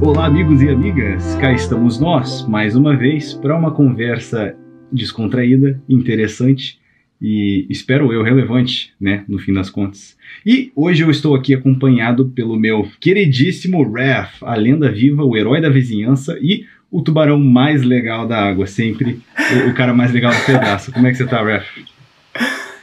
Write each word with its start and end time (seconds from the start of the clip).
Olá, 0.00 0.26
amigos 0.26 0.62
e 0.62 0.68
amigas! 0.68 1.34
Cá 1.36 1.52
estamos 1.52 2.00
nós, 2.00 2.46
mais 2.48 2.74
uma 2.74 2.96
vez, 2.96 3.34
para 3.34 3.56
uma 3.56 3.70
conversa 3.70 4.56
descontraída, 4.90 5.80
interessante 5.88 6.78
e, 7.20 7.66
espero 7.68 8.12
eu, 8.12 8.22
relevante, 8.22 8.94
né, 9.00 9.24
no 9.28 9.38
fim 9.38 9.52
das 9.52 9.68
contas. 9.68 10.16
E 10.46 10.72
hoje 10.74 11.02
eu 11.02 11.10
estou 11.10 11.34
aqui 11.34 11.54
acompanhado 11.54 12.30
pelo 12.30 12.58
meu 12.58 12.88
queridíssimo 12.98 13.82
Raph, 13.82 14.42
a 14.42 14.54
lenda 14.54 14.90
viva, 14.90 15.24
o 15.24 15.36
herói 15.36 15.60
da 15.60 15.68
vizinhança 15.68 16.38
e 16.40 16.64
o 16.90 17.02
tubarão 17.02 17.38
mais 17.38 17.82
legal 17.82 18.26
da 18.26 18.42
água, 18.42 18.66
sempre 18.66 19.20
o, 19.66 19.70
o 19.70 19.74
cara 19.74 19.92
mais 19.92 20.12
legal 20.12 20.32
do 20.32 20.46
pedaço. 20.46 20.92
Como 20.92 21.06
é 21.06 21.10
que 21.10 21.16
você 21.16 21.26
tá, 21.26 21.42
Raph? 21.42 21.97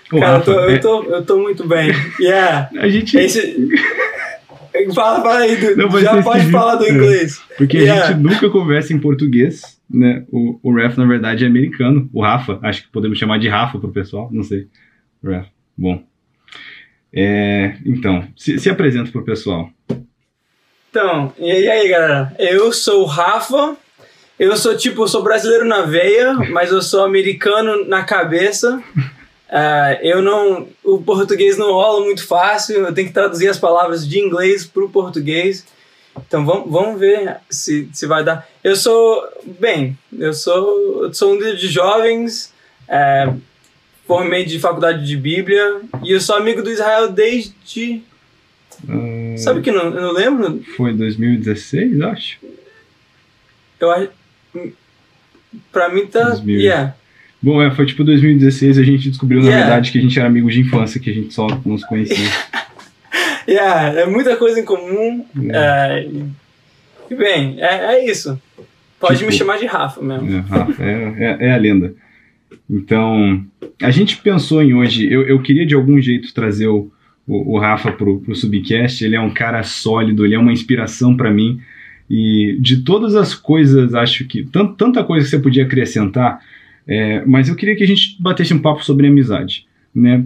Cara, 0.10 0.38
Rafa, 0.38 0.52
eu, 0.52 0.56
tô, 0.56 0.70
é... 0.70 0.76
eu, 0.76 0.82
tô, 0.82 1.04
eu 1.04 1.26
tô 1.26 1.40
muito 1.40 1.68
bem. 1.68 1.92
Yeah. 2.20 2.70
A 2.78 2.88
gente... 2.88 3.18
Esse... 3.18 3.70
Fala, 4.94 5.22
fala 5.22 5.40
aí, 5.40 5.56
do, 5.56 5.78
Não, 5.78 6.00
já 6.02 6.22
pode 6.22 6.52
falar 6.52 6.76
do 6.76 6.86
inglês. 6.86 7.42
Porque 7.58 7.78
yeah. 7.78 8.04
a 8.04 8.12
gente 8.12 8.22
nunca 8.22 8.50
conversa 8.50 8.92
em 8.92 9.00
português, 9.00 9.80
né? 9.90 10.26
O, 10.30 10.60
o 10.62 10.76
Ref, 10.76 10.98
na 10.98 11.06
verdade, 11.06 11.46
é 11.46 11.48
americano. 11.48 12.10
O 12.12 12.22
Rafa, 12.22 12.60
acho 12.62 12.84
que 12.84 12.90
podemos 12.90 13.18
chamar 13.18 13.40
de 13.40 13.48
Rafa 13.48 13.80
pro 13.80 13.94
pessoal, 13.94 14.30
não 14.34 14.44
sei. 14.44 14.68
Ref, 15.24 15.48
bom. 15.78 16.04
É, 17.14 17.78
então, 17.86 18.28
se, 18.36 18.60
se 18.60 18.70
apresenta 18.70 19.10
pro 19.12 19.24
pessoal. 19.24 19.70
Então, 20.90 21.34
e 21.40 21.50
aí, 21.50 21.88
galera? 21.88 22.36
Eu 22.38 22.74
sou 22.74 23.04
o 23.04 23.06
Rafa. 23.06 23.78
Eu 24.38 24.58
sou 24.58 24.76
tipo, 24.76 25.08
sou 25.08 25.24
brasileiro 25.24 25.66
na 25.66 25.84
veia, 25.84 26.34
mas 26.52 26.70
eu 26.70 26.82
sou 26.82 27.06
americano 27.06 27.88
na 27.88 28.04
cabeça. 28.04 28.84
Uh, 29.50 30.02
eu 30.02 30.22
não. 30.22 30.68
O 30.84 31.02
português 31.02 31.58
não 31.58 31.72
rola 31.72 32.04
muito 32.04 32.26
fácil, 32.26 32.78
eu 32.78 32.94
tenho 32.94 33.08
que 33.08 33.14
traduzir 33.14 33.48
as 33.48 33.60
palavras 33.60 34.08
de 34.08 34.20
inglês 34.20 34.66
para 34.66 34.84
o 34.84 34.90
português. 34.90 35.66
Então 36.28 36.46
vamos, 36.46 36.72
vamos 36.72 37.00
ver 37.00 37.38
se, 37.50 37.90
se 37.94 38.08
vai 38.08 38.24
dar. 38.24 38.48
Eu 38.64 38.76
sou. 38.76 39.24
Bem, 39.60 39.98
eu 40.18 40.34
sou, 40.34 41.06
eu 41.06 41.14
sou 41.14 41.34
um 41.34 41.36
líder 41.36 41.58
de 41.58 41.68
jovens, 41.68 42.54
é, 42.88 43.32
formei 44.08 44.46
de 44.46 44.60
faculdade 44.60 45.06
de 45.06 45.16
Bíblia 45.16 45.82
e 46.04 46.12
eu 46.12 46.20
sou 46.20 46.36
amigo 46.36 46.64
do 46.64 46.72
Israel 46.72 47.12
desde. 47.12 48.02
Uh, 48.84 49.38
Sabe 49.38 49.62
que 49.62 49.72
não, 49.72 49.86
eu 49.86 50.02
não 50.02 50.12
lembro? 50.12 50.64
Foi 50.76 50.94
2016, 50.94 52.02
acho. 52.02 52.40
Eu 53.80 53.92
acho. 53.92 54.10
Pra 55.72 55.90
mim 55.90 56.08
tá. 56.08 56.30
2000. 56.30 56.60
Yeah. 56.60 56.96
Bom, 57.46 57.62
é, 57.62 57.70
foi 57.70 57.86
tipo 57.86 58.04
2016 58.04 58.80
a 58.80 58.84
gente 58.84 59.08
descobriu 59.08 59.40
yeah. 59.40 59.56
na 59.56 59.66
verdade 59.68 59.92
que 59.92 60.00
a 60.00 60.02
gente 60.02 60.18
era 60.18 60.28
amigos 60.28 60.52
de 60.52 60.62
infância, 60.62 61.00
que 61.00 61.12
a 61.12 61.14
gente 61.14 61.32
só 61.32 61.46
não 61.64 61.78
se 61.78 61.88
conhecia. 61.88 62.28
yeah, 63.48 64.02
é 64.02 64.08
muita 64.08 64.36
coisa 64.36 64.60
em 64.60 64.66
comum. 64.66 65.24
Yeah. 65.38 65.96
É, 65.96 66.10
e 67.12 67.14
bem, 67.14 67.58
é, 67.60 67.98
é 67.98 68.10
isso. 68.10 68.42
Pode 69.00 69.20
tipo, 69.20 69.30
me 69.30 69.38
chamar 69.38 69.60
de 69.60 69.68
Rafa 69.68 70.02
mesmo. 70.02 70.28
É, 70.28 70.40
Rafa, 70.40 70.84
é, 70.84 71.14
é, 71.20 71.38
é, 71.42 71.54
a 71.54 71.58
lenda. 71.58 71.94
Então, 72.68 73.46
a 73.80 73.92
gente 73.92 74.18
pensou 74.18 74.64
em 74.64 74.74
hoje, 74.74 75.08
eu, 75.08 75.22
eu 75.28 75.40
queria 75.40 75.68
de 75.68 75.76
algum 75.76 76.02
jeito 76.02 76.34
trazer 76.34 76.66
o, 76.66 76.92
o, 77.28 77.58
o 77.58 77.60
Rafa 77.60 77.92
pro, 77.92 78.22
pro 78.22 78.36
Subcast, 78.36 79.06
ele 79.06 79.16
é 79.16 79.22
um 79.22 79.30
cara 79.30 79.62
sólido, 79.62 80.26
ele 80.26 80.34
é 80.34 80.40
uma 80.40 80.52
inspiração 80.52 81.16
para 81.16 81.30
mim. 81.30 81.62
E 82.10 82.58
de 82.60 82.78
todas 82.78 83.16
as 83.16 83.36
coisas, 83.36 83.94
acho 83.94 84.26
que. 84.26 84.44
Tanta 84.44 85.04
coisa 85.04 85.26
que 85.26 85.30
você 85.30 85.38
podia 85.38 85.64
acrescentar, 85.64 86.42
é, 86.88 87.24
mas 87.26 87.50
eu 87.50 87.56
queria 87.56 87.76
que 87.76 87.84
a 87.84 87.88
gente 87.88 88.18
batesse 88.20 88.54
um 88.54 88.60
papo 88.60 88.84
sobre 88.84 89.08
amizade, 89.08 89.66
né? 89.94 90.24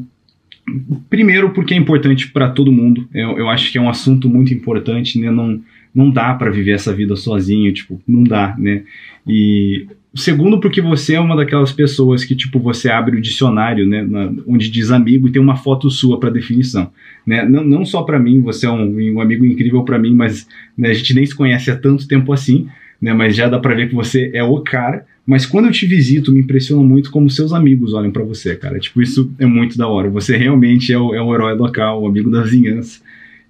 Primeiro, 1.10 1.52
porque 1.52 1.74
é 1.74 1.78
importante 1.78 2.30
para 2.30 2.50
todo 2.50 2.72
mundo. 2.72 3.08
Eu, 3.14 3.38
eu, 3.40 3.50
acho 3.50 3.72
que 3.72 3.78
é 3.78 3.82
um 3.82 3.90
assunto 3.90 4.30
muito 4.30 4.54
importante, 4.54 5.20
né? 5.20 5.32
Não, 5.32 5.60
não 5.94 6.12
dá 6.12 6.34
para 6.34 6.52
viver 6.52 6.72
essa 6.72 6.94
vida 6.94 7.16
sozinho, 7.16 7.74
tipo, 7.74 8.00
não 8.08 8.24
dá, 8.24 8.56
né? 8.58 8.84
E 9.28 9.88
segundo, 10.14 10.60
porque 10.60 10.82
você 10.82 11.16
é 11.16 11.20
uma 11.20 11.36
daquelas 11.36 11.72
pessoas 11.72 12.24
que, 12.24 12.36
tipo, 12.36 12.60
você 12.60 12.90
abre 12.90 13.18
o 13.18 13.22
dicionário, 13.22 13.88
né? 13.88 14.04
Na, 14.04 14.32
onde 14.48 14.70
diz 14.70 14.92
amigo 14.92 15.28
e 15.28 15.32
tem 15.32 15.42
uma 15.42 15.56
foto 15.56 15.90
sua 15.90 16.20
para 16.20 16.30
definição, 16.30 16.92
né? 17.26 17.44
Não, 17.46 17.64
não 17.64 17.86
só 17.86 18.04
para 18.04 18.20
mim, 18.20 18.42
você 18.42 18.66
é 18.66 18.72
um, 18.72 19.16
um 19.16 19.22
amigo 19.22 19.46
incrível 19.46 19.84
para 19.84 19.98
mim, 19.98 20.14
mas 20.14 20.48
né, 20.78 20.90
a 20.90 20.94
gente 20.94 21.14
nem 21.14 21.26
se 21.26 21.36
conhece 21.36 21.72
há 21.72 21.76
tanto 21.76 22.08
tempo 22.08 22.32
assim, 22.34 22.68
né? 23.02 23.14
Mas 23.14 23.36
já 23.36 23.48
dá 23.48 23.60
para 23.60 23.76
ver 23.76 23.90
que 23.90 23.96
você 23.96 24.30
é 24.34 24.44
o 24.44 24.60
cara. 24.62 25.06
Mas 25.26 25.46
quando 25.46 25.66
eu 25.66 25.72
te 25.72 25.86
visito, 25.86 26.32
me 26.32 26.40
impressiona 26.40 26.82
muito 26.82 27.12
como 27.12 27.30
seus 27.30 27.54
amigos 27.54 27.94
olham 27.94 28.12
para 28.12 28.24
você, 28.24 28.56
cara. 28.56 28.80
Tipo, 28.80 29.02
isso 29.02 29.32
é 29.38 29.46
muito 29.46 29.78
da 29.78 29.88
hora. 29.88 30.10
Você 30.10 30.36
realmente 30.36 30.92
é 30.92 30.98
o, 30.98 31.14
é 31.14 31.22
o 31.22 31.34
herói 31.34 31.54
local, 31.54 32.02
o 32.02 32.08
amigo 32.08 32.32
da 32.32 32.42
vizinhança. 32.42 33.00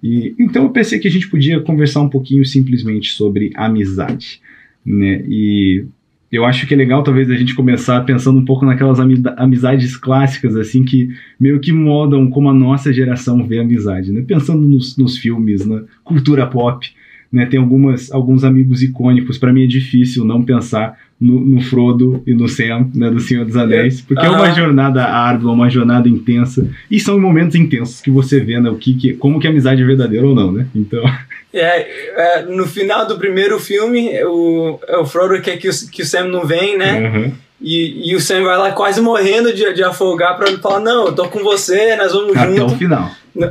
E, 0.02 0.34
então 0.38 0.64
eu 0.64 0.70
pensei 0.70 0.98
que 0.98 1.08
a 1.08 1.10
gente 1.10 1.28
podia 1.28 1.60
conversar 1.60 2.00
um 2.00 2.08
pouquinho 2.08 2.44
simplesmente 2.44 3.12
sobre 3.12 3.50
amizade, 3.54 4.40
né? 4.84 5.22
E 5.28 5.84
eu 6.32 6.44
acho 6.44 6.66
que 6.66 6.74
é 6.74 6.76
legal 6.76 7.02
talvez 7.02 7.28
a 7.30 7.34
gente 7.34 7.54
começar 7.54 8.00
pensando 8.02 8.38
um 8.38 8.44
pouco 8.44 8.64
naquelas 8.64 8.98
amizades 9.36 9.96
clássicas, 9.96 10.56
assim, 10.56 10.84
que 10.84 11.10
meio 11.38 11.58
que 11.58 11.72
modam 11.72 12.30
como 12.30 12.48
a 12.48 12.54
nossa 12.54 12.92
geração 12.92 13.44
vê 13.46 13.58
amizade, 13.58 14.12
né? 14.12 14.22
Pensando 14.22 14.66
nos, 14.66 14.96
nos 14.96 15.18
filmes, 15.18 15.66
na 15.66 15.82
cultura 16.04 16.46
pop, 16.46 16.88
né? 17.32 17.46
Tem 17.46 17.58
algumas, 17.58 18.10
alguns 18.10 18.44
amigos 18.44 18.82
icônicos, 18.82 19.38
para 19.38 19.52
mim 19.52 19.64
é 19.64 19.66
difícil 19.66 20.24
não 20.24 20.42
pensar 20.42 20.98
no, 21.20 21.38
no, 21.38 21.60
Frodo 21.60 22.22
e 22.26 22.32
no 22.32 22.48
Sam, 22.48 22.88
né, 22.94 23.10
do 23.10 23.20
Senhor 23.20 23.44
dos 23.44 23.56
Anéis, 23.56 24.00
porque 24.00 24.24
é 24.24 24.30
uma 24.30 24.50
jornada 24.52 25.04
árdua, 25.04 25.52
uma 25.52 25.68
jornada 25.68 26.08
intensa, 26.08 26.66
e 26.90 26.98
são 26.98 27.20
momentos 27.20 27.54
intensos 27.54 28.00
que 28.00 28.10
você 28.10 28.40
vê, 28.40 28.58
né, 28.58 28.70
o 28.70 28.76
que, 28.76 28.94
que 28.94 29.12
como 29.12 29.38
que 29.38 29.46
a 29.46 29.50
amizade 29.50 29.82
é 29.82 29.84
verdadeira 29.84 30.26
ou 30.26 30.34
não, 30.34 30.50
né? 30.50 30.66
Então. 30.74 31.02
É, 31.52 31.80
é, 32.14 32.42
no 32.42 32.64
final 32.64 33.08
do 33.08 33.18
primeiro 33.18 33.58
filme, 33.58 34.08
o, 34.22 34.78
é 34.86 34.96
o 34.98 35.04
Frodo 35.04 35.42
quer 35.42 35.56
que 35.56 35.68
o, 35.68 35.72
que 35.90 36.02
o 36.02 36.06
Sam 36.06 36.28
não 36.28 36.46
vem, 36.46 36.78
né? 36.78 37.00
Uhum. 37.00 37.32
E, 37.60 38.10
e 38.10 38.16
o 38.16 38.20
Sam 38.20 38.42
vai 38.44 38.56
lá 38.56 38.72
quase 38.72 39.00
morrendo 39.00 39.52
de, 39.52 39.72
de 39.74 39.82
afogar 39.82 40.36
para 40.36 40.56
falar: 40.58 40.80
Não, 40.80 41.06
eu 41.06 41.14
tô 41.14 41.28
com 41.28 41.40
você, 41.40 41.94
nós 41.96 42.12
vamos 42.12 42.36
Até 42.36 42.48
junto. 42.48 42.62
Até 42.62 42.74
o 42.74 42.78
final. 42.78 43.10
Não, 43.34 43.50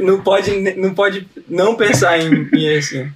não, 0.00 0.20
pode, 0.20 0.50
não 0.76 0.94
pode 0.94 1.28
não 1.48 1.76
pensar 1.76 2.18
em, 2.18 2.48
em 2.52 2.66
esse. 2.66 3.08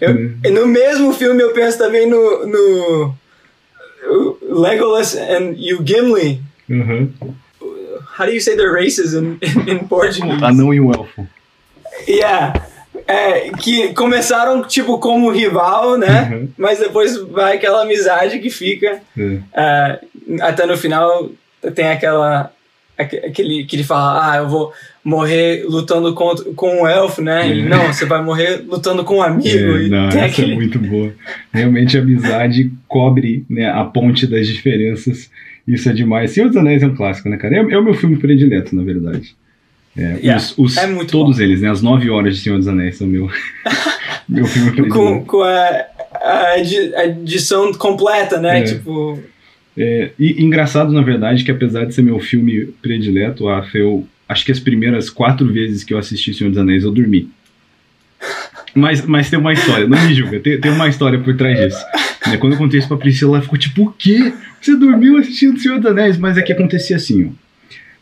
Eu, 0.00 0.52
no 0.52 0.66
mesmo 0.66 1.12
filme 1.12 1.42
eu 1.42 1.52
penso 1.52 1.78
também 1.78 2.08
no, 2.08 2.46
no 2.46 3.14
Legolas 4.42 5.16
and 5.16 5.54
you 5.56 5.80
Gimli. 5.84 6.40
Uhum. 6.68 7.12
How 8.16 8.26
do 8.26 8.32
you 8.32 8.40
say 8.40 8.56
the 8.56 8.66
races 8.66 9.14
in, 9.14 9.38
in, 9.42 9.70
in 9.70 9.78
Portuguese? 9.88 10.44
Anão 10.44 10.72
e 10.72 10.80
o 10.80 10.92
elfo. 10.92 11.26
Yeah. 12.08 12.52
É, 13.06 13.50
que 13.50 13.92
começaram 13.92 14.62
tipo 14.62 14.98
como 14.98 15.30
rival, 15.30 15.98
né? 15.98 16.30
Uhum. 16.32 16.48
Mas 16.56 16.78
depois 16.78 17.16
vai 17.16 17.56
aquela 17.56 17.82
amizade 17.82 18.38
que 18.38 18.48
fica. 18.48 19.00
Uhum. 19.16 19.42
Uh, 19.52 20.42
até 20.42 20.64
no 20.64 20.76
final 20.76 21.30
tem 21.74 21.88
aquela 21.88 22.50
aquele 22.96 23.64
que 23.64 23.76
ele 23.76 23.84
fala, 23.84 24.32
ah, 24.32 24.36
eu 24.38 24.48
vou 24.48 24.72
morrer 25.04 25.64
lutando 25.68 26.14
com, 26.14 26.34
com 26.54 26.82
um 26.82 26.86
elfo, 26.86 27.20
né? 27.20 27.48
Ele, 27.48 27.68
não, 27.68 27.92
você 27.92 28.06
vai 28.06 28.22
morrer 28.22 28.64
lutando 28.66 29.04
com 29.04 29.16
um 29.16 29.22
amigo. 29.22 29.48
É, 29.48 29.88
não, 29.88 30.08
essa 30.08 30.18
é 30.18 30.24
aquele... 30.26 30.52
é 30.52 30.54
muito 30.54 30.78
boa. 30.78 31.12
Realmente 31.52 31.98
a 31.98 32.00
amizade 32.00 32.72
cobre 32.86 33.44
né, 33.50 33.68
a 33.68 33.84
ponte 33.84 34.26
das 34.26 34.46
diferenças. 34.46 35.30
Isso 35.66 35.88
é 35.88 35.92
demais. 35.92 36.30
Senhor 36.30 36.48
dos 36.48 36.56
Anéis 36.56 36.82
é 36.82 36.86
um 36.86 36.94
clássico, 36.94 37.28
né, 37.28 37.36
cara? 37.36 37.56
É, 37.56 37.58
é 37.58 37.78
o 37.78 37.84
meu 37.84 37.94
filme 37.94 38.16
predileto, 38.16 38.74
na 38.76 38.82
verdade. 38.82 39.34
É, 39.96 40.16
yeah, 40.16 40.36
os, 40.36 40.54
os 40.58 40.76
é 40.76 40.86
todos 41.04 41.36
bom. 41.36 41.42
eles, 41.42 41.60
né? 41.60 41.70
As 41.70 41.80
nove 41.80 42.10
horas 42.10 42.36
de 42.36 42.42
Senhor 42.42 42.58
dos 42.58 42.66
Anéis 42.66 42.96
são 42.96 43.06
meu, 43.06 43.30
meu 44.28 44.44
filme 44.46 44.72
predileto. 44.72 44.98
Com, 44.98 45.24
com 45.24 45.42
a, 45.42 45.86
a 46.20 46.58
edição 47.06 47.72
completa, 47.72 48.40
né? 48.40 48.60
É. 48.60 48.62
Tipo... 48.62 49.22
É, 49.76 50.10
e 50.18 50.42
engraçado, 50.42 50.92
na 50.92 51.02
verdade, 51.02 51.44
que 51.44 51.50
apesar 51.50 51.84
de 51.84 51.94
ser 51.94 52.02
meu 52.02 52.18
filme 52.20 52.66
predileto, 52.80 53.48
a 53.48 53.66
eu 53.74 54.06
acho 54.28 54.44
que 54.44 54.52
as 54.52 54.60
primeiras 54.60 55.10
quatro 55.10 55.52
vezes 55.52 55.84
que 55.84 55.92
eu 55.92 55.98
assisti 55.98 56.32
Senhor 56.32 56.50
dos 56.50 56.58
Anéis 56.58 56.84
eu 56.84 56.92
dormi. 56.92 57.28
Mas, 58.76 59.06
mas 59.06 59.30
tem 59.30 59.38
uma 59.38 59.52
história, 59.52 59.86
não 59.86 59.96
me 60.04 60.12
julga, 60.12 60.40
tem, 60.40 60.60
tem 60.60 60.72
uma 60.72 60.88
história 60.88 61.16
por 61.16 61.36
trás 61.36 61.56
disso. 61.56 61.78
Né, 62.26 62.36
quando 62.36 62.54
eu 62.54 62.58
contei 62.58 62.80
isso 62.80 62.88
pra 62.88 62.96
Priscila, 62.96 63.36
ela 63.36 63.42
ficou 63.42 63.56
tipo, 63.56 63.84
o 63.84 63.92
quê? 63.92 64.32
Você 64.60 64.74
dormiu 64.74 65.16
assistindo 65.16 65.60
Senhor 65.60 65.78
dos 65.78 65.92
Anéis? 65.92 66.18
Mas 66.18 66.36
é 66.36 66.42
que 66.42 66.52
acontecia 66.52 66.96
assim, 66.96 67.26
ó. 67.30 67.43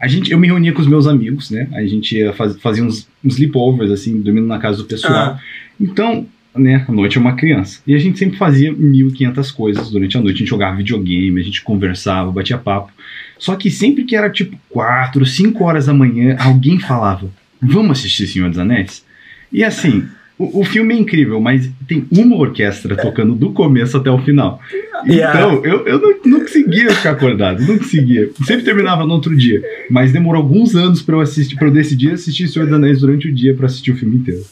A 0.03 0.09
gente, 0.09 0.33
eu 0.33 0.39
me 0.39 0.49
reunia 0.49 0.73
com 0.73 0.81
os 0.81 0.89
meus 0.89 1.07
amigos, 1.07 1.49
né? 1.49 1.69
A 1.73 1.87
gente 1.87 2.19
ia 2.19 2.33
faz, 2.33 2.57
fazia 2.61 2.83
uns, 2.83 3.09
uns 3.25 3.35
sleepovers, 3.35 3.93
assim, 3.93 4.21
dormindo 4.21 4.49
na 4.49 4.59
casa 4.59 4.79
do 4.79 4.85
pessoal. 4.85 5.15
Ah. 5.15 5.41
Então, 5.81 6.27
né, 6.57 6.85
a 6.89 6.91
noite 6.91 7.19
é 7.19 7.21
uma 7.21 7.37
criança. 7.37 7.81
E 7.87 7.95
a 7.95 7.99
gente 7.99 8.19
sempre 8.19 8.37
fazia 8.37 8.75
1.500 8.75 9.55
coisas 9.55 9.91
durante 9.93 10.17
a 10.17 10.21
noite. 10.21 10.35
A 10.35 10.39
gente 10.41 10.51
jogava 10.51 10.77
videogame, 10.77 11.41
a 11.41 11.45
gente 11.45 11.63
conversava, 11.63 12.33
batia 12.33 12.59
papo. 12.59 12.93
Só 13.39 13.55
que 13.55 13.71
sempre 13.71 14.03
que 14.03 14.17
era 14.17 14.29
tipo 14.29 14.59
4, 14.71 15.25
5 15.25 15.63
horas 15.63 15.87
da 15.87 15.95
manhã, 15.95 16.37
alguém 16.41 16.81
falava: 16.81 17.31
Vamos 17.61 18.01
assistir 18.01 18.27
Senhor 18.27 18.49
dos 18.49 18.59
Anéis? 18.59 19.05
E 19.53 19.63
assim, 19.63 20.09
o, 20.45 20.61
o 20.61 20.65
filme 20.65 20.95
é 20.95 20.99
incrível, 20.99 21.41
mas 21.41 21.69
tem 21.89 22.07
uma 22.11 22.37
orquestra 22.37 22.97
tocando 22.97 23.35
do 23.35 23.53
começo 23.53 23.97
até 23.97 24.11
o 24.11 24.19
final. 24.19 24.61
Yeah. 25.07 25.39
Então, 25.41 25.65
eu, 25.65 25.87
eu 25.87 25.99
não, 26.01 26.15
não 26.25 26.41
conseguia 26.41 26.91
ficar 26.95 27.11
acordado, 27.13 27.61
não 27.67 27.79
conseguia. 27.79 28.31
Sempre 28.47 28.65
terminava 28.65 29.05
no 29.05 29.13
outro 29.15 29.37
dia. 29.37 29.63
Mas 29.91 30.13
demorou 30.13 30.43
alguns 30.43 30.75
anos 30.77 31.03
pra 31.03 31.17
eu 31.17 31.21
assistir, 31.21 31.57
para 31.57 31.69
eu 31.69 31.73
decidir 31.73 32.13
assistir 32.13 32.49
Senhor 32.49 32.67
dos 32.67 32.75
Anéis 32.75 33.01
durante 33.01 33.29
o 33.29 33.35
dia 33.35 33.55
pra 33.55 33.67
assistir 33.67 33.93
o 33.93 33.97
filme 33.97 34.17
inteiro. 34.17 34.45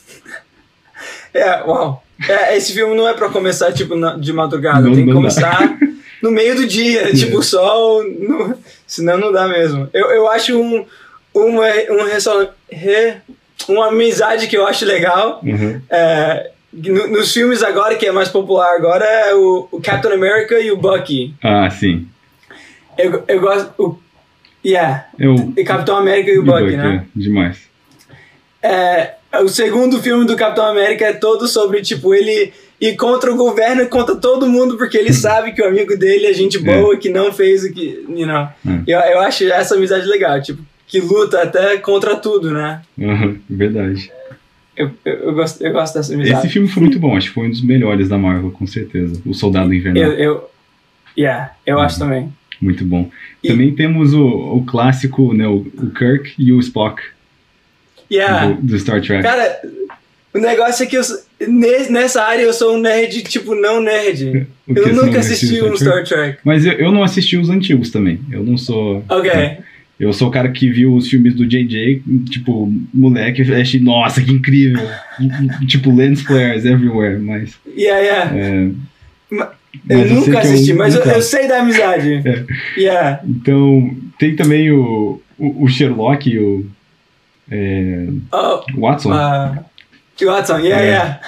É, 1.32 1.62
uau. 1.62 2.02
É, 2.28 2.56
esse 2.56 2.72
filme 2.72 2.94
não 2.94 3.08
é 3.08 3.14
pra 3.14 3.28
começar, 3.30 3.72
tipo, 3.72 3.94
na- 3.96 4.16
de 4.16 4.32
madrugada. 4.32 4.80
Não- 4.82 4.94
Tem 4.94 5.04
que 5.06 5.12
não 5.12 5.22
dá. 5.22 5.28
começar 5.28 5.78
no 6.22 6.30
meio 6.30 6.54
do 6.56 6.66
dia, 6.66 7.12
tipo, 7.14 7.38
o 7.38 7.42
sol. 7.42 8.02
no- 8.04 8.54
senão 8.86 9.16
não 9.16 9.32
dá 9.32 9.48
mesmo. 9.48 9.88
Eu, 9.92 10.06
eu 10.10 10.28
acho 10.28 10.60
um, 10.60 10.84
uma, 11.34 11.66
um 11.90 12.04
ressol- 12.04 12.50
re- 12.70 13.14
uma 13.68 13.88
amizade 13.88 14.46
que 14.48 14.56
eu 14.56 14.66
acho 14.66 14.84
legal. 14.84 15.40
Uhum. 15.42 15.80
É, 15.90 16.50
no- 16.72 17.08
nos 17.08 17.32
filmes 17.32 17.62
agora, 17.62 17.94
que 17.96 18.06
é 18.06 18.12
mais 18.12 18.28
popular 18.28 18.74
agora, 18.76 19.04
é 19.04 19.34
o, 19.34 19.68
o 19.70 19.80
Captain 19.80 20.12
America 20.12 20.58
e 20.60 20.70
o 20.70 20.76
Bucky. 20.76 21.34
Ah, 21.42 21.68
sim. 21.70 22.06
Eu, 22.98 23.22
eu 23.26 23.40
gosto. 23.40 23.72
O, 23.78 23.98
yeah, 24.64 25.06
Eu, 25.18 25.52
e 25.56 25.64
Capitão 25.64 25.96
América 25.96 26.30
e 26.30 26.38
o 26.38 26.44
Bucky, 26.44 26.76
né? 26.76 27.04
é, 27.06 27.18
demais. 27.18 27.58
É, 28.62 29.14
o 29.42 29.48
segundo 29.48 30.00
filme 30.02 30.26
do 30.26 30.36
Capitão 30.36 30.66
América 30.66 31.06
é 31.06 31.12
todo 31.12 31.48
sobre, 31.48 31.80
tipo, 31.82 32.14
ele 32.14 32.52
ir 32.80 32.96
contra 32.96 33.32
o 33.32 33.36
governo 33.36 33.82
e 33.82 33.86
contra 33.86 34.16
todo 34.16 34.46
mundo, 34.48 34.76
porque 34.76 34.98
ele 34.98 35.12
sabe 35.14 35.52
que 35.52 35.62
o 35.62 35.66
amigo 35.66 35.96
dele 35.96 36.26
é 36.26 36.32
gente 36.32 36.58
boa, 36.58 36.96
que 36.96 37.08
não 37.08 37.32
fez 37.32 37.64
o 37.64 37.72
que. 37.72 38.04
You 38.08 38.26
know. 38.26 38.48
É. 38.66 38.80
eu, 38.86 38.98
eu 39.00 39.20
acho 39.20 39.44
essa 39.50 39.74
amizade 39.76 40.06
legal, 40.06 40.40
tipo, 40.42 40.62
que 40.90 41.00
luta 41.00 41.42
até 41.42 41.76
contra 41.78 42.16
tudo, 42.16 42.50
né? 42.50 42.82
Uhum, 42.98 43.38
verdade. 43.48 44.10
Eu, 44.76 44.90
eu, 45.04 45.14
eu 45.14 45.32
gosto, 45.34 45.62
eu 45.64 45.72
gosto 45.72 45.94
dessa 45.94 46.12
amizade. 46.14 46.38
Esse 46.38 46.52
filme 46.52 46.68
foi 46.68 46.82
muito 46.82 46.98
bom, 46.98 47.16
acho 47.16 47.28
que 47.28 47.34
foi 47.34 47.46
um 47.46 47.50
dos 47.50 47.62
melhores 47.62 48.08
da 48.08 48.18
Marvel, 48.18 48.50
com 48.50 48.66
certeza. 48.66 49.20
O 49.24 49.32
Soldado 49.34 49.72
Invernal. 49.72 50.02
Eu, 50.02 50.12
eu, 50.14 50.50
yeah, 51.16 51.52
eu 51.66 51.78
acho 51.78 51.98
também. 51.98 52.32
Muito 52.60 52.84
bom. 52.84 53.08
E- 53.42 53.48
Também 53.48 53.74
temos 53.74 54.12
o, 54.14 54.22
o 54.26 54.64
clássico, 54.66 55.32
né, 55.32 55.46
o, 55.46 55.66
o 55.78 55.90
Kirk 55.90 56.34
e 56.38 56.52
o 56.52 56.58
Spock 56.60 57.00
Yeah. 58.10 58.48
do, 58.54 58.62
do 58.62 58.78
Star 58.78 59.00
Trek. 59.00 59.22
Cara, 59.22 59.60
o 60.34 60.38
negócio 60.38 60.82
é 60.82 60.86
que 60.86 60.96
eu, 60.96 61.02
nessa 61.48 62.22
área 62.24 62.42
eu 62.42 62.52
sou 62.52 62.74
um 62.76 62.80
nerd, 62.80 63.22
tipo, 63.22 63.54
não 63.54 63.80
nerd. 63.80 64.46
Eu 64.68 64.94
nunca 64.94 65.18
assisti 65.20 65.60
um 65.62 65.76
Star 65.76 66.04
Trek. 66.04 66.38
Mas 66.44 66.64
eu, 66.64 66.72
eu 66.74 66.92
não 66.92 67.02
assisti 67.02 67.36
os 67.36 67.48
antigos 67.50 67.90
também. 67.90 68.20
Eu 68.30 68.42
não 68.44 68.56
sou. 68.56 69.04
Ok. 69.08 69.30
Eu 70.00 70.12
sou 70.14 70.28
o 70.28 70.30
cara 70.30 70.48
que 70.50 70.70
viu 70.70 70.94
os 70.94 71.08
filmes 71.10 71.34
do 71.34 71.46
JJ, 71.46 72.02
tipo, 72.30 72.72
moleque, 72.92 73.42
achei, 73.52 73.78
nossa, 73.80 74.22
que 74.22 74.32
incrível. 74.32 74.80
tipo, 75.68 75.94
lens 75.94 76.22
flares 76.22 76.64
everywhere, 76.64 77.18
mas. 77.18 77.54
Yeah, 77.76 78.00
yeah. 78.00 78.36
é, 78.38 78.70
Ma- 79.30 79.52
mas 79.84 80.10
eu 80.10 80.16
nunca 80.16 80.38
assisti, 80.40 80.72
mas 80.72 80.94
eu, 80.94 81.04
um 81.04 81.10
eu 81.10 81.20
sei 81.22 81.46
da 81.46 81.60
amizade. 81.60 82.22
É. 82.26 82.44
Yeah. 82.80 83.20
Então, 83.28 83.94
tem 84.18 84.34
também 84.34 84.70
o, 84.72 85.20
o, 85.38 85.64
o 85.64 85.68
Sherlock 85.68 86.30
e 86.30 86.38
o. 86.38 86.66
É, 87.50 88.06
Oh, 88.32 88.62
Watson, 88.80 89.10
uh, 89.12 89.64
Watson, 90.24 90.58
yeah, 90.60 90.82
É. 90.82 90.86
yeah. 90.88 91.20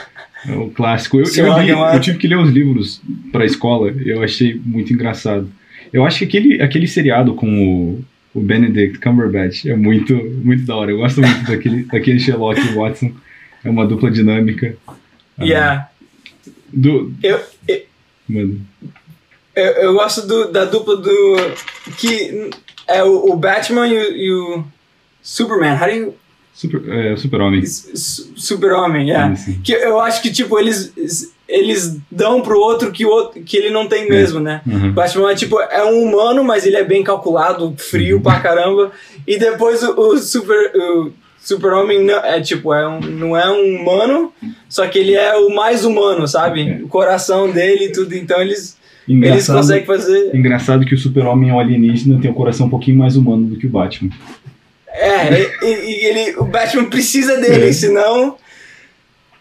é 0.49 0.53
o 0.55 0.71
clássico. 0.71 1.19
Eu, 1.21 1.25
eu, 1.27 1.59
li- 1.61 1.71
é 1.73 1.95
eu 1.97 2.01
tive 2.01 2.17
que 2.19 2.27
ler 2.27 2.39
os 2.39 2.49
livros 2.51 3.03
pra 3.31 3.45
escola, 3.45 3.93
eu 4.05 4.23
achei 4.23 4.59
muito 4.65 4.93
engraçado. 4.95 5.49
Eu 5.93 6.05
acho 6.07 6.19
que 6.21 6.25
aquele, 6.25 6.63
aquele 6.63 6.87
seriado 6.87 7.35
com 7.35 7.47
o, 7.47 8.05
o 8.35 8.41
Benedict 8.41 8.99
Cumberbatch 9.01 9.67
é 9.67 9.77
muito, 9.77 10.15
muito 10.15 10.65
da 10.65 10.75
hora. 10.77 10.91
Eu 10.91 10.99
gosto 10.99 11.21
muito 11.21 11.45
daquele, 11.51 11.85
daquele 11.93 12.19
Sherlock 12.21 12.61
e 12.61 12.75
Watson. 12.75 13.13
É 13.65 13.71
uma 13.71 13.87
dupla 13.87 14.11
dinâmica. 14.11 14.77
Ah, 15.39 15.45
Yeah. 15.45 15.89
Do, 16.73 17.13
Eu, 17.23 17.41
eu, 17.69 17.83
mano, 18.29 18.61
eu, 19.55 19.65
eu 19.65 19.93
gosto 19.95 20.27
do, 20.27 20.51
da 20.51 20.65
dupla 20.65 20.97
do. 20.97 21.37
Que 21.99 22.51
é 22.89 23.03
o, 23.05 23.31
o 23.33 23.37
Batman 23.37 23.87
e 23.89 23.97
o, 23.97 24.17
e 24.17 24.33
o 24.33 24.65
Superman. 25.23 25.77
How 25.79 25.87
do 25.89 25.95
you. 25.95 26.15
super, 26.55 26.89
é, 26.89 27.17
super-homem. 27.17 27.65
Su- 27.67 28.33
Super-Homem, 28.37 29.09
yeah. 29.09 29.33
Isso. 29.35 29.61
Que 29.63 29.73
eu 29.73 30.01
acho 30.01 30.23
que, 30.23 30.31
tipo, 30.31 30.59
eles, 30.59 30.93
eles 31.53 31.99
dão 32.11 32.41
pro 32.41 32.59
outro 32.59 32.91
que, 32.91 33.05
o 33.05 33.11
outro 33.11 33.43
que 33.43 33.57
ele 33.57 33.71
não 33.71 33.87
tem 33.87 34.09
mesmo, 34.09 34.41
né? 34.41 34.61
Uhum. 34.67 34.89
O 34.89 34.93
Batman 34.93 35.31
é 35.31 35.35
tipo, 35.35 35.61
é 35.61 35.85
um 35.85 36.03
humano, 36.03 36.43
mas 36.43 36.65
ele 36.67 36.77
é 36.77 36.85
bem 36.85 37.03
calculado, 37.05 37.75
frio 37.77 38.17
Uhum. 38.17 38.23
pra 38.23 38.41
caramba. 38.41 38.91
E 39.27 39.39
depois 39.39 39.83
o, 39.83 39.93
o 39.99 40.19
super. 40.19 40.73
O 40.75 41.13
Super-Homem 41.45 42.05
não, 42.05 42.19
é 42.25 42.41
tipo, 42.41 42.73
é 42.73 42.87
um, 42.89 43.01
não 43.01 43.37
é 43.37 43.51
um 43.51 43.81
humano, 43.81 44.33
só 44.69 44.87
que 44.87 44.97
ele 44.97 45.15
é 45.17 45.35
o 45.35 45.53
mais 45.53 45.85
humano, 45.85 46.29
sabe? 46.29 46.69
É. 46.71 46.75
O 46.85 46.87
coração 46.87 47.51
dele 47.51 47.87
e 47.87 47.93
tudo. 47.93 48.15
Então 48.15 48.41
eles, 48.41 48.77
eles 49.09 49.49
conseguem 49.49 49.85
fazer. 49.85 50.31
engraçado 50.33 50.87
que 50.87 50.95
o 50.95 50.99
super-homem 50.99 51.51
é 51.51 51.53
um 51.53 51.59
alienígena 51.59 52.21
tem 52.23 52.31
um 52.31 52.35
coração 52.35 52.69
um 52.69 52.71
pouquinho 52.71 52.97
mais 52.97 53.17
humano 53.17 53.45
do 53.47 53.57
que 53.57 53.67
o 53.67 53.71
Batman. 53.71 54.11
É, 54.87 55.33
e, 55.63 55.67
e 55.67 56.05
ele, 56.07 56.37
o 56.37 56.45
Batman 56.45 56.85
precisa 56.85 57.37
dele, 57.41 57.71
É. 57.71 57.73
senão. 57.73 58.37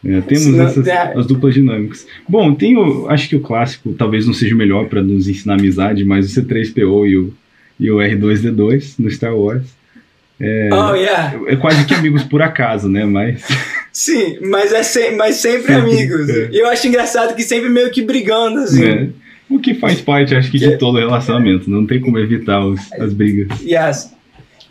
É, 0.03 0.19
temos 0.21 0.43
Senão- 0.43 0.65
essas 0.65 0.87
é. 0.87 1.13
as 1.15 1.27
duplas 1.27 1.53
dinâmicas. 1.53 2.07
Bom, 2.27 2.53
tem 2.55 2.75
o, 2.75 3.07
acho 3.09 3.29
que 3.29 3.35
o 3.35 3.39
clássico 3.41 3.93
talvez 3.93 4.25
não 4.25 4.33
seja 4.33 4.55
o 4.55 4.57
melhor 4.57 4.87
para 4.87 5.01
nos 5.03 5.27
ensinar 5.27 5.53
amizade, 5.55 6.03
mas 6.03 6.35
o 6.35 6.41
C3PO 6.41 7.07
e 7.07 7.17
o, 7.17 7.33
e 7.79 7.91
o 7.91 7.97
R2D2 7.97 8.95
no 8.97 9.09
Star 9.11 9.35
Wars. 9.35 9.63
Oh, 10.71 10.95
yeah. 10.95 11.39
É 11.45 11.55
quase 11.55 11.85
que 11.85 11.93
amigos 11.93 12.23
por 12.23 12.41
acaso, 12.41 12.89
né? 12.89 13.05
Mas 13.05 13.43
Sim, 13.93 14.39
mas, 14.41 14.71
é 14.73 14.81
se, 14.81 15.11
mas 15.11 15.35
sempre 15.35 15.73
amigos. 15.73 16.27
é. 16.29 16.49
E 16.51 16.57
eu 16.59 16.67
acho 16.69 16.87
engraçado 16.87 17.35
que 17.35 17.43
sempre 17.43 17.69
meio 17.69 17.91
que 17.91 18.01
brigando, 18.01 18.59
assim. 18.61 18.81
né, 18.81 19.09
o 19.49 19.59
que 19.59 19.75
faz 19.75 20.01
parte, 20.01 20.33
acho 20.33 20.49
que, 20.49 20.57
de 20.57 20.77
todo 20.77 20.97
relacionamento. 20.97 21.69
Não 21.69 21.85
tem 21.85 21.99
como 21.99 22.17
evitar 22.17 22.65
os- 22.65 22.91
as 22.93 23.13
brigas. 23.13 23.49
Yes. 23.61 24.11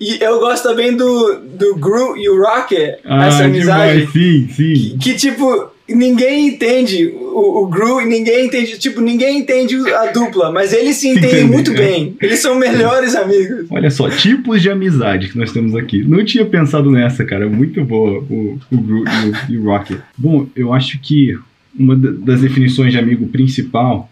E 0.00 0.18
eu 0.22 0.40
gosto 0.40 0.66
também 0.68 0.96
do, 0.96 1.40
do 1.58 1.76
Groot 1.76 2.18
e 2.18 2.28
o 2.30 2.40
Rocket, 2.42 2.98
Ah, 3.04 3.26
essa 3.26 3.44
amizade. 3.44 4.06
demais, 4.06 4.12
sim, 4.12 4.48
sim. 4.48 4.96
Que, 4.98 5.12
que, 5.12 5.14
tipo, 5.14 5.66
ninguém 5.86 6.46
entende 6.48 7.06
o, 7.14 7.62
o 7.64 7.66
Groot, 7.66 8.06
ninguém 8.06 8.46
entende, 8.46 8.78
tipo, 8.78 9.00
ninguém 9.02 9.40
entende 9.40 9.76
a 9.92 10.06
dupla, 10.06 10.50
mas 10.50 10.72
eles 10.72 10.96
se 10.96 11.08
entendem 11.08 11.30
Entende, 11.40 11.52
muito 11.52 11.70
é. 11.72 11.74
bem. 11.74 12.16
Eles 12.22 12.38
são 12.40 12.54
melhores 12.54 13.14
amigos. 13.14 13.66
Olha 13.70 13.90
só, 13.90 14.08
tipos 14.08 14.62
de 14.62 14.70
amizade 14.70 15.28
que 15.28 15.36
nós 15.36 15.52
temos 15.52 15.74
aqui. 15.76 16.02
Não 16.02 16.24
tinha 16.24 16.46
pensado 16.46 16.90
nessa, 16.90 17.22
cara. 17.24 17.46
Muito 17.48 17.84
boa 17.84 18.24
o, 18.30 18.58
o 18.72 18.76
Groot 18.78 19.10
e 19.10 19.54
o, 19.54 19.54
e 19.54 19.58
o 19.58 19.64
Rocket. 19.64 19.98
Bom, 20.16 20.46
eu 20.56 20.72
acho 20.72 20.98
que 20.98 21.38
uma 21.78 21.94
da- 21.94 22.10
das 22.12 22.40
definições 22.40 22.90
de 22.92 22.98
amigo 22.98 23.26
principal 23.28 24.10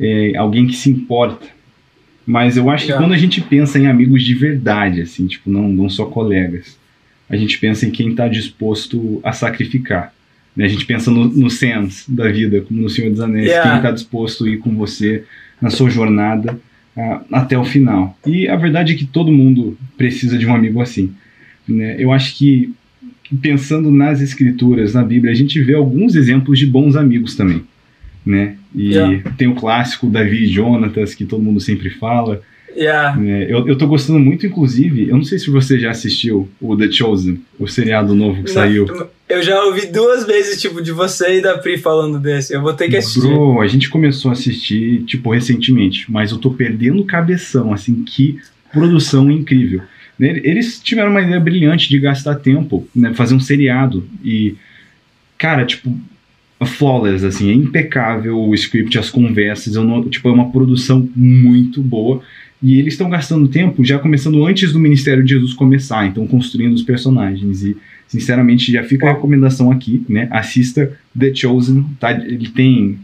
é 0.00 0.32
alguém 0.36 0.66
que 0.66 0.74
se 0.76 0.90
importa. 0.90 1.46
Mas 2.26 2.56
eu 2.56 2.68
acho 2.70 2.86
que 2.86 2.92
quando 2.92 3.12
a 3.12 3.18
gente 3.18 3.40
pensa 3.40 3.78
em 3.78 3.86
amigos 3.86 4.22
de 4.24 4.34
verdade, 4.34 5.00
assim, 5.02 5.26
tipo, 5.26 5.48
não, 5.50 5.68
não 5.68 5.88
só 5.88 6.06
colegas, 6.06 6.76
a 7.30 7.36
gente 7.36 7.56
pensa 7.58 7.86
em 7.86 7.90
quem 7.90 8.10
está 8.10 8.26
disposto 8.28 9.20
a 9.22 9.32
sacrificar. 9.32 10.12
né? 10.56 10.64
A 10.64 10.68
gente 10.68 10.84
pensa 10.86 11.10
no, 11.10 11.26
no 11.28 11.48
Sans 11.50 12.04
da 12.08 12.28
vida, 12.28 12.60
como 12.62 12.82
no 12.82 12.88
Senhor 12.90 13.10
dos 13.10 13.20
Anéis, 13.20 13.46
Yeah. 13.46 13.68
quem 13.70 13.76
está 13.78 13.90
disposto 13.92 14.44
a 14.44 14.50
ir 14.50 14.58
com 14.58 14.74
você 14.74 15.22
na 15.62 15.70
sua 15.70 15.88
jornada 15.88 16.58
ah, 16.96 17.22
até 17.32 17.56
o 17.56 17.64
final. 17.64 18.18
E 18.26 18.48
a 18.48 18.56
verdade 18.56 18.92
é 18.92 18.96
que 18.96 19.04
todo 19.06 19.30
mundo 19.30 19.76
precisa 19.96 20.36
de 20.36 20.46
um 20.46 20.54
amigo 20.54 20.80
assim. 20.80 21.12
né? 21.68 21.94
Eu 21.98 22.10
acho 22.12 22.36
que, 22.36 22.72
pensando 23.40 23.90
nas 23.90 24.20
escrituras, 24.20 24.94
na 24.94 25.02
Bíblia, 25.04 25.32
a 25.32 25.34
gente 25.36 25.60
vê 25.62 25.74
alguns 25.74 26.14
exemplos 26.16 26.58
de 26.58 26.66
bons 26.66 26.96
amigos 26.96 27.34
também. 27.36 27.62
Né? 28.26 28.56
E 28.74 28.88
Yeah. 28.88 29.30
tem 29.38 29.46
o 29.46 29.54
clássico 29.54 30.08
Davi 30.08 30.44
e 30.44 30.48
Jonatas, 30.48 31.14
que 31.14 31.24
todo 31.24 31.42
mundo 31.42 31.60
sempre 31.60 31.90
fala. 31.90 32.42
Yeah. 32.76 33.16
né? 33.16 33.46
Eu, 33.48 33.66
eu 33.68 33.78
tô 33.78 33.86
gostando 33.86 34.18
muito, 34.18 34.44
inclusive, 34.46 35.08
eu 35.08 35.16
não 35.16 35.24
sei 35.24 35.38
se 35.38 35.48
você 35.48 35.78
já 35.78 35.90
assistiu 35.92 36.46
o 36.60 36.76
The 36.76 36.90
Chosen, 36.90 37.40
o 37.58 37.66
seriado 37.66 38.14
novo 38.14 38.42
que 38.42 38.50
saiu. 38.50 38.84
Não, 38.86 39.08
Eu 39.28 39.42
já 39.42 39.62
ouvi 39.64 39.86
duas 39.86 40.26
vezes, 40.26 40.60
tipo, 40.60 40.82
de 40.82 40.92
você 40.92 41.38
e 41.38 41.40
da 41.40 41.56
Pri 41.56 41.78
falando 41.78 42.18
desse. 42.18 42.52
Eu 42.52 42.60
vou 42.60 42.74
ter 42.74 42.90
que 42.90 42.96
assistir. 42.96 43.20
Bro, 43.20 43.60
a 43.62 43.66
gente 43.66 43.88
começou 43.88 44.28
a 44.28 44.32
assistir, 44.32 45.04
tipo, 45.04 45.32
recentemente, 45.32 46.10
mas 46.10 46.32
eu 46.32 46.38
tô 46.38 46.50
perdendo 46.50 47.02
cabeção, 47.04 47.72
assim, 47.72 48.04
que 48.04 48.38
produção 48.72 49.30
incrível. 49.30 49.80
Né, 50.18 50.40
Eles 50.44 50.80
tiveram 50.82 51.10
uma 51.10 51.22
ideia 51.22 51.40
brilhante 51.40 51.88
de 51.88 51.98
gastar 51.98 52.34
tempo, 52.36 52.86
né, 52.94 53.14
fazer 53.14 53.34
um 53.34 53.40
seriado 53.40 54.06
e, 54.22 54.54
cara, 55.38 55.64
tipo, 55.64 55.96
flawless, 56.64 57.24
assim, 57.24 57.50
é 57.50 57.54
impecável 57.54 58.38
o 58.38 58.54
script, 58.54 58.98
as 58.98 59.10
conversas, 59.10 59.74
não- 59.74 60.08
tipo, 60.08 60.28
é 60.28 60.32
uma 60.32 60.50
produção 60.50 61.06
muito 61.14 61.82
boa 61.82 62.22
e 62.62 62.78
eles 62.78 62.94
estão 62.94 63.10
gastando 63.10 63.46
tempo 63.48 63.84
já 63.84 63.98
começando 63.98 64.44
antes 64.46 64.72
do 64.72 64.78
Ministério 64.78 65.22
de 65.22 65.34
Jesus 65.34 65.52
começar, 65.52 66.06
então 66.06 66.26
construindo 66.26 66.72
os 66.72 66.82
personagens 66.82 67.62
e 67.62 67.76
sinceramente 68.08 68.72
já 68.72 68.82
fica 68.82 69.06
a 69.06 69.12
recomendação 69.12 69.70
aqui, 69.70 70.02
né? 70.08 70.28
Assista 70.30 70.90
The 71.18 71.34
Chosen, 71.34 71.84
tá? 72.00 72.12
Ele 72.12 72.48
tem 72.48 72.98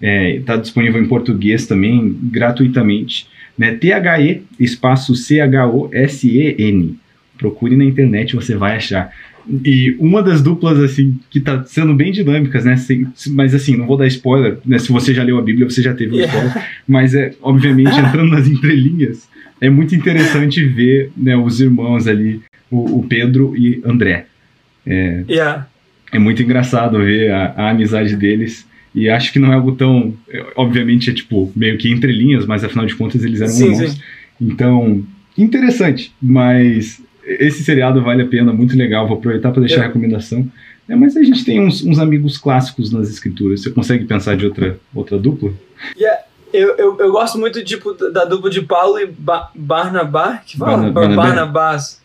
é, 0.00 0.40
tá 0.44 0.56
disponível 0.56 1.02
em 1.02 1.06
português 1.06 1.66
também 1.66 2.16
gratuitamente, 2.22 3.26
né? 3.58 3.72
T 3.74 3.92
H 3.92 4.20
E 4.20 4.42
espaço 4.58 5.14
C 5.14 5.40
H 5.40 5.68
O 5.68 5.90
S 5.92 6.26
E 6.26 6.54
N. 6.58 6.96
Procure 7.36 7.76
na 7.76 7.84
internet, 7.84 8.34
você 8.34 8.54
vai 8.54 8.76
achar. 8.76 9.10
E 9.64 9.94
uma 9.98 10.22
das 10.22 10.40
duplas, 10.42 10.78
assim, 10.80 11.18
que 11.30 11.38
tá 11.40 11.62
sendo 11.64 11.92
bem 11.94 12.10
dinâmicas, 12.12 12.64
né? 12.64 12.76
Sem- 12.76 13.06
mas 13.28 13.54
assim, 13.54 13.76
não 13.76 13.86
vou 13.86 13.96
dar 13.96 14.06
spoiler, 14.06 14.58
né? 14.64 14.78
Se 14.78 14.90
você 14.90 15.12
já 15.12 15.22
leu 15.22 15.38
a 15.38 15.42
Bíblia, 15.42 15.68
você 15.68 15.82
já 15.82 15.92
teve 15.94 16.12
um 16.12 16.16
Yeah. 16.18 16.32
spoiler. 16.34 16.68
Mas 16.88 17.14
é, 17.14 17.32
obviamente, 17.42 17.98
entrando 17.98 18.30
nas 18.30 18.48
entrelinhas, 18.48 19.28
é 19.60 19.68
muito 19.68 19.94
interessante 19.94 20.64
ver 20.64 21.10
né, 21.16 21.36
os 21.36 21.60
irmãos 21.60 22.06
ali, 22.06 22.40
o, 22.70 23.00
o 23.00 23.06
Pedro 23.06 23.54
e 23.56 23.80
André. 23.84 24.26
Yeah. 24.86 25.66
É 26.12 26.18
muito 26.18 26.42
engraçado 26.42 26.98
ver 26.98 27.30
a, 27.32 27.46
a 27.56 27.70
amizade 27.70 28.16
deles. 28.16 28.66
E 28.94 29.08
acho 29.08 29.32
que 29.32 29.38
não 29.38 29.52
é 29.52 29.56
algo 29.56 29.72
tão. 29.72 30.14
é, 30.30 30.44
Obviamente 30.56 31.10
é 31.10 31.12
tipo, 31.12 31.52
meio 31.56 31.76
que 31.76 31.90
entre 31.90 32.12
linhas, 32.12 32.46
mas 32.46 32.62
afinal 32.62 32.86
de 32.86 32.94
contas 32.94 33.24
eles 33.24 33.40
eram 33.40 33.52
Sim, 33.52 33.72
irmãos. 33.72 33.92
sim. 33.92 34.00
Então, 34.40 35.04
interessante, 35.36 36.12
mas 36.22 37.02
esse 37.26 37.64
seriado 37.64 38.02
vale 38.02 38.22
a 38.22 38.26
pena, 38.26 38.52
muito 38.52 38.76
legal. 38.76 39.06
Vou 39.06 39.16
aproveitar 39.18 39.50
para 39.50 39.60
deixar 39.60 39.80
É. 39.80 39.84
a 39.84 39.86
recomendação. 39.86 40.46
É, 40.88 40.94
mas 40.94 41.16
a 41.16 41.22
gente 41.22 41.44
tem 41.44 41.60
uns, 41.60 41.82
uns 41.84 41.98
amigos 41.98 42.36
clássicos 42.36 42.92
nas 42.92 43.08
escrituras. 43.08 43.62
Você 43.62 43.70
consegue 43.70 44.04
pensar 44.04 44.36
de 44.36 44.44
outra, 44.46 44.78
outra 44.94 45.18
dupla? 45.18 45.52
Yeah. 45.96 46.22
Eu, 46.52 46.76
eu, 46.76 46.96
eu 47.00 47.10
gosto 47.10 47.36
muito 47.38 47.64
tipo, 47.64 47.94
da 47.94 48.24
dupla 48.24 48.48
de 48.48 48.62
Paulo 48.62 48.98
e 49.00 49.06
ba 49.06 49.50
Barnabá, 49.54 50.40
que 50.46 50.56
fala? 50.56 50.88
Barna-? 50.90 51.16
Barnabás. 51.16 52.00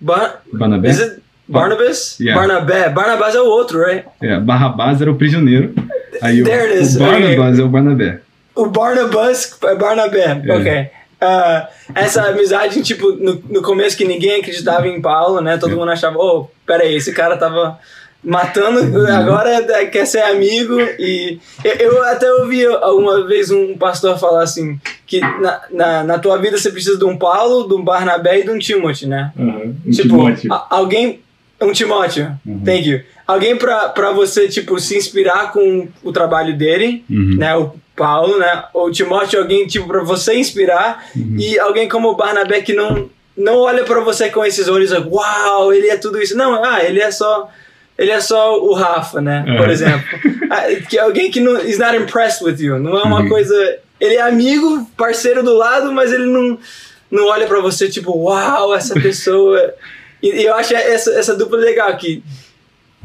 Bar 0.00 0.42
Barnabé? 0.52 0.90
Is 0.90 1.00
it 1.00 1.22
Barnabas? 1.46 2.18
Yeah. 2.18 2.40
Barnabé. 2.40 2.88
Barnabás 2.88 3.34
é 3.36 3.40
o 3.40 3.46
outro, 3.46 3.78
right? 3.84 4.04
É, 4.20 4.40
Barrabás 4.40 5.00
era 5.00 5.10
o 5.10 5.14
prisioneiro. 5.14 5.72
Aí 6.20 6.42
o, 6.42 6.44
There 6.44 6.72
it 6.72 6.82
is, 6.82 6.96
o 6.96 6.98
Barnabás 7.00 7.58
é 7.58 7.62
o 7.62 7.68
Barnabé. 7.68 8.20
O 8.56 8.66
Barnabas 8.66 9.56
é 9.62 9.74
Barnabé. 9.76 10.42
É. 10.44 10.52
Ok. 10.56 10.90
Ah, 11.24 11.68
essa 11.94 12.22
amizade, 12.24 12.82
tipo, 12.82 13.12
no, 13.12 13.42
no 13.48 13.62
começo 13.62 13.96
que 13.96 14.04
ninguém 14.04 14.40
acreditava 14.40 14.88
em 14.88 15.00
Paulo, 15.00 15.40
né? 15.40 15.56
Todo 15.56 15.76
mundo 15.76 15.90
achava, 15.90 16.18
oh, 16.18 16.48
peraí, 16.66 16.96
esse 16.96 17.12
cara 17.12 17.36
tava 17.36 17.78
matando, 18.24 18.80
Uhum. 18.80 19.06
agora 19.06 19.50
é- 19.50 19.86
quer 19.86 20.06
ser 20.06 20.22
amigo. 20.22 20.80
E 20.98 21.38
eu, 21.64 22.02
até 22.04 22.32
ouvi 22.34 22.64
alguma 22.66 23.26
vez 23.26 23.50
um 23.50 23.76
pastor 23.76 24.18
falar 24.18 24.42
assim: 24.42 24.78
que 25.06 25.20
na, 25.20 25.60
na, 25.70 26.04
na 26.04 26.18
tua 26.18 26.38
vida 26.38 26.56
você 26.58 26.70
precisa 26.70 26.98
de 26.98 27.04
um 27.04 27.16
Paulo, 27.16 27.66
de 27.68 27.74
um 27.74 27.82
Barnabé 27.84 28.40
e 28.40 28.44
de 28.44 28.50
um 28.50 28.58
Timothy, 28.58 29.06
né? 29.06 29.32
Um 29.38 29.74
tipo, 29.90 30.08
Timóteo. 30.08 30.52
a- 30.52 30.66
alguém. 30.70 31.20
Um 31.60 31.70
Timóteo, 31.72 32.36
Uhum. 32.44 32.60
thank 32.64 32.88
you. 32.88 33.00
Alguém 33.24 33.54
pra, 33.56 33.88
pra 33.90 34.10
você, 34.10 34.48
tipo, 34.48 34.80
se 34.80 34.96
inspirar 34.96 35.52
com 35.52 35.86
o 36.02 36.10
trabalho 36.12 36.56
dele, 36.56 37.04
Uhum. 37.08 37.36
né? 37.38 37.54
O 37.56 37.72
Paulo, 37.96 38.38
né? 38.38 38.64
O 38.74 38.90
Timóteo, 38.90 39.40
alguém, 39.40 39.66
tipo, 39.66 39.86
pra 39.86 40.02
você 40.02 40.34
inspirar. 40.34 41.04
Uhum. 41.14 41.36
E 41.38 41.58
alguém 41.58 41.88
como 41.88 42.08
o 42.08 42.14
Barnabé 42.16 42.60
que 42.62 42.72
não, 42.72 43.08
não 43.36 43.58
olha 43.58 43.84
pra 43.84 44.00
você 44.00 44.30
com 44.30 44.44
esses 44.44 44.68
olhos, 44.68 44.90
uau, 44.92 45.72
ele 45.72 45.88
é 45.88 45.96
tudo 45.96 46.20
isso. 46.20 46.36
Não, 46.36 46.62
ah, 46.64 46.82
ele 46.82 47.00
é 47.00 47.10
só. 47.10 47.48
Ele 47.98 48.10
é 48.10 48.20
só 48.20 48.58
o 48.58 48.72
Rafa, 48.72 49.20
né? 49.20 49.44
Por 49.56 49.66
Uhum. 49.66 49.72
exemplo. 49.72 50.08
Ah, 50.52 50.66
que 50.86 50.98
é 50.98 51.00
alguém 51.00 51.30
que 51.30 51.40
não 51.40 51.58
is 51.62 51.78
not 51.78 51.96
impressed 51.96 52.44
with 52.44 52.56
you. 52.60 52.78
Não 52.78 52.98
é 52.98 53.02
uma 53.04 53.20
Uhum. 53.22 53.28
coisa. 53.30 53.78
Ele 53.98 54.16
é 54.16 54.20
amigo, 54.20 54.86
parceiro 54.98 55.42
do 55.42 55.54
lado, 55.54 55.90
mas 55.92 56.12
ele 56.12 56.26
não, 56.26 56.58
não 57.10 57.26
olha 57.28 57.46
pra 57.46 57.58
você 57.60 57.88
tipo, 57.88 58.12
uau, 58.14 58.74
essa 58.74 58.92
pessoa. 59.00 59.72
E, 60.22 60.28
e 60.28 60.44
eu 60.44 60.54
acho 60.54 60.74
essa, 60.74 61.10
essa 61.14 61.34
dupla 61.34 61.56
legal 61.58 61.96
que 61.96 62.22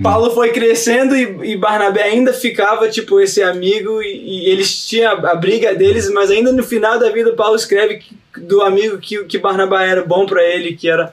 Paulo 0.01 0.31
foi 0.31 0.51
crescendo 0.51 1.15
e, 1.15 1.51
e 1.53 1.57
Barnabé 1.57 2.03
ainda 2.03 2.31
ficava 2.33 2.87
tipo 2.89 3.19
esse 3.19 3.41
amigo 3.41 4.01
e, 4.01 4.45
e 4.45 4.49
eles 4.49 4.87
tinham 4.87 5.11
a, 5.13 5.31
a 5.31 5.35
briga 5.35 5.73
deles, 5.75 6.11
mas 6.13 6.29
ainda 6.29 6.51
no 6.51 6.63
final 6.63 6.99
da 6.99 7.09
vida 7.11 7.31
Paulo 7.33 7.55
escreve 7.55 7.95
que- 7.97 8.15
do 8.41 8.61
amigo 8.61 8.97
que, 8.99 9.23
que 9.23 9.39
Barnabé 9.39 9.89
era 9.89 10.05
bom 10.05 10.25
pra 10.27 10.43
ele, 10.43 10.73
que 10.73 10.87
era 10.87 11.11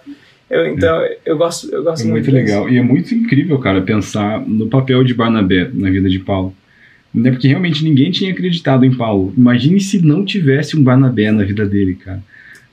eu, 0.51 0.67
então 0.67 1.03
eu 1.25 1.39
gosto 1.39 1.75
eu 1.75 1.83
gosto 1.83 2.03
É 2.07 2.11
muito 2.11 2.25
disso. 2.25 2.37
legal. 2.37 2.69
E 2.69 2.77
é 2.77 2.83
muito 2.83 3.15
incrível, 3.15 3.59
cara, 3.59 3.81
pensar 3.81 4.41
no 4.47 4.69
papel 4.69 5.03
de 5.03 5.15
Barnabé 5.15 5.71
na 5.73 5.91
vida 5.91 6.09
de 6.09 6.19
Paulo. 6.19 6.55
Né? 7.15 7.31
Porque 7.31 7.49
realmente 7.49 7.83
ninguém 7.83 8.11
tinha 8.11 8.31
acreditado 8.33 8.85
em 8.85 8.93
Paulo. 8.95 9.33
Imagine 9.39 9.81
se 9.81 10.05
não 10.05 10.25
tivesse 10.25 10.77
um 10.77 10.83
Barnabé 10.83 11.31
na 11.33 11.45
vida 11.45 11.65
dele, 11.65 11.95
cara. 11.95 12.23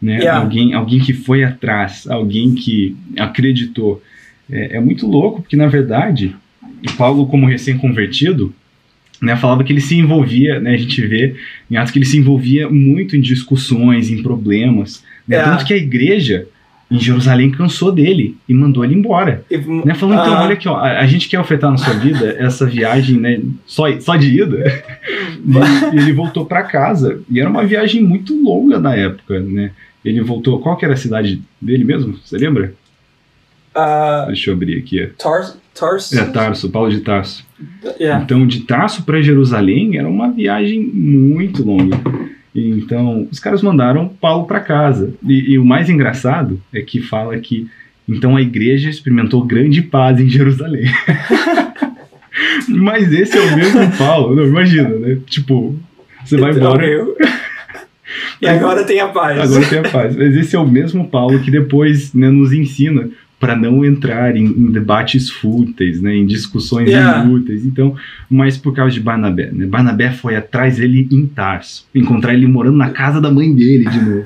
Né? 0.02 0.18
Yeah. 0.18 0.42
Alguém, 0.42 0.74
alguém 0.74 1.00
que 1.00 1.14
foi 1.14 1.44
atrás, 1.44 2.06
alguém 2.10 2.54
que 2.56 2.96
acreditou. 3.18 4.02
É, 4.50 4.78
é 4.78 4.80
muito 4.80 5.08
louco, 5.08 5.42
porque 5.42 5.56
na 5.56 5.68
verdade, 5.68 6.36
Paulo, 6.98 7.26
como 7.28 7.46
recém-convertido, 7.48 8.54
né, 9.22 9.36
falava 9.36 9.64
que 9.64 9.72
ele 9.72 9.82
se 9.82 9.98
envolvia, 9.98 10.60
né, 10.60 10.74
a 10.74 10.78
gente 10.78 11.00
vê 11.06 11.36
em 11.70 11.76
Atos 11.78 11.92
que 11.92 12.00
ele 12.00 12.06
se 12.06 12.18
envolvia 12.18 12.70
muito 12.70 13.16
em 13.16 13.22
discussões, 13.22 14.10
em 14.10 14.22
problemas. 14.24 15.04
Né? 15.28 15.36
Yeah. 15.36 15.52
Tanto 15.58 15.68
que 15.68 15.74
a 15.74 15.78
igreja 15.78 16.48
em 16.90 17.00
Jerusalém 17.00 17.50
cansou 17.52 17.92
dele 17.92 18.36
e 18.50 18.54
mandou 18.54 18.84
ele 18.84 18.96
embora. 18.96 19.46
E- 19.50 19.58
Né? 19.58 19.94
Falando, 19.94 20.20
então, 20.22 20.34
olha 20.42 20.54
aqui, 20.54 20.68
ó, 20.68 20.76
a, 20.76 21.00
a 21.00 21.08
gente 21.08 21.30
quer 21.30 21.40
ofertar 21.40 21.72
na 21.72 21.78
sua 21.78 21.94
vida 21.94 22.36
essa 22.38 22.66
viagem 22.66 23.18
né, 23.18 23.40
só, 23.66 23.90
só 24.02 24.18
de 24.18 24.42
ida. 24.42 24.58
e 25.94 25.96
ele 25.98 26.12
voltou 26.12 26.46
para 26.46 26.64
casa. 26.64 27.22
E 27.30 27.40
era 27.40 27.50
uma 27.50 27.64
viagem 27.64 28.04
muito 28.04 28.36
longa 28.42 28.78
na 28.80 28.94
época, 28.96 29.40
né? 29.40 29.72
Ele 30.04 30.20
voltou. 30.22 30.60
Qual 30.60 30.76
que 30.76 30.84
era 30.84 30.96
a 30.96 30.98
cidade 30.98 31.42
dele 31.62 31.84
mesmo? 31.84 32.18
Você 32.26 32.38
lembra? 32.38 32.74
Ah, 33.76 34.26
Deixa 34.28 34.50
eu 34.50 34.56
abrir 34.56 34.78
aqui. 34.78 35.10
Tars 35.18 35.58
Tars 35.74 36.12
É 36.14 36.26
Tarso, 36.26 36.70
Paulo 36.70 36.90
de 36.90 37.00
Tarso. 37.00 37.46
yeah. 38.00 38.22
Então, 38.24 38.46
de 38.46 38.62
Tarso 38.62 39.04
para 39.04 39.22
Jerusalém 39.22 39.98
era 39.98 40.08
uma 40.08 40.30
viagem 40.30 40.82
muito 40.84 41.64
longa. 41.64 41.98
Então, 42.54 43.28
os 43.32 43.40
caras 43.40 43.62
mandaram 43.62 44.10
Paulo 44.10 44.46
para 44.46 44.60
casa. 44.60 45.14
E, 45.26 45.54
e 45.54 45.58
o 45.60 45.64
mais 45.66 45.90
engraçado 45.90 46.62
é 46.74 46.82
que 46.82 47.00
fala 47.02 47.38
que 47.40 47.68
então 48.08 48.36
a 48.36 48.42
igreja 48.42 48.90
experimentou 48.90 49.46
grande 49.46 49.82
paz 49.82 50.20
em 50.20 50.28
Jerusalém. 50.28 50.84
Mas 52.68 53.12
esse 53.12 53.38
é 53.38 53.42
o 53.42 53.56
mesmo 53.56 53.92
Paulo, 53.98 54.36
não 54.36 54.46
imagina, 54.46 54.90
né? 54.90 55.18
Tipo, 55.26 55.76
você 56.24 56.38
vai 56.38 56.52
embora, 56.52 57.04
Ok. 57.04 57.16
E 58.42 58.48
agora 58.48 58.84
tem 58.84 59.00
a 59.00 59.08
paz. 59.08 59.40
agora 59.40 59.66
tem 59.70 59.80
a 59.80 59.84
paz. 59.90 60.16
Mas 60.18 60.36
esse 60.36 60.56
é 60.56 60.60
o 60.60 60.68
mesmo 60.68 61.08
Paulo 61.08 61.40
que 61.40 61.50
depois 61.50 62.14
né, 62.14 62.30
nos 62.30 62.52
ensina 62.52 63.08
para 63.42 63.56
não 63.56 63.84
entrar 63.84 64.38
em, 64.38 64.46
em 64.46 64.72
debates 64.72 65.30
fúteis, 65.30 66.00
né, 66.00 66.16
em 66.16 66.26
discussões 66.26 66.88
Yeah. 66.90 67.26
inúteis. 67.26 67.66
Então, 67.66 67.96
mas 68.30 68.56
por 68.58 68.74
causa 68.74 68.94
de 68.94 69.00
Barnabé, 69.02 69.50
né? 69.52 69.66
Barnabé 69.66 70.12
foi 70.12 70.36
atrás 70.36 70.78
dele 70.78 71.08
em 71.12 71.26
Tarso, 71.26 71.88
encontrar 71.94 72.34
ele 72.36 72.46
morando 72.48 72.78
na 72.78 72.92
casa 72.92 73.20
da 73.20 73.30
mãe 73.32 73.54
dele 73.54 73.90
de 73.90 74.00
novo. 74.00 74.26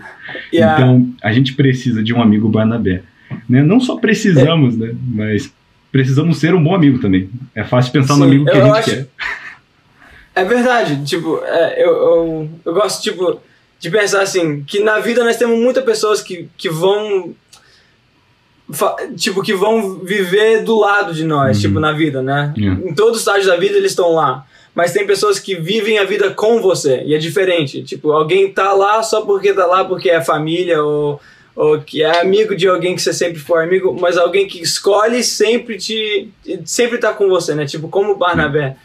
Yeah. 0.53 0.75
Então, 0.81 1.09
a 1.23 1.31
gente 1.33 1.53
precisa 1.53 2.03
de 2.03 2.13
um 2.13 2.21
amigo 2.21 2.49
Barnabé, 2.49 3.01
né? 3.49 3.63
Não 3.63 3.79
só 3.79 3.95
precisamos, 3.95 4.77
né, 4.77 4.93
mas 5.07 5.51
precisamos 5.91 6.37
ser 6.37 6.53
um 6.53 6.61
bom 6.61 6.75
amigo 6.75 6.99
também. 6.99 7.29
É 7.55 7.63
fácil 7.63 7.93
pensar 7.93 8.17
no 8.17 8.25
Sim, 8.25 8.29
amigo 8.31 8.45
que 8.45 8.51
a 8.51 8.61
gente 8.65 8.77
acho- 8.79 8.89
quer. 8.91 9.07
É 10.35 10.43
verdade, 10.43 11.05
tipo, 11.05 11.39
é, 11.45 11.81
eu, 11.81 11.89
eu, 11.89 12.49
eu 12.65 12.73
gosto, 12.73 13.01
tipo, 13.01 13.39
de 13.79 13.89
pensar 13.89 14.21
assim, 14.21 14.63
que 14.67 14.81
na 14.81 14.99
vida 14.99 15.23
nós 15.23 15.37
temos 15.37 15.57
muitas 15.57 15.83
pessoas 15.85 16.21
que, 16.21 16.49
que 16.57 16.69
vão, 16.69 17.33
tipo, 19.15 19.41
que 19.43 19.53
vão 19.53 19.99
viver 19.99 20.63
do 20.63 20.79
lado 20.79 21.13
de 21.13 21.23
nós, 21.23 21.57
Uhum. 21.57 21.61
tipo, 21.61 21.79
na 21.79 21.91
vida, 21.91 22.21
né? 22.21 22.53
Yeah. 22.57 22.81
Em 22.89 22.93
todos 22.93 23.13
os 23.13 23.19
estágios 23.19 23.47
da 23.47 23.55
vida 23.55 23.77
eles 23.77 23.91
estão 23.91 24.11
lá. 24.13 24.45
Mas 24.73 24.91
tem 24.91 25.05
pessoas 25.07 25.39
que 25.39 25.55
vivem 25.55 25.99
a 25.99 26.03
vida 26.03 26.31
com 26.31 26.59
você, 26.61 27.01
e 27.05 27.13
é 27.15 27.17
diferente. 27.17 27.81
Tipo, 27.83 28.11
alguém 28.11 28.51
tá 28.51 28.73
lá 28.73 29.01
só 29.01 29.21
porque 29.21 29.53
tá 29.53 29.65
lá 29.65 29.85
porque 29.85 30.09
é 30.09 30.21
família, 30.21 30.83
ou, 30.83 31.21
ou 31.55 31.79
que 31.79 32.03
é 32.03 32.19
amigo 32.19 32.53
de 32.55 32.67
alguém 32.67 32.93
que 32.93 33.01
você 33.01 33.13
sempre 33.13 33.39
foi 33.39 33.63
amigo, 33.63 33.95
mas 33.97 34.17
alguém 34.17 34.47
que 34.47 34.61
escolhe 34.61 35.23
sempre 35.23 35.77
te. 35.77 36.29
sempre 36.65 36.97
tá 36.97 37.13
com 37.13 37.29
você, 37.29 37.55
né? 37.55 37.65
Tipo, 37.65 37.87
como 37.87 38.11
o 38.13 38.17
Barnabé. 38.17 38.75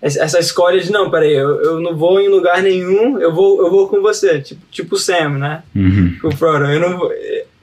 Essa 0.00 0.22
essa 0.22 0.38
escolha 0.38 0.80
de, 0.80 0.90
não, 0.92 1.10
peraí, 1.10 1.32
eu, 1.34 1.62
eu 1.62 1.80
não 1.80 1.94
vou 1.96 2.20
em 2.20 2.28
lugar 2.28 2.62
nenhum, 2.62 3.18
eu 3.20 3.32
vou, 3.34 3.58
eu 3.62 3.70
vou 3.70 3.88
com 3.88 4.00
você. 4.02 4.40
Tipo, 4.40 4.60
tipo 4.70 4.94
o 4.96 4.98
Sam, 4.98 5.30
né? 5.38 5.62
Uhum. 5.74 6.16
Com 6.22 6.28
o 6.28 6.32
Frodo. 6.36 6.64
Eu, 6.66 6.80
não 6.80 6.98
vou, 6.98 7.10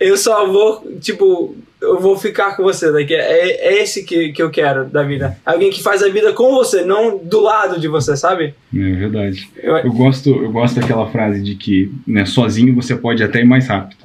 eu 0.02 0.18
só 0.18 0.46
vou, 0.52 0.98
tipo, 1.00 1.56
eu 1.82 2.00
vou 2.00 2.18
ficar 2.18 2.56
com 2.58 2.64
você. 2.64 2.90
Like, 2.90 3.14
é, 3.14 3.68
é 3.76 3.82
esse 3.82 4.04
que, 4.04 4.32
que 4.34 4.42
eu 4.42 4.50
quero 4.50 4.86
da 4.86 5.04
vida. 5.04 5.38
Alguém 5.46 5.70
que 5.70 5.82
faz 5.82 6.02
a 6.04 6.10
vida 6.10 6.34
com 6.34 6.52
você, 6.52 6.84
não 6.84 7.18
do 7.18 7.40
lado 7.42 7.80
de 7.80 7.88
você, 7.88 8.16
sabe? 8.18 8.54
É 8.76 8.92
verdade. 8.94 9.50
Eu, 9.58 9.78
Eu 9.78 9.92
gosto, 9.94 10.30
eu 10.30 10.52
gosto 10.52 10.80
daquela 10.80 11.10
frase 11.10 11.42
de 11.42 11.56
que 11.56 11.92
né, 12.06 12.26
sozinho 12.26 12.74
você 12.76 12.96
pode 12.96 13.24
até 13.24 13.40
ir 13.42 13.46
mais 13.46 13.68
rápido, 13.68 14.04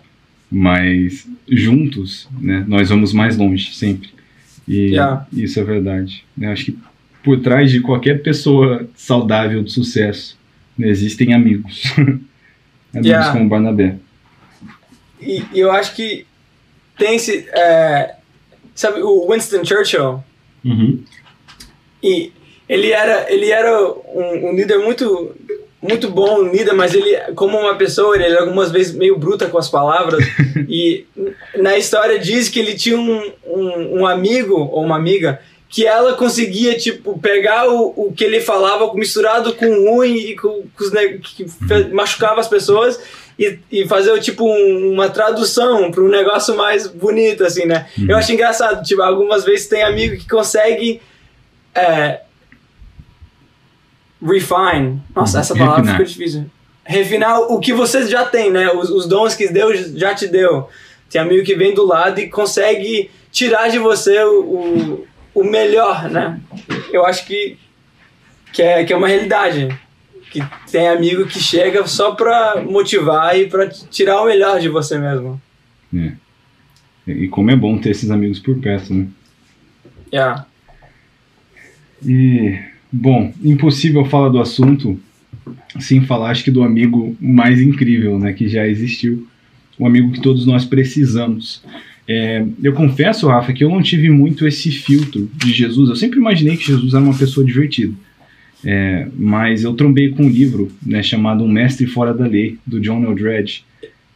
mas 0.51 1.27
juntos 1.49 2.29
né, 2.41 2.65
nós 2.67 2.89
vamos 2.89 3.13
mais 3.13 3.37
longe, 3.37 3.75
sempre. 3.75 4.11
E 4.69 4.91
Yeah. 4.91 5.27
isso 5.33 5.61
é 5.61 5.65
verdade. 5.65 6.25
Eu 6.41 6.51
acho 6.51 6.65
que 6.67 6.79
por 7.23 7.41
trás 7.41 7.71
de 7.71 7.81
qualquer 7.81 8.23
pessoa 8.23 8.89
saudável 8.97 9.63
de 9.63 9.71
sucesso 9.73 10.37
né, 10.79 10.89
existem 10.89 11.33
amigos. 11.35 11.85
amigos 12.93 13.07
Yeah. 13.07 13.33
como 13.33 13.49
Barnabé. 13.49 13.97
E, 15.21 15.45
e 15.53 15.61
eu 15.61 15.71
acho 15.71 15.95
que 15.95 16.27
tem 16.99 17.17
esse. 17.17 17.49
é, 17.53 18.15
sabe, 18.75 19.03
o 19.03 19.31
Winston 19.31 19.65
Churchill, 19.65 20.23
Uhum. 20.65 21.05
e 22.03 22.33
ele 22.69 22.91
era, 22.91 23.33
ele 23.33 23.51
era 23.51 23.81
um, 23.81 24.49
um 24.49 24.57
líder 24.57 24.79
muito 24.79 25.33
muito 25.81 26.11
bom 26.11 26.43
líder, 26.43 26.73
mas 26.73 26.95
ele, 26.95 27.17
como 27.35 27.57
uma 27.57 27.77
pessoa, 27.77 28.17
ele 28.17 28.25
é 28.25 28.39
algumas 28.41 28.73
vezes 28.73 28.95
meio 28.95 29.17
bruta 29.17 29.47
com 29.47 29.59
as 29.59 29.69
palavras. 29.69 30.25
e 30.69 31.07
na 31.57 31.77
história 31.77 32.19
diz 32.19 32.49
que 32.49 32.59
ele 32.59 32.75
tinha 32.75 32.99
um, 32.99 33.33
um, 33.47 34.01
um, 34.01 34.07
amigo 34.07 34.55
ou 34.55 34.83
uma 34.83 34.97
amiga 34.97 35.41
que 35.69 35.87
ela 35.87 36.15
conseguia, 36.15 36.77
tipo, 36.77 37.19
pegar 37.19 37.69
o, 37.69 37.93
o 37.97 38.13
que 38.13 38.25
ele 38.25 38.41
falava 38.41 38.93
misturado 38.95 39.55
com 39.55 39.91
ruim 39.91 40.17
e 40.17 40.37
com, 40.37 40.65
com 40.77 40.85
os, 40.85 40.91
que 40.91 41.47
machucava 41.93 42.41
as 42.41 42.49
pessoas 42.49 42.99
e, 43.39 43.59
e 43.71 43.87
fazer, 43.87 44.19
tipo, 44.21 44.45
um, 44.45 44.93
uma 44.93 45.09
tradução 45.09 45.91
para 45.91 46.03
um 46.03 46.09
negócio 46.09 46.57
mais 46.57 46.87
bonito, 46.87 47.45
assim, 47.45 47.67
né? 47.67 47.87
Uhum. 47.99 48.07
Eu 48.09 48.17
acho 48.17 48.33
engraçado, 48.33 48.83
tipo, 48.83 49.03
algumas 49.03 49.45
vezes 49.45 49.69
tem 49.69 49.83
amigo 49.83 50.17
que 50.17 50.29
consegue... 50.29 51.01
É, 51.75 52.21
refine. 54.23 55.01
Nossa, 55.15 55.41
essa 55.41 55.55
palavra 55.55 55.77
Refinar. 55.77 55.97
ficou 55.97 56.07
difícil. 56.07 56.47
Refinar 56.85 57.41
o 57.41 57.61
que 57.61 57.73
você 57.73 58.07
já 58.07 58.25
tem, 58.25 58.51
né? 58.51 58.71
Os, 58.73 58.91
os, 58.91 59.07
dons 59.07 59.35
que 59.35 59.49
Deus 59.49 59.93
já 59.93 60.15
te 60.15 60.27
deu. 60.27 60.69
Tem 61.11 61.21
amigo 61.21 61.45
que 61.45 61.55
vem 61.55 61.75
do 61.75 61.85
lado 61.85 62.21
e 62.21 62.29
consegue 62.29 63.11
tirar 63.31 63.69
de 63.69 63.79
você 63.79 64.23
o, 64.23 64.41
o, 64.43 65.07
o 65.35 65.45
melhor, 65.45 66.09
né? 66.09 66.41
Eu 66.93 67.05
acho 67.05 67.27
que, 67.27 67.59
que, 68.53 68.63
é, 68.63 68.85
que 68.85 68.93
é 68.93 68.97
uma 68.97 69.09
realidade. 69.09 69.69
Que 70.31 70.43
tem 70.71 70.89
amigo 70.89 71.27
que 71.27 71.39
chega 71.39 71.87
só 71.87 72.15
pra 72.15 72.63
motivar 72.63 73.39
e 73.39 73.47
pra 73.47 73.69
tirar 73.69 74.23
o 74.23 74.27
melhor 74.27 74.61
de 74.61 74.69
você 74.69 74.99
mesmo. 74.99 75.41
É. 75.95 76.13
E 77.07 77.29
como 77.29 77.51
é 77.51 77.57
bom 77.57 77.79
ter 77.79 77.91
esses 77.91 78.11
amigos 78.11 78.39
por 78.39 78.59
perto, 78.59 78.93
né? 78.93 79.07
Yeah. 80.13 80.47
E 82.05 82.59
Bom, 82.93 83.33
impossível 83.43 84.05
falar 84.05 84.29
do 84.29 84.41
assunto 84.41 84.99
sem 85.79 86.03
falar, 86.03 86.31
acho 86.31 86.43
que, 86.43 86.51
do 86.51 86.63
amigo 86.63 87.17
mais 87.21 87.61
incrível 87.61 88.19
né, 88.19 88.33
que 88.33 88.49
já 88.49 88.67
existiu, 88.67 89.27
o 89.79 89.87
amigo 89.87 90.11
que 90.13 90.23
todos 90.23 90.47
nós 90.47 90.65
precisamos. 90.65 91.63
É, 92.09 92.45
eu 92.63 92.73
confesso, 92.73 93.29
Rafa, 93.29 93.53
que 93.53 93.63
eu 93.63 93.69
não 93.69 93.83
tive 93.83 94.09
muito 94.09 94.47
esse 94.47 94.71
filtro 94.71 95.29
de 95.35 95.53
Jesus. 95.53 95.91
Eu 95.91 95.97
sempre 95.97 96.19
imaginei 96.19 96.57
que 96.57 96.65
Jesus 96.65 96.95
era 96.95 97.03
uma 97.03 97.17
pessoa 97.17 97.45
divertida. 97.45 97.93
É, 98.69 99.07
mas 99.17 99.63
eu 99.63 99.75
trombei 99.75 100.09
com 100.09 100.25
um 100.25 100.29
livro 100.29 100.73
né, 100.85 101.01
chamado 101.01 101.45
Um 101.45 101.49
Mestre 101.49 101.87
Fora 101.87 102.13
da 102.13 102.27
Lei, 102.27 102.59
do 102.67 102.81
John 102.81 103.05
Eldredge, 103.05 103.63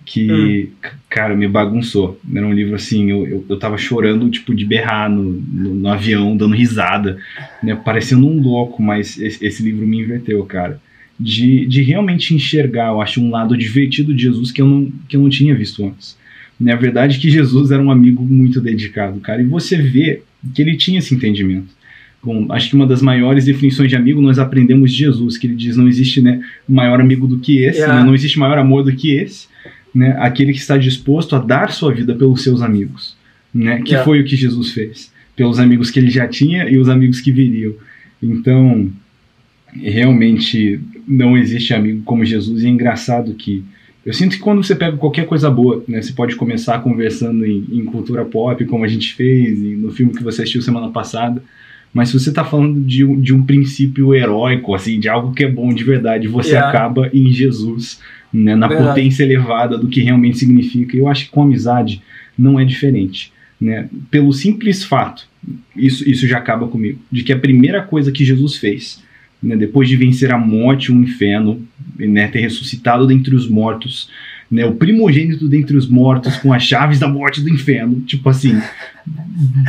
que, 0.04 0.68
hum. 0.72 0.88
cara, 1.08 1.36
me 1.36 1.46
bagunçou. 1.46 2.20
Era 2.34 2.44
um 2.44 2.52
livro 2.52 2.74
assim, 2.74 3.12
eu, 3.12 3.24
eu, 3.28 3.46
eu 3.48 3.56
tava 3.56 3.78
chorando, 3.78 4.28
tipo, 4.28 4.52
de 4.52 4.64
berrar 4.64 5.08
no, 5.08 5.22
no, 5.22 5.74
no 5.76 5.88
avião, 5.88 6.36
dando 6.36 6.56
risada, 6.56 7.16
né, 7.62 7.76
parecendo 7.76 8.26
um 8.26 8.42
louco, 8.42 8.82
mas 8.82 9.16
esse, 9.20 9.46
esse, 9.46 9.62
livro 9.62 9.86
me 9.86 10.00
inverteu, 10.00 10.44
cara. 10.44 10.80
De, 11.18 11.64
de 11.66 11.82
realmente 11.82 12.34
enxergar, 12.34 12.88
eu 12.88 13.00
acho, 13.00 13.20
um 13.20 13.30
lado 13.30 13.56
divertido 13.56 14.12
de 14.12 14.22
Jesus 14.22 14.50
que 14.50 14.60
eu 14.60 14.66
não, 14.66 14.92
que 15.08 15.16
eu 15.16 15.20
não 15.20 15.28
tinha 15.28 15.54
visto 15.54 15.84
antes. 15.84 16.18
Na 16.58 16.74
verdade, 16.74 17.20
que 17.20 17.30
Jesus 17.30 17.70
era 17.70 17.80
um 17.80 17.90
amigo 17.90 18.24
muito 18.24 18.60
dedicado, 18.60 19.20
cara, 19.20 19.40
e 19.40 19.44
você 19.46 19.76
vê 19.76 20.22
que 20.52 20.60
ele 20.60 20.76
tinha 20.76 20.98
esse 20.98 21.14
entendimento. 21.14 21.78
Bom, 22.22 22.46
acho 22.50 22.68
que 22.68 22.76
uma 22.76 22.86
das 22.86 23.00
maiores 23.00 23.46
definições 23.46 23.88
de 23.88 23.96
amigo 23.96 24.20
nós 24.20 24.38
aprendemos 24.38 24.92
de 24.92 24.98
Jesus, 24.98 25.38
que 25.38 25.46
ele 25.46 25.54
diz 25.54 25.76
não 25.76 25.88
existe 25.88 26.20
né, 26.20 26.42
maior 26.68 27.00
amigo 27.00 27.26
do 27.26 27.38
que 27.38 27.62
esse, 27.62 27.78
yeah. 27.78 27.98
né, 28.00 28.06
não 28.06 28.14
existe 28.14 28.38
maior 28.38 28.58
amor 28.58 28.84
do 28.84 28.92
que 28.92 29.12
esse 29.12 29.48
né, 29.94 30.16
aquele 30.18 30.52
que 30.52 30.58
está 30.58 30.76
disposto 30.76 31.34
a 31.34 31.38
dar 31.38 31.72
sua 31.72 31.92
vida 31.92 32.14
pelos 32.14 32.42
seus 32.42 32.62
amigos, 32.62 33.16
né, 33.52 33.82
que 33.82 33.90
yeah. 33.90 34.04
foi 34.04 34.20
o 34.20 34.24
que 34.24 34.36
Jesus 34.36 34.72
fez, 34.72 35.12
pelos 35.36 35.58
amigos 35.58 35.90
que 35.90 35.98
ele 35.98 36.10
já 36.10 36.26
tinha 36.28 36.68
e 36.68 36.78
os 36.78 36.88
amigos 36.88 37.20
que 37.20 37.32
viriam. 37.32 37.74
Então, 38.22 38.90
realmente 39.72 40.80
não 41.06 41.36
existe 41.36 41.74
amigo 41.74 42.02
como 42.04 42.24
Jesus 42.24 42.62
e 42.62 42.66
é 42.66 42.68
engraçado 42.68 43.34
que 43.34 43.64
eu 44.04 44.14
sinto 44.14 44.36
que 44.36 44.42
quando 44.42 44.64
você 44.64 44.74
pega 44.74 44.96
qualquer 44.96 45.26
coisa 45.26 45.50
boa, 45.50 45.84
né, 45.86 46.00
você 46.00 46.12
pode 46.12 46.34
começar 46.34 46.78
conversando 46.80 47.44
em, 47.44 47.66
em 47.70 47.84
cultura 47.84 48.24
pop, 48.24 48.64
como 48.64 48.84
a 48.84 48.88
gente 48.88 49.12
fez 49.12 49.58
no 49.58 49.90
filme 49.90 50.12
que 50.12 50.22
você 50.22 50.42
assistiu 50.42 50.62
semana 50.62 50.88
passada, 50.88 51.42
mas 51.92 52.08
se 52.08 52.18
você 52.18 52.28
está 52.28 52.44
falando 52.44 52.80
de, 52.80 53.04
de 53.16 53.34
um 53.34 53.42
princípio 53.42 54.14
heróico, 54.14 54.74
assim, 54.74 55.00
de 55.00 55.08
algo 55.08 55.32
que 55.32 55.44
é 55.44 55.50
bom 55.50 55.74
de 55.74 55.82
verdade, 55.82 56.28
você 56.28 56.50
yeah. 56.50 56.68
acaba 56.68 57.10
em 57.12 57.30
Jesus, 57.32 58.00
né, 58.32 58.54
na 58.54 58.68
Verdade. 58.68 58.88
potência 58.90 59.24
elevada 59.24 59.76
do 59.76 59.88
que 59.88 60.00
realmente 60.00 60.38
significa. 60.38 60.96
Eu 60.96 61.08
acho 61.08 61.24
que 61.24 61.30
com 61.30 61.42
amizade 61.42 62.00
não 62.38 62.60
é 62.60 62.64
diferente. 62.64 63.32
Né? 63.60 63.88
Pelo 64.10 64.32
simples 64.32 64.84
fato, 64.84 65.28
isso, 65.76 66.08
isso 66.08 66.26
já 66.26 66.38
acaba 66.38 66.68
comigo, 66.68 66.98
de 67.10 67.24
que 67.24 67.32
a 67.32 67.38
primeira 67.38 67.82
coisa 67.82 68.12
que 68.12 68.24
Jesus 68.24 68.56
fez, 68.56 69.02
né, 69.42 69.56
depois 69.56 69.88
de 69.88 69.96
vencer 69.96 70.32
a 70.32 70.38
morte 70.38 70.92
o 70.92 70.94
inferno, 70.94 71.60
né, 71.98 72.28
ter 72.28 72.40
ressuscitado 72.40 73.06
dentre 73.06 73.34
os 73.34 73.48
mortos, 73.48 74.08
né, 74.50 74.66
o 74.66 74.74
primogênito 74.74 75.46
dentre 75.46 75.76
os 75.76 75.88
mortos 75.88 76.36
com 76.36 76.52
as 76.52 76.64
chaves 76.64 76.98
da 76.98 77.06
morte 77.06 77.40
do 77.40 77.48
inferno, 77.48 78.00
tipo 78.00 78.28
assim, 78.28 78.60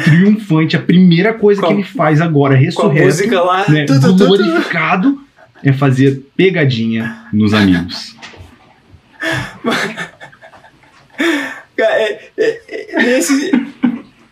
triunfante, 0.04 0.76
a 0.76 0.82
primeira 0.82 1.34
coisa 1.34 1.62
que 1.62 1.72
ele 1.72 1.84
faz 1.84 2.20
agora, 2.20 2.56
ressurreto, 2.56 3.36
lá, 3.36 3.70
né, 3.70 3.86
glorificado, 3.86 5.22
é 5.64 5.72
fazer 5.72 6.26
pegadinha 6.36 7.28
nos 7.32 7.54
amigos. 7.54 8.16
É, 11.78 12.30
é, 12.38 12.62
é, 12.68 13.04
nesse, 13.04 13.52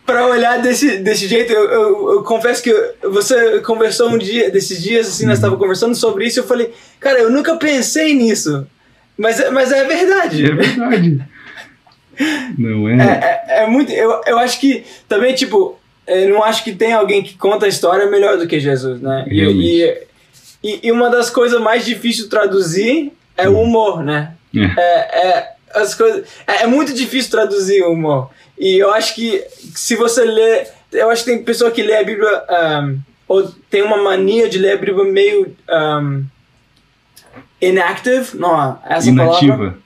pra 0.06 0.26
olhar 0.26 0.62
desse, 0.62 0.98
desse 0.98 1.26
jeito, 1.26 1.52
eu, 1.52 1.64
eu, 1.64 2.10
eu, 2.12 2.22
confesso 2.22 2.62
que 2.62 2.72
você 3.02 3.60
conversou 3.60 4.10
um 4.10 4.18
dia, 4.18 4.50
desses 4.50 4.80
dias, 4.80 5.08
assim, 5.08 5.26
nós 5.26 5.38
estávamos 5.38 5.60
conversando 5.60 5.94
sobre 5.96 6.26
isso, 6.26 6.38
eu 6.38 6.46
falei, 6.46 6.72
cara, 7.00 7.18
eu 7.18 7.30
nunca 7.30 7.56
pensei 7.56 8.14
nisso. 8.14 8.66
Mas, 9.20 9.50
mas 9.52 9.70
é 9.70 9.84
verdade. 9.84 10.46
É 10.46 10.54
verdade. 10.54 11.20
Não 12.58 12.88
é? 12.88 12.94
É, 12.94 13.60
é, 13.60 13.62
é 13.64 13.66
muito. 13.66 13.92
Eu, 13.92 14.22
eu 14.26 14.38
acho 14.38 14.58
que 14.58 14.82
também, 15.06 15.34
tipo, 15.34 15.78
eu 16.06 16.30
não 16.30 16.42
acho 16.42 16.64
que 16.64 16.74
tem 16.74 16.94
alguém 16.94 17.22
que 17.22 17.36
conta 17.36 17.66
a 17.66 17.68
história 17.68 18.06
melhor 18.06 18.38
do 18.38 18.46
que 18.46 18.58
Jesus, 18.58 18.98
né? 19.02 19.26
E, 19.30 19.94
e, 20.64 20.80
e, 20.84 20.90
uma 20.90 21.10
das 21.10 21.28
coisas 21.28 21.60
mais 21.60 21.84
difíceis 21.84 22.24
de 22.24 22.30
traduzir 22.30 23.12
é 23.36 23.46
o 23.46 23.60
humor, 23.60 24.02
né? 24.02 24.32
É. 24.56 24.80
é, 24.80 25.26
é, 25.26 25.52
as 25.74 25.94
coisas, 25.94 26.26
é, 26.46 26.62
é, 26.62 26.66
muito 26.66 26.94
difícil 26.94 27.30
traduzir 27.30 27.82
o 27.82 27.92
humor. 27.92 28.30
E 28.58 28.78
eu 28.78 28.90
acho 28.90 29.14
que 29.14 29.44
se 29.74 29.96
você 29.96 30.24
lê. 30.24 30.66
Eu 30.92 31.10
acho 31.10 31.24
que 31.24 31.30
tem 31.30 31.44
pessoa 31.44 31.70
que 31.70 31.82
lê 31.82 31.96
a 31.96 32.04
Bíblia. 32.04 32.42
Um, 32.82 32.98
ou 33.28 33.48
tem 33.68 33.82
uma 33.82 33.98
mania 33.98 34.48
de 34.48 34.58
ler 34.58 34.72
a 34.72 34.76
Bíblia 34.76 35.04
meio. 35.04 35.54
Um, 35.68 36.24
inactive. 37.60 38.36
Não, 38.36 38.78
essa 38.84 39.08
Inativa. 39.08 39.56
palavra. 39.56 39.78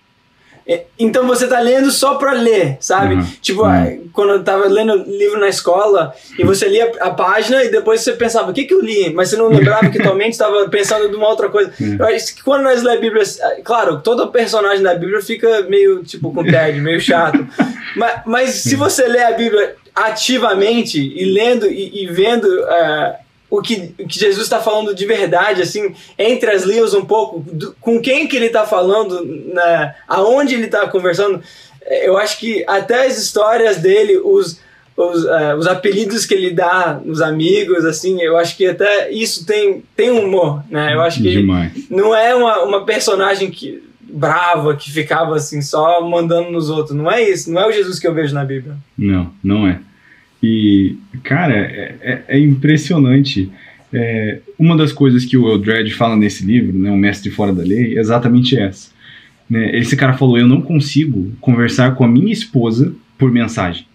É, 0.67 0.85
então 0.99 1.27
você 1.27 1.47
tá 1.47 1.61
lendo 1.61 1.91
só 1.91 2.15
pra 2.15 2.33
ler, 2.33 2.79
sabe? 2.81 3.17
Uhum. 3.17 3.27
Tipo, 3.43 3.65
uhum. 3.65 4.09
quando 4.15 4.31
eu 4.31 4.43
tava 4.43 4.65
lendo 4.67 4.95
livro 5.07 5.39
na 5.39 5.49
escola 5.49 6.15
e 6.39 6.43
você 6.43 6.67
lia 6.67 6.91
a 7.01 7.11
página 7.11 7.63
e 7.63 7.71
depois 7.71 8.01
você 8.01 8.15
pensava, 8.15 8.51
o 8.51 8.55
que 8.55 8.65
que 8.65 8.73
eu 8.73 8.81
li? 8.81 9.13
Mas 9.13 9.29
você 9.29 9.37
não 9.37 9.49
lembrava 9.49 9.91
que 9.91 10.03
tua 10.03 10.15
mente 10.15 10.33
estava 10.33 10.67
pensando 10.71 11.11
de 11.11 11.17
uma 11.17 11.29
outra 11.29 11.51
coisa. 11.51 11.71
Uhum. 11.79 11.99
Quando 12.43 12.63
nós 12.63 12.83
lemos 12.83 12.97
a 12.97 13.01
Bíblia, 13.01 13.25
claro, 13.63 14.01
todo 14.01 14.29
personagem 14.29 14.83
da 14.83 14.95
Bíblia 14.95 15.21
fica 15.21 15.63
meio, 15.69 16.03
tipo, 16.03 16.33
com 16.33 16.43
tédio, 16.43 16.83
meio 16.83 17.01
chato. 17.01 17.47
mas, 17.95 18.23
mas 18.25 18.51
se 18.51 18.75
você 18.75 19.07
lê 19.07 19.23
a 19.23 19.33
Bíblia 19.33 19.77
ativamente 19.95 20.99
e 20.99 21.25
lendo 21.27 21.67
e, 21.67 22.05
e 22.05 22.07
vendo... 22.07 22.47
Uh, 22.47 23.24
o 23.59 23.63
que, 23.63 23.95
o 23.99 24.09
que 24.09 24.19
Jesus 24.19 24.43
está 24.43 24.61
falando 24.61 24.95
de 24.95 25.07
verdade, 25.07 25.63
assim, 25.63 25.95
entre 26.19 26.51
as 26.51 26.65
linhas 26.65 26.93
um 26.93 27.05
pouco, 27.05 27.41
do, 27.41 27.75
com 27.81 28.01
quem 28.01 28.27
que 28.27 28.37
ele 28.37 28.47
está 28.47 28.67
falando, 28.67 29.25
né, 29.25 29.95
aonde 30.09 30.55
ele 30.55 30.67
está 30.67 30.89
conversando. 30.89 31.41
É, 31.83 32.09
eu 32.09 32.17
acho 32.17 32.39
que 32.39 32.65
até 32.67 33.07
as 33.07 33.17
histórias 33.17 33.77
dele, 33.77 34.19
os, 34.19 34.61
os, 34.97 35.25
uh, 35.25 35.57
os 35.57 35.67
apelidos 35.67 36.27
que 36.27 36.35
ele 36.35 36.51
dá 36.51 37.01
nos 37.05 37.21
amigos, 37.21 37.85
assim, 37.85 38.21
eu 38.21 38.37
acho 38.37 38.57
que 38.57 38.67
até 38.67 39.11
isso 39.11 39.47
tem, 39.47 39.85
tem 39.95 40.11
humor, 40.11 40.65
né? 40.69 40.95
Eu 40.95 41.01
acho 41.01 41.23
que 41.23 41.31
Demais. 41.31 41.73
não 41.89 42.15
é 42.15 42.35
uma, 42.35 42.63
uma 42.63 42.85
personagem 42.85 43.51
que 43.51 43.83
brava 44.01 44.77
que 44.77 44.91
ficava 44.91 45.37
assim 45.37 45.61
só 45.61 46.01
mandando 46.09 46.51
nos 46.51 46.71
outros. 46.71 46.97
Não 46.97 47.11
é 47.11 47.23
isso, 47.23 47.53
não 47.53 47.63
é 47.63 47.69
o 47.69 47.73
Jesus 47.73 47.99
que 47.99 48.07
eu 48.07 48.15
vejo 48.15 48.35
na 48.35 48.45
Bíblia. 48.45 48.77
Não, 48.97 49.31
não 49.43 49.67
é. 49.67 49.81
E, 50.43 50.97
cara, 51.23 51.55
é, 51.55 51.97
é, 52.01 52.25
é 52.29 52.39
impressionante. 52.39 53.51
É, 53.93 54.41
uma 54.59 54.77
das 54.77 54.93
coisas 54.93 55.25
que 55.25 55.37
o 55.37 55.49
Eldred 55.49 55.91
fala 55.95 56.17
nesse 56.17 56.45
livro, 56.45 56.77
né, 56.77 56.91
O 56.91 56.97
Mestre 56.97 57.31
Fora 57.31 57.53
da 57.53 57.63
Lei, 57.63 57.97
é 57.97 58.01
exatamente 58.01 58.57
essa. 58.59 58.91
Né, 59.49 59.77
esse 59.79 59.97
cara 59.97 60.15
falou: 60.15 60.39
Eu 60.39 60.47
não 60.47 60.61
consigo 60.61 61.33
conversar 61.41 61.95
com 61.95 62.05
a 62.05 62.09
minha 62.09 62.33
esposa 62.33 62.95
por 63.19 63.31
mensagem. 63.31 63.87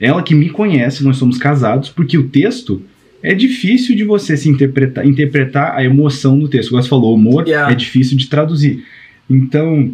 Ela 0.00 0.22
que 0.22 0.34
me 0.34 0.50
conhece, 0.50 1.02
nós 1.02 1.16
somos 1.16 1.38
casados, 1.38 1.88
porque 1.88 2.16
o 2.16 2.28
texto 2.28 2.82
é 3.22 3.34
difícil 3.34 3.96
de 3.96 4.04
você 4.04 4.36
se 4.36 4.48
interpretar, 4.48 5.06
interpretar 5.06 5.76
a 5.76 5.84
emoção 5.84 6.38
do 6.38 6.48
texto. 6.48 6.70
Como 6.70 6.82
você 6.82 6.88
falou, 6.88 7.12
o 7.12 7.14
humor 7.14 7.46
yeah. 7.46 7.72
é 7.72 7.74
difícil 7.74 8.16
de 8.16 8.28
traduzir. 8.28 8.84
Então, 9.28 9.92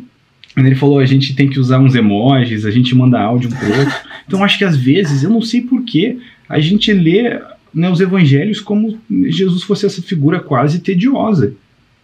ele 0.57 0.75
falou, 0.75 0.99
a 0.99 1.07
gente 1.07 1.35
tem 1.35 1.49
que 1.49 1.59
usar 1.59 1.79
uns 1.81 1.95
emojis, 1.95 2.64
a 2.64 2.71
gente 2.71 2.95
manda 2.95 3.21
áudio 3.21 3.51
um 3.51 3.57
pro 3.57 3.79
outro. 3.79 3.95
Então 4.27 4.43
acho 4.43 4.57
que 4.57 4.64
às 4.64 4.75
vezes, 4.75 5.23
eu 5.23 5.29
não 5.29 5.43
sei 5.43 5.61
porquê, 5.61 6.17
a 6.49 6.59
gente 6.59 6.90
lê 6.95 7.38
né, 7.75 7.90
os 7.90 8.01
evangelhos 8.01 8.59
como 8.59 8.99
Jesus 9.27 9.62
fosse 9.62 9.85
essa 9.85 10.01
figura 10.01 10.40
quase 10.40 10.79
tediosa. 10.79 11.53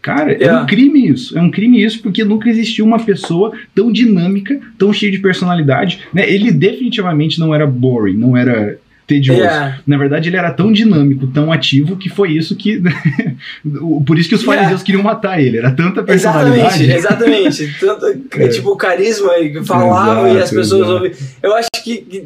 Cara, 0.03 0.33
é 0.33 0.41
Yeah. 0.41 0.63
um 0.63 0.67
crime 0.67 1.09
isso. 1.09 1.39
É 1.39 1.41
um 1.41 1.51
crime 1.51 1.83
isso 1.83 2.03
porque 2.03 2.23
nunca 2.25 2.51
existiu 2.51 2.85
uma 2.85 2.99
pessoa 2.99 3.53
tão 3.75 3.91
dinâmica, 3.91 4.61
tão 4.79 4.93
cheia 4.93 5.11
de 5.13 5.19
personalidade. 5.19 6.01
Né? 6.13 6.31
Ele 6.31 6.51
definitivamente 6.51 7.39
não 7.41 7.55
era 7.55 7.67
boring, 7.67 8.17
não 8.17 8.37
era 8.37 8.79
tedioso. 9.14 9.40
Yeah. 9.40 9.79
Na 9.87 9.96
verdade, 9.99 10.29
ele 10.29 10.37
era 10.37 10.53
tão 10.53 10.73
dinâmico, 10.73 11.27
tão 11.27 11.53
ativo, 11.53 11.96
que 11.96 12.09
foi 12.09 12.31
isso 12.33 12.55
que. 12.57 12.81
Por 14.07 14.18
isso 14.18 14.29
que 14.29 14.35
os 14.35 14.42
Yeah. 14.42 14.62
fariseus 14.62 14.83
queriam 14.83 15.03
matar 15.03 15.40
ele. 15.40 15.59
Era 15.59 15.70
tanta 15.73 16.03
personalidade. 16.03 16.90
Exatamente, 16.90 17.62
exatamente. 17.66 17.77
Tanto, 17.81 18.40
É. 18.40 18.49
Tipo, 18.49 18.70
o 18.70 18.77
carisma, 18.77 19.31
falava 19.66 20.29
e 20.29 20.33
as 20.33 20.37
Exato, 20.53 20.55
pessoas 20.57 20.81
exato. 20.83 20.92
ouviam. 20.94 21.12
Eu 21.42 21.55
acho 21.55 21.68
que, 21.83 21.96
que, 21.99 22.25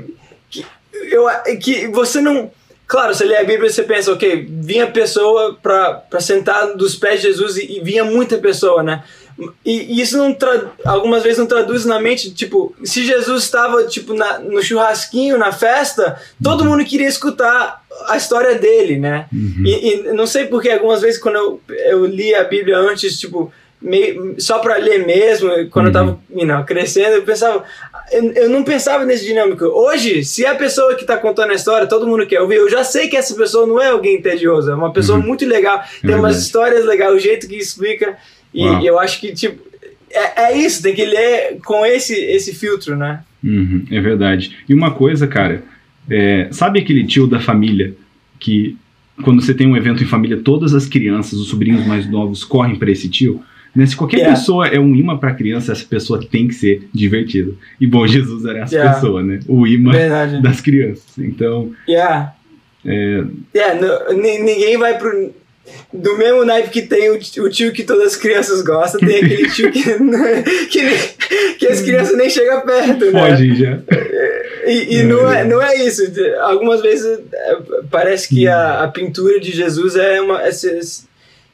que- 0.50 0.64
eu, 1.10 1.24
que 1.60 1.86
você 1.88 2.20
não. 2.20 2.50
Claro, 2.86 3.14
você 3.14 3.24
lê 3.24 3.36
a 3.36 3.44
Bíblia 3.44 3.68
e 3.68 3.72
você 3.72 3.82
pensa, 3.82 4.12
ok, 4.12 4.46
vinha 4.60 4.86
pessoa 4.86 5.58
pra 5.62 6.20
sentar 6.20 6.76
dos 6.76 6.94
pés 6.94 7.20
de 7.22 7.28
Jesus 7.28 7.56
e, 7.56 7.78
e 7.78 7.80
vinha 7.82 8.04
muita 8.04 8.36
pessoa, 8.38 8.82
né? 8.82 9.02
E, 9.64 9.94
e 9.96 10.00
isso 10.00 10.16
não 10.16 10.32
tra- 10.32 10.70
algumas 10.84 11.22
vezes 11.22 11.38
não 11.38 11.46
traduz 11.46 11.84
na 11.84 11.98
mente, 12.00 12.32
tipo, 12.32 12.74
se 12.84 13.04
Jesus 13.04 13.42
estava 13.44 13.84
tipo 13.84 14.14
na- 14.14 14.38
no 14.38 14.62
churrasquinho, 14.62 15.36
na 15.36 15.50
festa, 15.50 16.16
todo 16.42 16.64
mundo 16.64 16.84
queria 16.84 17.08
escutar 17.08 17.82
a 18.06 18.16
história 18.16 18.54
dele, 18.56 18.98
né? 18.98 19.26
Uhum. 19.32 19.62
E, 19.66 19.94
e 19.94 20.12
não 20.12 20.26
sei 20.26 20.46
porque 20.46 20.70
algumas 20.70 21.00
vezes 21.02 21.20
quando 21.20 21.36
eu, 21.36 21.60
eu 21.86 22.06
li 22.06 22.34
a 22.34 22.44
Bíblia 22.44 22.78
antes, 22.78 23.18
tipo, 23.18 23.52
meio, 23.82 24.36
só 24.38 24.60
pra 24.60 24.76
ler 24.76 25.04
mesmo, 25.04 25.50
quando 25.70 25.86
eu 25.86 25.92
tava 25.92 26.18
you 26.34 26.46
know, 26.46 26.64
crescendo, 26.64 27.16
eu 27.16 27.22
pensava. 27.22 27.64
Eu, 28.12 28.32
eu 28.32 28.48
não 28.48 28.62
pensava 28.62 29.04
nesse 29.04 29.24
dinâmico. 29.24 29.64
Hoje, 29.64 30.24
se 30.24 30.46
a 30.46 30.54
pessoa 30.54 30.94
que 30.94 31.04
tá 31.04 31.16
contando 31.16 31.50
a 31.50 31.54
história, 31.54 31.86
todo 31.88 32.06
mundo 32.06 32.26
quer 32.26 32.40
ouvir, 32.40 32.56
eu 32.56 32.70
já 32.70 32.84
sei 32.84 33.08
que 33.08 33.16
essa 33.16 33.34
pessoa 33.34 33.66
não 33.66 33.80
é 33.80 33.88
alguém 33.88 34.22
tedioso, 34.22 34.70
é 34.70 34.74
uma 34.74 34.92
pessoa 34.92 35.18
Uhum. 35.18 35.26
muito 35.26 35.44
legal, 35.44 35.82
tem 36.00 36.10
umas 36.10 36.22
verdade. 36.34 36.38
histórias 36.44 36.84
legais, 36.84 37.14
o 37.14 37.18
jeito 37.18 37.48
que 37.48 37.56
explica. 37.56 38.16
E 38.54 38.86
eu 38.86 38.98
acho 38.98 39.20
que, 39.20 39.32
tipo, 39.32 39.60
é, 40.10 40.44
é 40.52 40.56
isso, 40.58 40.82
tem 40.82 40.94
que 40.94 41.04
ler 41.04 41.58
com 41.64 41.84
esse, 41.84 42.14
esse 42.14 42.54
filtro, 42.54 42.96
né? 42.96 43.20
Uhum, 43.42 43.84
é 43.90 44.00
verdade. 44.00 44.56
E 44.68 44.72
uma 44.72 44.92
coisa, 44.92 45.26
cara, 45.26 45.62
é, 46.08 46.48
sabe 46.52 46.78
aquele 46.80 47.04
tio 47.04 47.26
da 47.26 47.40
família 47.40 47.94
que 48.38 48.76
quando 49.22 49.40
você 49.42 49.52
tem 49.54 49.66
um 49.66 49.76
evento 49.76 50.02
em 50.02 50.06
família, 50.06 50.36
todas 50.38 50.74
as 50.74 50.86
crianças, 50.86 51.38
os 51.38 51.48
sobrinhos 51.48 51.86
mais 51.86 52.08
novos 52.10 52.44
correm 52.44 52.76
para 52.76 52.90
esse 52.90 53.08
tio? 53.08 53.42
Né? 53.74 53.84
Se 53.86 53.96
qualquer 53.96 54.18
Yeah. 54.18 54.36
pessoa 54.38 54.68
é 54.68 54.78
um 54.78 54.94
imã 54.94 55.16
para 55.18 55.34
criança, 55.34 55.72
essa 55.72 55.84
pessoa 55.84 56.24
tem 56.24 56.46
que 56.46 56.54
ser 56.54 56.88
divertida. 56.92 57.52
E 57.80 57.86
bom, 57.86 58.06
Jesus 58.06 58.44
era 58.44 58.60
essa 58.60 58.74
Yeah. 58.74 58.94
pessoa, 58.94 59.20
né? 59.22 59.40
O 59.48 59.66
imã 59.66 59.90
Verdade. 59.92 60.40
das 60.40 60.60
crianças. 60.60 61.18
Então, 61.18 61.72
Yeah. 61.88 62.34
é, 62.84 63.24
Yeah, 63.54 63.80
no- 63.80 64.20
ni- 64.22 64.38
ninguém 64.38 64.76
vai 64.78 64.96
pro. 64.96 65.32
Do 65.92 66.16
mesmo 66.18 66.44
naipe 66.44 66.70
que 66.70 66.82
tem 66.82 67.10
o, 67.10 67.18
ti- 67.18 67.40
o 67.40 67.48
tio 67.48 67.72
que 67.72 67.84
todas 67.84 68.08
as 68.08 68.16
crianças 68.16 68.60
gostam, 68.62 69.00
tem 69.00 69.16
aquele 69.16 69.48
tio 69.50 69.70
que, 69.72 69.82
que, 70.68 70.82
nem- 70.82 71.54
que 71.58 71.66
as 71.66 71.80
crianças 71.80 72.16
nem 72.16 72.28
chegam 72.28 72.60
perto, 72.62 73.10
né? 73.10 73.30
foge 73.30 73.54
já. 73.54 73.78
E, 74.66 74.96
e 74.98 75.02
não, 75.04 75.30
é, 75.32 75.44
não 75.44 75.62
é 75.62 75.74
isso. 75.76 76.02
Algumas 76.40 76.80
vezes 76.82 77.20
é, 77.32 77.56
parece 77.90 78.28
que 78.28 78.46
a, 78.48 78.82
a 78.82 78.88
pintura 78.88 79.38
de 79.40 79.52
Jesus 79.52 79.96
é 79.96 80.20
uma. 80.20 80.42
é 80.42 80.50
se- 80.52 81.04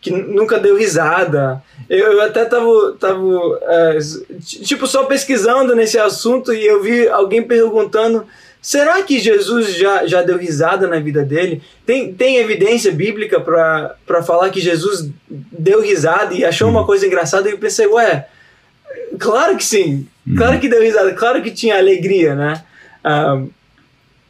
que 0.01 0.11
nunca 0.11 0.59
deu 0.59 0.77
risada. 0.79 1.63
Eu, 1.89 2.13
eu 2.13 2.21
até 2.23 2.47
tava, 2.47 2.97
tava 2.99 3.21
é, 3.63 3.99
tipo, 4.43 4.87
só 4.87 5.05
pesquisando 5.05 5.77
nesse 5.77 5.99
assunto 5.99 6.55
e 6.55 6.65
eu 6.67 6.83
vi 6.83 7.07
alguém 7.09 7.43
perguntando. 7.43 8.27
Será 8.63 9.03
que 9.03 9.19
Jesus 9.19 9.75
já, 9.77 10.07
já 10.07 10.23
deu 10.23 10.37
risada 10.37 10.87
na 10.87 10.99
vida 11.01 11.25
dele? 11.25 11.63
Tem, 11.87 12.13
tem 12.13 12.37
evidência 12.37 12.93
bíblica 12.93 13.41
para 13.41 14.23
falar 14.23 14.51
que 14.51 14.61
Jesus 14.61 15.11
deu 15.29 15.83
risada 15.83 16.35
e 16.35 16.45
achou 16.45 16.69
uma 16.69 16.85
coisa 16.85 17.07
engraçada? 17.07 17.49
E 17.49 17.53
eu 17.53 17.59
pensei, 17.59 17.87
ué, 17.87 18.27
claro 19.19 19.57
que 19.57 19.65
sim. 19.65 20.07
Claro 20.37 20.61
que 20.61 20.69
deu 20.69 20.83
risada, 20.83 21.13
claro 21.15 21.43
que 21.43 21.51
tinha 21.51 21.79
alegria, 21.79 22.35
né? 22.35 22.63
Um, 23.05 23.49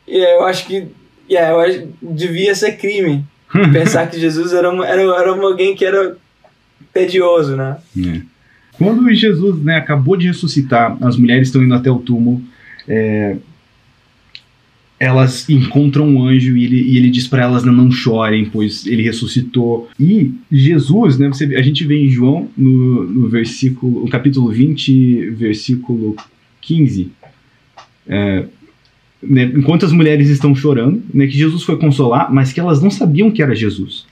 e 0.06 0.16
eu 0.16 0.44
acho 0.44 0.66
que 0.66 0.88
yeah, 1.30 1.52
eu 1.52 1.60
acho, 1.60 1.88
devia 2.02 2.54
ser 2.54 2.72
crime 2.72 3.24
pensar 3.72 4.08
que 4.08 4.18
Jesus 4.18 4.52
era, 4.52 4.70
uma, 4.70 4.86
era, 4.86 5.02
era 5.02 5.30
alguém 5.30 5.76
que 5.76 5.84
era 5.84 6.16
tedioso, 6.92 7.56
né? 7.56 7.76
É. 7.96 8.20
Quando 8.76 9.12
Jesus 9.14 9.62
né, 9.62 9.76
acabou 9.76 10.16
de 10.16 10.26
ressuscitar, 10.26 10.96
as 11.02 11.16
mulheres 11.16 11.48
estão 11.48 11.62
indo 11.62 11.74
até 11.74 11.90
o 11.90 11.98
túmulo, 11.98 12.42
é, 12.88 13.36
elas 15.00 15.48
encontram 15.48 16.06
um 16.06 16.22
anjo 16.28 16.54
e 16.58 16.64
ele, 16.64 16.82
e 16.82 16.96
ele 16.98 17.08
diz 17.08 17.26
para 17.26 17.42
elas 17.42 17.64
não 17.64 17.90
chorem, 17.90 18.44
pois 18.44 18.86
ele 18.86 19.02
ressuscitou. 19.02 19.88
E 19.98 20.30
Jesus, 20.52 21.18
né, 21.18 21.28
você, 21.28 21.44
a 21.56 21.62
gente 21.62 21.86
vê 21.86 21.96
em 22.04 22.10
João, 22.10 22.50
no, 22.56 23.04
no 23.04 23.28
versículo, 23.28 24.02
no 24.02 24.08
capítulo 24.10 24.50
20, 24.50 25.30
versículo 25.30 26.14
15, 26.60 27.10
é, 28.06 28.44
né, 29.22 29.50
enquanto 29.56 29.86
as 29.86 29.92
mulheres 29.92 30.28
estão 30.28 30.54
chorando, 30.54 31.02
né, 31.14 31.26
que 31.26 31.38
Jesus 31.38 31.62
foi 31.62 31.78
consolar, 31.78 32.30
mas 32.30 32.52
que 32.52 32.60
elas 32.60 32.82
não 32.82 32.90
sabiam 32.90 33.30
que 33.30 33.42
era 33.42 33.54
Jesus. 33.54 34.04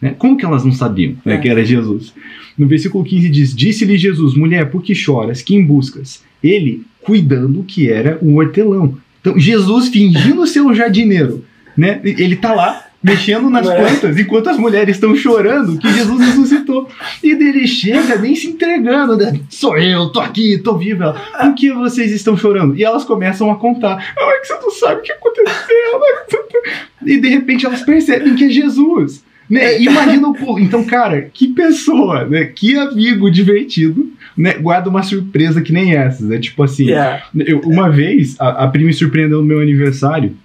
Né? 0.00 0.14
Como 0.16 0.36
que 0.36 0.44
elas 0.44 0.64
não 0.64 0.72
sabiam 0.72 1.16
né, 1.24 1.34
É. 1.34 1.38
que 1.38 1.48
era 1.48 1.64
Jesus? 1.64 2.14
No 2.56 2.68
versículo 2.68 3.02
15 3.02 3.28
diz: 3.28 3.54
Disse-lhe 3.54 3.98
Jesus, 3.98 4.34
mulher, 4.34 4.70
por 4.70 4.82
que 4.82 4.94
choras? 4.94 5.42
Quem 5.42 5.64
buscas? 5.64 6.22
Ele, 6.42 6.82
cuidando 7.02 7.64
que 7.64 7.88
era 7.88 8.18
um 8.22 8.36
hortelão. 8.36 8.96
Então, 9.26 9.36
Jesus 9.40 9.88
fingindo 9.88 10.46
ser 10.46 10.60
um 10.60 10.72
jardineiro, 10.72 11.44
né? 11.76 12.00
Ele 12.04 12.36
tá 12.36 12.54
lá 12.54 12.84
mexendo 13.02 13.50
nas 13.50 13.66
É. 13.68 13.74
plantas, 13.76 14.16
enquanto 14.16 14.48
as 14.50 14.56
mulheres 14.56 14.94
estão 14.94 15.16
chorando 15.16 15.78
que 15.78 15.92
Jesus 15.92 16.20
ressuscitou. 16.26 16.88
E 17.24 17.34
dele 17.34 17.66
chega 17.66 18.16
nem 18.16 18.36
se 18.36 18.46
entregando, 18.46 19.16
né? 19.16 19.40
Sou 19.50 19.76
eu, 19.76 20.10
tô 20.10 20.20
aqui, 20.20 20.58
tô 20.58 20.76
viva. 20.78 21.20
Por 21.40 21.54
que 21.56 21.72
vocês 21.72 22.12
estão 22.12 22.36
chorando? 22.36 22.76
E 22.76 22.84
elas 22.84 23.02
começam 23.04 23.50
a 23.50 23.56
contar. 23.56 24.14
Ah, 24.16 24.32
é 24.36 24.38
que 24.38 24.46
você 24.46 24.54
não 24.54 24.70
sabe 24.70 25.00
o 25.00 25.02
que 25.02 25.10
aconteceu. 25.12 26.00
né? 26.00 26.66
E 27.04 27.16
de 27.18 27.28
repente 27.28 27.66
elas 27.66 27.82
percebem 27.82 28.36
que 28.36 28.44
é 28.44 28.48
Jesus. 28.48 29.24
Né? 29.50 29.80
Imagina 29.80 30.28
o 30.28 30.34
pulo. 30.34 30.58
Então, 30.60 30.84
cara, 30.84 31.30
que 31.32 31.48
pessoa, 31.48 32.24
né? 32.24 32.44
Que 32.44 32.76
amigo 32.76 33.28
divertido, 33.30 34.08
né? 34.36 34.54
Guarda 34.54 34.90
uma 34.90 35.02
surpresa 35.02 35.62
que 35.62 35.72
nem 35.72 35.94
essas. 35.94 36.30
É 36.30 36.38
tipo 36.38 36.62
assim. 36.62 36.86
Yeah. 36.86 37.22
Eu- 37.34 37.60
uma 37.60 37.88
vez, 37.90 38.36
a, 38.38 38.64
a 38.64 38.68
prima 38.68 38.88
me 38.88 38.92
surpreendeu 38.92 39.40
no 39.40 39.44
meu 39.46 39.60
aniversário, 39.60 40.36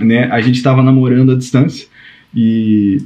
né? 0.00 0.28
A 0.30 0.40
gente 0.40 0.62
tava 0.62 0.82
namorando 0.82 1.32
à 1.32 1.36
distância 1.36 1.86
e, 2.34 3.02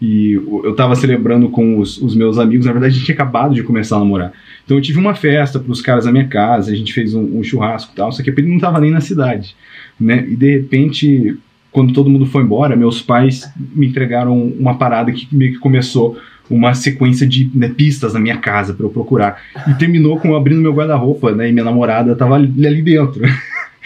e 0.00 0.32
eu 0.32 0.74
tava 0.74 0.94
celebrando 0.94 1.48
com 1.48 1.78
os, 1.78 1.98
os 2.00 2.14
meus 2.14 2.38
amigos. 2.38 2.66
Na 2.66 2.72
verdade, 2.72 2.92
a 2.92 2.96
gente 2.96 3.04
tinha 3.06 3.14
acabado 3.14 3.54
de 3.54 3.62
começar 3.62 3.96
a 3.96 4.00
namorar. 4.00 4.32
Então 4.64 4.76
eu 4.76 4.82
tive 4.82 4.98
uma 4.98 5.14
festa 5.14 5.58
pros 5.58 5.80
caras 5.80 6.04
da 6.04 6.12
minha 6.12 6.28
casa, 6.28 6.70
a 6.70 6.74
gente 6.76 6.92
fez 6.92 7.14
um, 7.14 7.38
um 7.38 7.42
churrasco 7.42 7.92
e 7.92 7.96
tal, 7.96 8.12
só 8.12 8.22
que 8.22 8.30
a 8.30 8.32
prima 8.32 8.50
não 8.50 8.58
tava 8.58 8.78
nem 8.80 8.90
na 8.90 9.00
cidade, 9.00 9.56
né? 9.98 10.24
E 10.28 10.36
de 10.36 10.58
repente, 10.58 11.36
quando 11.72 11.92
todo 11.92 12.08
mundo 12.08 12.26
foi 12.26 12.42
embora, 12.44 12.76
meus 12.76 13.02
pais 13.02 13.50
me 13.74 13.88
entregaram 13.88 14.36
uma 14.40 14.76
parada 14.76 15.10
que 15.10 15.26
meio 15.34 15.54
que 15.54 15.58
começou 15.58 16.16
uma 16.50 16.74
sequência 16.74 17.26
de 17.26 17.50
né, 17.54 17.68
pistas 17.68 18.12
na 18.12 18.20
minha 18.20 18.36
casa 18.36 18.74
pra 18.74 18.84
eu 18.84 18.90
procurar. 18.90 19.40
E 19.68 19.74
terminou 19.74 20.18
com 20.18 20.28
eu 20.28 20.36
abrindo 20.36 20.60
meu 20.60 20.74
guarda-roupa, 20.74 21.32
né? 21.32 21.48
E 21.48 21.52
minha 21.52 21.64
namorada 21.64 22.14
tava 22.16 22.34
ali, 22.34 22.66
ali 22.66 22.82
dentro. 22.82 23.22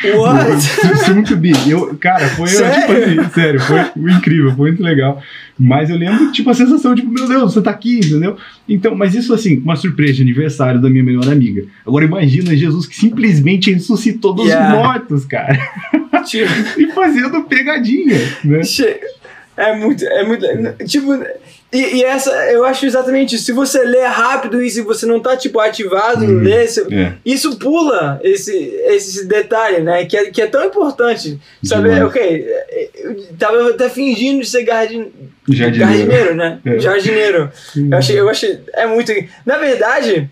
What? 0.03 0.61
Soon 1.07 1.22
to 1.22 1.37
be. 1.37 1.53
Eu, 1.68 1.96
cara, 2.00 2.27
foi 2.31 2.46
eu, 2.46 2.59
Sério? 2.59 2.81
tipo 2.81 3.20
assim, 3.22 3.31
sério, 3.33 3.61
foi 3.61 3.81
incrível, 4.12 4.50
foi 4.57 4.70
muito 4.70 4.83
legal. 4.83 5.22
Mas 5.57 5.88
eu 5.88 5.96
lembro, 5.96 6.33
tipo, 6.33 6.50
a 6.50 6.55
sensação, 6.55 6.96
tipo, 6.96 7.09
meu 7.12 7.29
Deus, 7.29 7.55
você 7.55 7.62
tá 7.62 7.70
aqui, 7.70 7.98
entendeu? 7.98 8.37
Então, 8.68 8.96
mas 8.96 9.14
isso 9.14 9.33
assim, 9.33 9.59
uma 9.59 9.77
surpresa 9.77 10.14
de 10.14 10.22
aniversário 10.22 10.81
da 10.81 10.90
minha 10.90 11.05
melhor 11.05 11.29
amiga. 11.31 11.64
Agora 11.87 12.05
imagina 12.05 12.57
Jesus 12.57 12.87
que 12.87 12.96
simplesmente 12.96 13.72
ressuscitou 13.72 14.35
dos 14.35 14.46
Yeah. 14.46 14.74
mortos, 14.77 15.24
cara. 15.24 15.57
Tipo, 16.27 16.50
E 16.81 16.87
fazendo 16.92 17.42
pegadinha, 17.44 18.18
né? 18.44 18.61
é 19.57 19.77
muito, 19.77 20.05
é 20.05 20.27
muito, 20.27 20.44
tipo, 20.87 21.12
e, 21.74 21.96
e 21.96 22.04
essa, 22.04 22.30
eu 22.52 22.64
acho 22.64 22.87
exatamente 22.87 23.34
isso. 23.34 23.44
Se 23.44 23.52
você 23.52 23.82
lê 23.82 24.02
rápido 24.04 24.62
e 24.62 24.70
se 24.70 24.80
você 24.80 25.04
não 25.06 25.18
tá, 25.20 25.37
tipo, 25.37 25.58
ativado 25.58 26.24
Uhum. 26.24 26.38
ler, 26.38 26.68
você- 26.68 26.87
É. 26.94 27.12
isso 27.24 27.58
pula 27.58 28.20
esse, 28.22 28.52
esse 28.87 29.26
detalhe, 29.26 29.80
né? 29.80 30.04
Que 30.06 30.16
é, 30.16 30.30
que 30.30 30.40
é 30.40 30.46
tão 30.46 30.64
importante. 30.64 31.38
Saber, 31.62 31.94
Demais. 31.94 32.04
ok, 32.10 32.46
eu 32.96 33.16
tava 33.38 33.70
até 33.70 33.88
fingindo 33.90 34.40
de 34.40 34.48
ser 34.48 34.64
jardin, 34.64 35.10
Jardineiro. 35.48 35.90
jardineiro, 35.96 36.34
né? 36.34 36.60
É. 36.64 36.78
Jardineiro. 36.78 37.50
Eu 37.76 37.98
achei, 37.98 38.20
eu 38.20 38.28
achei, 38.28 38.60
é 38.74 38.87
muito. 38.87 39.12
Na 39.44 39.56
verdade, 39.58 40.30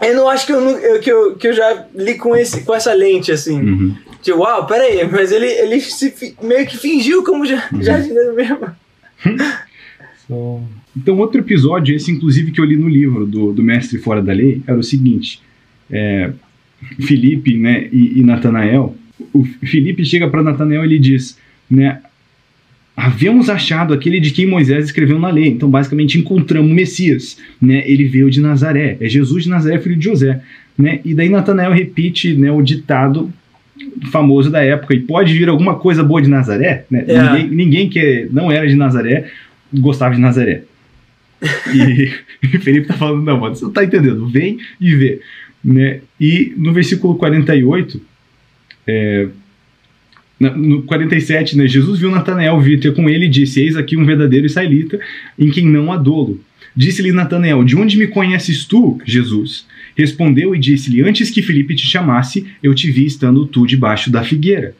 eu 0.00 0.14
não 0.14 0.28
acho 0.28 0.46
que 0.46 0.52
eu, 0.52 0.60
eu- 0.78 1.00
que 1.00 1.10
eu, 1.12 1.36
que 1.36 1.48
eu 1.48 1.52
já 1.52 1.84
li 1.94 2.14
com, 2.14 2.36
esse, 2.36 2.62
com 2.62 2.74
essa 2.74 2.92
lente, 2.94 3.30
assim. 3.32 3.60
Uhum. 3.60 3.96
Tipo, 4.22 4.38
uau, 4.38 4.66
peraí, 4.66 5.04
mas 5.10 5.32
ele, 5.32 5.46
ele 5.46 5.80
se 5.80 6.36
meio 6.40 6.64
que 6.66 6.76
fingiu 6.78 7.24
como 7.24 7.44
ja- 7.44 7.68
Uhum. 7.72 7.82
jardineiro 7.82 8.32
mesmo. 8.34 8.76
Então, 10.96 11.18
outro 11.18 11.40
episódio, 11.40 11.94
esse 11.94 12.10
inclusive 12.10 12.52
que 12.52 12.60
eu 12.60 12.64
li 12.64 12.76
no 12.76 12.88
livro 12.88 13.26
do, 13.26 13.52
do 13.52 13.62
Mestre 13.62 13.98
Fora 13.98 14.22
da 14.22 14.32
Lei, 14.32 14.62
era 14.66 14.78
o 14.78 14.82
seguinte: 14.82 15.40
é, 15.90 16.30
Felipe 17.00 17.56
né, 17.56 17.88
e, 17.92 18.20
e 18.20 18.22
Natanael. 18.22 18.96
O 19.32 19.44
Felipe 19.44 20.04
chega 20.04 20.28
para 20.28 20.42
Natanael 20.42 20.82
e 20.82 20.86
ele 20.86 20.98
diz: 20.98 21.38
né, 21.70 22.00
havemos 22.96 23.48
achado 23.48 23.94
aquele 23.94 24.20
de 24.20 24.30
quem 24.30 24.46
Moisés 24.46 24.86
escreveu 24.86 25.18
na 25.18 25.30
lei. 25.30 25.48
Então, 25.48 25.70
basicamente, 25.70 26.18
encontramos 26.18 26.70
o 26.70 26.74
Messias. 26.74 27.38
Né? 27.60 27.82
Ele 27.86 28.04
veio 28.04 28.30
de 28.30 28.40
Nazaré. 28.40 28.96
É 29.00 29.08
Jesus 29.08 29.44
de 29.44 29.50
Nazaré, 29.50 29.78
filho 29.78 29.96
de 29.96 30.04
José. 30.04 30.40
Né? 30.76 31.00
E 31.04 31.14
daí 31.14 31.28
Natanael 31.28 31.72
repite 31.72 32.34
né, 32.34 32.50
o 32.50 32.62
ditado 32.62 33.32
famoso 34.10 34.50
da 34.50 34.62
época. 34.62 34.94
E 34.94 35.00
pode 35.00 35.32
vir 35.32 35.48
alguma 35.48 35.76
coisa 35.76 36.02
boa 36.02 36.20
de 36.20 36.28
Nazaré? 36.28 36.84
Né? 36.90 37.04
É. 37.08 37.22
Ninguém, 37.22 37.50
ninguém 37.50 37.88
que 37.88 38.28
não 38.30 38.52
era 38.52 38.66
de 38.66 38.74
Nazaré 38.74 39.30
gostava 39.72 40.14
de 40.14 40.20
Nazaré. 40.20 40.64
E, 42.44 42.58
Felipe 42.58 42.88
tá 42.88 42.94
falando, 42.94 43.22
não, 43.22 43.38
mano, 43.38 43.54
você 43.54 43.64
não 43.64 43.72
tá 43.72 43.84
entendendo. 43.84 44.26
Vem 44.26 44.58
e 44.80 44.94
vê. 44.96 45.20
Né? 45.64 46.00
E 46.20 46.52
no 46.56 46.72
versículo 46.72 47.14
48, 47.14 48.00
é, 48.86 49.28
no 50.40 50.82
47, 50.82 51.56
né, 51.56 51.68
Jesus 51.68 52.00
viu 52.00 52.10
Natanael 52.10 52.60
vir 52.60 52.80
ter 52.80 52.92
com 52.94 53.08
ele 53.08 53.26
e 53.26 53.28
disse: 53.28 53.60
Eis 53.60 53.76
aqui 53.76 53.96
um 53.96 54.04
verdadeiro 54.04 54.46
israelita 54.46 54.98
em 55.38 55.50
quem 55.50 55.66
não 55.66 55.92
há 55.92 55.96
dolo. 55.96 56.40
Disse-lhe 56.74 57.12
Natanael: 57.12 57.62
De 57.62 57.76
onde 57.76 57.96
me 57.96 58.08
conheces 58.08 58.64
tu, 58.64 58.98
Jesus? 59.04 59.66
Respondeu 59.96 60.54
e 60.54 60.58
disse-lhe: 60.58 61.02
Antes 61.02 61.30
que 61.30 61.42
Felipe 61.42 61.76
te 61.76 61.86
chamasse, 61.86 62.46
eu 62.62 62.74
te 62.74 62.90
vi 62.90 63.06
estando 63.06 63.46
tu 63.46 63.66
debaixo 63.66 64.10
da 64.10 64.24
figueira. 64.24 64.74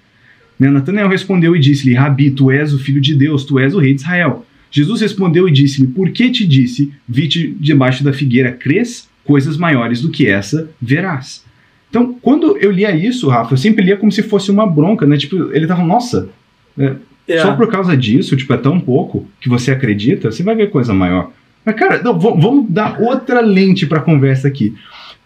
Né, 0.59 0.69
Natanael 0.69 1.09
respondeu 1.09 1.55
e 1.55 1.61
disse-lhe: 1.61 1.95
Rabi, 1.95 2.33
tu 2.33 2.51
és 2.51 2.73
o 2.73 2.79
filho 2.79 3.01
de 3.01 3.15
Deus, 3.15 3.45
tu 3.45 3.59
és 3.59 3.75
o 3.75 3.79
rei 3.79 3.95
de 3.95 4.01
Israel. 4.01 4.45
Jesus 4.73 5.01
respondeu 5.03 5.49
e 5.49 5.53
disse-lhe: 5.53 5.87
Por 5.87 6.11
que 6.11 6.31
te 6.31 6.45
disse, 6.45 6.93
vi-te 7.09 7.55
debaixo 7.61 8.03
da 8.03 8.13
figueira, 8.13 8.51
crês? 8.51 9.09
Coisas 9.23 9.57
maiores 9.57 10.01
do 10.01 10.11
que 10.11 10.27
essa 10.27 10.69
verás. 10.81 11.45
Então, 11.89 12.17
quando 12.21 12.57
eu 12.57 12.73
lia 12.73 12.91
isso, 12.97 13.29
Rafa, 13.29 13.53
eu 13.53 13.59
sempre 13.59 13.85
lia 13.85 13.97
como 13.97 14.11
se 14.11 14.23
fosse 14.23 14.51
uma 14.51 14.67
bronca, 14.67 15.07
né? 15.07 15.17
Tipo, 15.17 15.53
ele 15.53 15.67
tava, 15.67 15.85
nossa, 15.85 16.29
é, 16.77 16.95
Yeah. 17.29 17.49
só 17.49 17.57
por 17.57 17.69
causa 17.71 17.97
disso, 17.97 18.37
tipo, 18.37 18.53
é 18.53 18.57
tão 18.57 18.81
pouco 18.81 19.29
que 19.41 19.49
você 19.49 19.71
acredita, 19.71 20.31
você 20.33 20.43
vai 20.43 20.57
ver 20.57 20.71
coisa 20.71 20.93
maior. 20.93 21.31
Mas, 21.65 21.77
cara, 21.77 22.03
não, 22.03 22.19
vamos 22.19 22.69
dar 22.69 23.01
outra 23.01 23.41
lente 23.41 23.87
pra 23.87 24.01
conversa 24.01 24.49
aqui. 24.49 24.75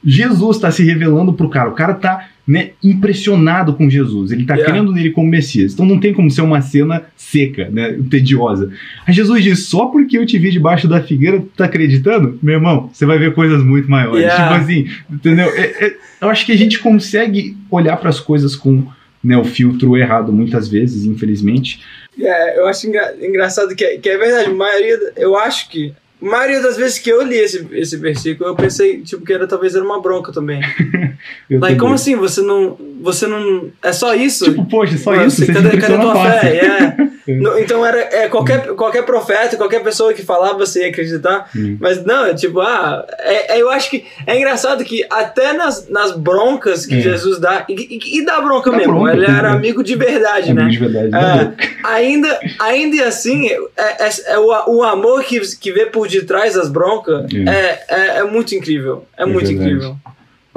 Jesus 0.04 0.56
está 0.56 0.70
se 0.70 0.84
revelando 0.84 1.32
pro 1.32 1.48
cara, 1.48 1.70
o 1.70 1.74
cara 1.74 1.94
tá 1.94 2.28
né, 2.46 2.70
impressionado 2.82 3.74
com 3.74 3.90
Jesus, 3.90 4.30
ele 4.30 4.44
tá 4.44 4.54
Yeah. 4.54 4.72
crendo 4.72 4.92
nele 4.92 5.10
como 5.10 5.28
Messias. 5.28 5.72
Então 5.72 5.84
não 5.84 5.98
tem 5.98 6.14
como 6.14 6.30
ser 6.30 6.42
uma 6.42 6.60
cena 6.62 7.02
seca, 7.16 7.68
né, 7.70 7.98
tediosa. 8.08 8.70
Aí 9.06 9.12
Jesus 9.12 9.42
diz: 9.42 9.66
só 9.66 9.86
porque 9.86 10.16
eu 10.16 10.24
te 10.24 10.38
vi 10.38 10.50
debaixo 10.52 10.86
da 10.86 11.02
figueira, 11.02 11.40
tu 11.40 11.48
tá 11.56 11.64
acreditando? 11.64 12.38
Meu 12.42 12.54
irmão, 12.54 12.88
você 12.92 13.04
vai 13.04 13.18
ver 13.18 13.34
coisas 13.34 13.62
muito 13.64 13.90
maiores. 13.90 14.20
Yeah. 14.22 14.44
Tipo 14.44 14.64
assim, 14.64 14.86
entendeu? 15.10 15.46
É- 15.56 15.86
é- 15.86 15.96
eu 16.20 16.28
acho 16.30 16.46
que 16.46 16.52
a 16.52 16.56
gente 16.56 16.78
consegue 16.78 17.56
olhar 17.70 17.96
para 17.96 18.10
as 18.10 18.20
coisas 18.20 18.54
com 18.54 18.86
né, 19.24 19.36
o 19.36 19.44
filtro 19.44 19.96
errado 19.96 20.32
muitas 20.32 20.68
vezes, 20.68 21.04
infelizmente. 21.04 21.82
É, 22.18 22.60
eu 22.60 22.66
acho 22.68 22.86
engra- 22.86 23.14
engraçado 23.20 23.74
que 23.74 23.84
é, 23.84 23.98
que 23.98 24.08
é 24.08 24.16
verdade. 24.16 24.50
A 24.50 24.54
maioria, 24.54 24.98
eu 25.16 25.36
acho 25.36 25.68
que. 25.68 25.92
A 26.22 26.24
maioria 26.24 26.62
das 26.62 26.76
vezes 26.78 26.98
que 26.98 27.10
eu 27.10 27.22
li 27.22 27.34
esse, 27.36 27.66
esse 27.72 27.96
versículo, 27.98 28.48
eu 28.48 28.54
pensei, 28.56 29.02
tipo, 29.02 29.22
que 29.26 29.32
era, 29.32 29.46
talvez 29.46 29.74
era 29.74 29.84
uma 29.84 30.00
bronca 30.00 30.32
também. 30.32 30.60
Eu 31.48 31.60
Like, 31.60 31.74
também. 31.74 31.76
como 31.78 31.94
assim? 31.94 32.16
Você 32.16 32.40
não. 32.42 32.76
Você 33.02 33.26
não. 33.26 33.70
É 33.82 33.92
só 33.92 34.14
isso? 34.14 34.44
Tipo, 34.46 34.64
poxa, 34.66 34.96
só 34.98 35.12
Mano, 35.12 35.26
isso, 35.26 35.46
cadê, 35.46 35.76
cadê 35.78 35.98
tua 35.98 36.14
fé? 36.40 36.56
É. 36.56 37.06
No- 37.26 37.58
então 37.58 37.84
era 37.84 37.98
é, 38.02 38.28
qualquer, 38.28 38.68
qualquer 38.76 39.04
profeta, 39.04 39.56
qualquer 39.56 39.82
pessoa 39.82 40.14
que 40.14 40.22
falava, 40.22 40.56
você 40.58 40.82
ia 40.82 40.90
acreditar. 40.90 41.50
Hum. 41.56 41.76
Mas 41.80 42.04
não, 42.04 42.24
é 42.24 42.32
tipo, 42.34 42.60
ah, 42.60 43.04
é, 43.18 43.56
é- 43.56 43.60
eu 43.60 43.68
acho 43.68 43.90
que 43.90 44.04
é 44.24 44.36
engraçado 44.36 44.84
que 44.84 45.04
até 45.10 45.52
nas, 45.52 45.88
nas 45.88 46.12
broncas 46.16 46.86
que 46.86 46.94
É. 46.94 47.00
Jesus 47.00 47.40
dá, 47.40 47.64
e, 47.68 47.74
e, 47.74 48.20
e 48.20 48.24
dá 48.24 48.40
bronca 48.40 48.70
Dá 48.70 48.76
mesmo, 48.76 48.92
bronca, 48.92 49.12
ele 49.12 49.24
era 49.26 49.50
amigo 49.50 49.82
de 49.82 49.96
verdade, 49.96 50.52
Amigo 50.52 50.66
né? 50.66 50.70
de 50.70 50.78
verdade. 50.78 51.10
Ah, 51.12 51.52
ainda, 51.96 52.38
ainda 52.60 53.08
assim, 53.08 53.48
é, 53.48 54.06
é- 54.06 54.10
é 54.34 54.38
o, 54.38 54.76
o 54.76 54.84
amor 54.84 55.24
que, 55.24 55.40
que 55.56 55.72
vê 55.72 55.86
por 55.86 56.06
detrás 56.06 56.54
das 56.54 56.68
broncas 56.68 57.26
É. 57.34 57.50
é, 57.50 57.84
é, 57.88 58.18
é 58.18 58.22
muito 58.22 58.54
incrível. 58.54 59.04
É, 59.18 59.24
É 59.24 59.26
muito 59.26 59.48
verdade. 59.48 59.68
incrível. 59.68 59.96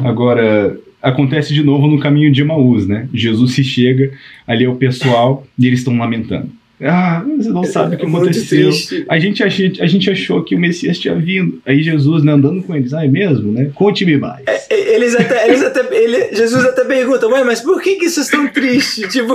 Agora, 0.07 0.77
acontece 1.01 1.53
de 1.53 1.63
novo 1.63 1.87
no 1.87 1.99
caminho 1.99 2.31
de 2.31 2.41
Emaús, 2.41 2.87
né? 2.87 3.07
Jesus 3.13 3.53
se 3.53 3.63
chega, 3.63 4.11
ali 4.47 4.65
é 4.65 4.69
o 4.69 4.75
pessoal, 4.75 5.45
e 5.57 5.67
eles 5.67 5.79
estão 5.79 5.97
lamentando. 5.97 6.49
Ah, 6.81 7.25
você 7.37 7.49
não 7.49 7.61
sabe 7.65 7.95
o 7.95 7.99
que 7.99 8.05
É 8.05 8.07
aconteceu. 8.07 8.71
A 9.09 9.19
gente, 9.19 9.43
achei, 9.43 9.73
a 9.81 9.85
gente 9.85 10.09
achou 10.09 10.41
que 10.43 10.55
o 10.55 10.59
Messias 10.59 10.97
tinha 10.97 11.13
vindo. 11.13 11.61
Aí 11.65 11.83
Jesus, 11.83 12.23
né, 12.23 12.31
andando 12.31 12.63
com 12.63 12.73
eles. 12.73 12.93
Ah, 12.93 13.03
é 13.03 13.07
mesmo, 13.09 13.51
né? 13.51 13.69
Conte-me 13.75 14.15
mais. 14.15 14.45
E- 14.47 14.93
Eles 14.95 15.13
até, 15.13 15.47
eles 15.49 15.61
até 15.61 15.81
ele, 15.93 16.33
Jesus 16.35 16.63
até 16.63 16.85
pergunta, 16.85 17.27
ué, 17.27 17.43
mas 17.43 17.59
por 17.59 17.81
que, 17.81 17.95
que 17.95 18.09
vocês 18.09 18.27
estão 18.27 18.47
tristes? 18.47 19.07
Tipo, 19.11 19.33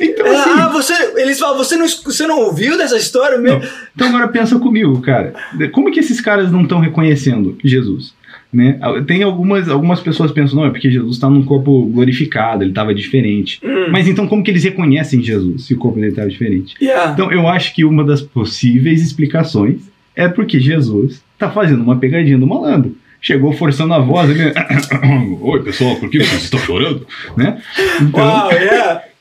Então, 0.00 0.26
é, 0.26 0.36
assim, 0.36 0.50
ah, 0.50 0.68
você, 0.68 0.92
eles 1.16 1.38
falam, 1.38 1.56
você 1.56 1.76
não, 1.76 1.86
você 1.88 2.26
não 2.26 2.40
ouviu 2.40 2.76
dessa 2.76 2.96
história 2.98 3.38
mesmo? 3.38 3.60
Não. 3.60 3.68
Então 3.94 4.08
agora 4.08 4.28
pensa 4.28 4.58
comigo, 4.58 5.00
cara. 5.00 5.32
Como 5.72 5.90
que 5.90 6.00
esses 6.00 6.20
caras 6.20 6.50
não 6.52 6.62
estão 6.62 6.78
reconhecendo 6.78 7.56
Jesus? 7.64 8.14
Né? 8.52 8.78
Tem 9.06 9.22
algumas, 9.22 9.68
algumas 9.68 10.00
pessoas 10.00 10.30
que 10.30 10.34
pensam, 10.34 10.58
não, 10.60 10.66
é 10.66 10.70
porque 10.70 10.90
Jesus 10.90 11.14
está 11.14 11.30
num 11.30 11.42
corpo 11.42 11.86
glorificado, 11.86 12.62
ele 12.62 12.70
estava 12.70 12.94
diferente. 12.94 13.58
Hum, 13.64 13.86
Mas 13.90 14.06
então 14.06 14.26
como 14.26 14.42
que 14.42 14.50
eles 14.50 14.62
reconhecem 14.64 15.22
Jesus 15.22 15.64
se 15.64 15.74
o 15.74 15.78
corpo 15.78 15.96
dele 15.98 16.10
estava 16.10 16.28
diferente? 16.28 16.74
yeah. 16.80 17.12
Então 17.12 17.32
eu 17.32 17.48
acho 17.48 17.74
que 17.74 17.84
uma 17.84 18.04
das 18.04 18.20
possíveis 18.20 19.02
explicações 19.02 19.90
é 20.14 20.28
porque 20.28 20.60
Jesus 20.60 21.22
está 21.32 21.50
fazendo 21.50 21.82
uma 21.82 21.96
pegadinha 21.96 22.36
do 22.36 22.46
malandro. 22.46 22.94
Chegou 23.22 23.52
forçando 23.52 23.94
a 23.94 23.98
voz, 24.00 24.28
ele... 24.28 24.52
Oi, 25.40 25.62
pessoal, 25.62 25.96
por 25.96 26.10
que 26.10 26.18
vocês 26.18 26.42
estão 26.44 26.60
chorando? 26.60 27.06
Né? 27.36 27.58
Então, 28.02 28.50
yeah. 28.50 29.00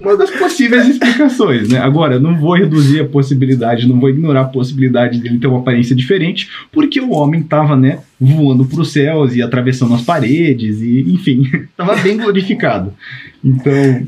uma 0.00 0.16
das 0.16 0.30
possíveis 0.30 0.86
explicações, 0.86 1.68
né? 1.68 1.78
Agora, 1.78 2.18
não 2.18 2.38
vou 2.38 2.54
reduzir 2.54 3.00
a 3.00 3.04
possibilidade, 3.04 3.88
não 3.88 3.98
vou 3.98 4.10
ignorar 4.10 4.42
a 4.42 4.44
possibilidade 4.44 5.18
dele 5.18 5.38
ter 5.38 5.46
uma 5.46 5.60
aparência 5.60 5.96
diferente, 5.96 6.48
porque 6.70 7.00
o 7.00 7.10
homem 7.10 7.40
estava, 7.40 7.76
né, 7.76 8.00
voando 8.20 8.64
para 8.64 8.80
os 8.80 8.92
céus 8.92 9.34
e 9.34 9.42
atravessando 9.42 9.94
as 9.94 10.02
paredes 10.02 10.80
e, 10.80 11.12
enfim, 11.12 11.48
estava 11.70 11.96
bem 11.96 12.16
glorificado. 12.16 12.92
Então, 13.42 14.06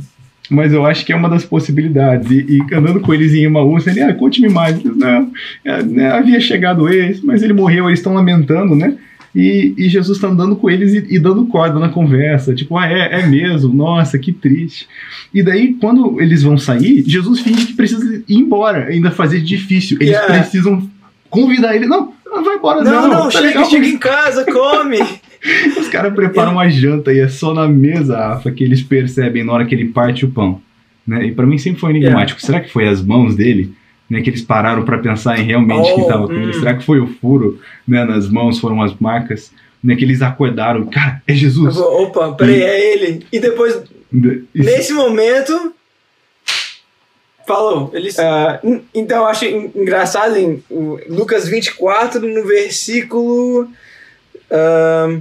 mas 0.50 0.72
eu 0.72 0.84
acho 0.84 1.04
que 1.06 1.12
é 1.12 1.16
uma 1.16 1.30
das 1.30 1.44
possibilidades. 1.44 2.30
E, 2.30 2.58
e 2.58 2.74
andando 2.74 3.00
com 3.00 3.14
eles 3.14 3.32
em 3.32 3.44
Emaús, 3.44 3.86
ele, 3.86 4.02
ah, 4.02 4.12
conte-me 4.12 4.50
mais. 4.50 4.82
Não, 4.84 5.30
é, 5.64 5.82
né, 5.82 6.10
havia 6.10 6.40
chegado 6.40 6.88
esse, 6.88 7.24
mas 7.24 7.42
ele 7.42 7.54
morreu, 7.54 7.88
eles 7.88 8.00
estão 8.00 8.12
lamentando, 8.12 8.74
né? 8.74 8.96
E, 9.34 9.74
e 9.78 9.88
Jesus 9.88 10.18
está 10.18 10.28
andando 10.28 10.54
com 10.56 10.68
eles 10.68 10.92
e, 10.92 11.14
e 11.14 11.18
dando 11.18 11.46
corda 11.46 11.78
na 11.78 11.88
conversa, 11.88 12.54
tipo, 12.54 12.76
ah, 12.76 12.86
é, 12.86 13.20
é 13.20 13.26
mesmo, 13.26 13.72
nossa, 13.72 14.18
que 14.18 14.30
triste. 14.30 14.86
E 15.32 15.42
daí, 15.42 15.74
quando 15.74 16.20
eles 16.20 16.42
vão 16.42 16.58
sair, 16.58 17.02
Jesus 17.06 17.40
finge 17.40 17.66
que 17.66 17.72
precisa 17.72 18.22
ir 18.28 18.36
embora, 18.36 18.86
ainda 18.88 19.10
fazer 19.10 19.40
difícil. 19.40 19.96
Eles 20.00 20.12
Yeah. 20.12 20.34
precisam 20.40 20.86
convidar 21.30 21.74
ele. 21.74 21.86
Não, 21.86 22.12
vai 22.44 22.56
embora, 22.56 22.84
Não, 22.84 22.92
não. 22.92 23.08
não, 23.08 23.22
tá 23.24 23.30
chega, 23.30 23.46
legal, 23.46 23.64
chega 23.70 23.86
em 23.86 23.98
casa, 23.98 24.44
come. 24.44 24.98
Os 25.80 25.88
caras 25.88 26.12
preparam 26.14 26.52
uma 26.52 26.68
janta 26.68 27.12
e 27.12 27.18
é 27.18 27.28
só 27.28 27.54
na 27.54 27.66
mesa, 27.66 28.16
Rafa, 28.16 28.50
que 28.50 28.62
eles 28.62 28.82
percebem 28.82 29.42
na 29.44 29.52
hora 29.54 29.64
que 29.64 29.74
ele 29.74 29.86
parte 29.88 30.24
o 30.26 30.30
pão. 30.30 30.60
Né? 31.06 31.26
E 31.28 31.32
pra 31.32 31.46
mim 31.46 31.58
sempre 31.58 31.80
foi 31.80 31.90
enigmático. 31.90 32.40
Será 32.40 32.60
que 32.60 32.70
foi 32.70 32.86
as 32.86 33.02
mãos 33.02 33.34
dele? 33.34 33.72
Né, 34.12 34.20
que 34.20 34.28
eles 34.28 34.42
pararam 34.42 34.84
pra 34.84 34.98
pensar 34.98 35.38
em 35.38 35.42
realmente 35.44 35.90
Oh, 35.90 35.94
que 35.94 36.06
tava 36.06 36.26
com 36.26 36.34
ele? 36.34 36.50
hum. 36.54 36.60
Será 36.60 36.74
que 36.76 36.84
foi 36.84 37.00
o 37.00 37.06
furo 37.06 37.58
né, 37.88 38.04
nas 38.04 38.28
mãos, 38.28 38.58
foram 38.58 38.82
as 38.82 38.92
marcas? 39.00 39.50
Né, 39.82 39.96
que 39.96 40.04
eles 40.04 40.20
acordaram, 40.20 40.84
cara, 40.84 41.22
é 41.26 41.32
Jesus. 41.34 41.78
Opa, 41.78 42.32
peraí, 42.32 42.60
é 42.62 42.92
ele. 42.92 43.26
E 43.32 43.40
depois, 43.40 43.74
Isso- 43.74 44.44
nesse 44.54 44.92
momento. 44.92 45.72
Falou. 47.46 47.90
Eles, 47.94 48.16
en- 48.62 48.82
então 48.94 49.18
eu 49.22 49.26
acho 49.26 49.44
en- 49.46 49.70
engraçado 49.74 50.36
em 50.36 50.62
Lucas 51.08 51.48
24, 51.48 52.20
no 52.20 52.44
versículo. 52.46 53.68
ahn, 54.50 55.20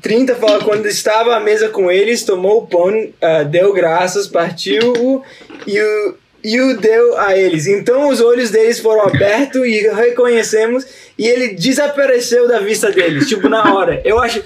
30 0.00 0.34
fala: 0.36 0.64
Quando 0.64 0.86
estava 0.86 1.34
à 1.36 1.40
mesa 1.40 1.68
com 1.68 1.90
eles, 1.90 2.24
tomou 2.24 2.62
o 2.62 2.66
pão, 2.66 2.90
ah, 3.20 3.42
deu 3.42 3.72
graças, 3.74 4.26
partiu-o 4.28 5.22
e 5.66 5.78
o, 5.80 6.14
e 6.42 6.60
o 6.60 6.76
deu 6.78 7.18
a 7.18 7.36
eles. 7.36 7.66
Então 7.66 8.08
os 8.08 8.20
olhos 8.20 8.50
deles 8.50 8.78
foram 8.78 9.02
abertos 9.02 9.64
e 9.66 9.88
reconhecemos, 9.88 10.86
e 11.18 11.26
ele 11.26 11.54
desapareceu 11.54 12.46
da 12.48 12.60
vista 12.60 12.90
deles, 12.90 13.28
tipo 13.28 13.48
na 13.48 13.74
hora. 13.74 14.00
Eu 14.04 14.18
acho. 14.20 14.42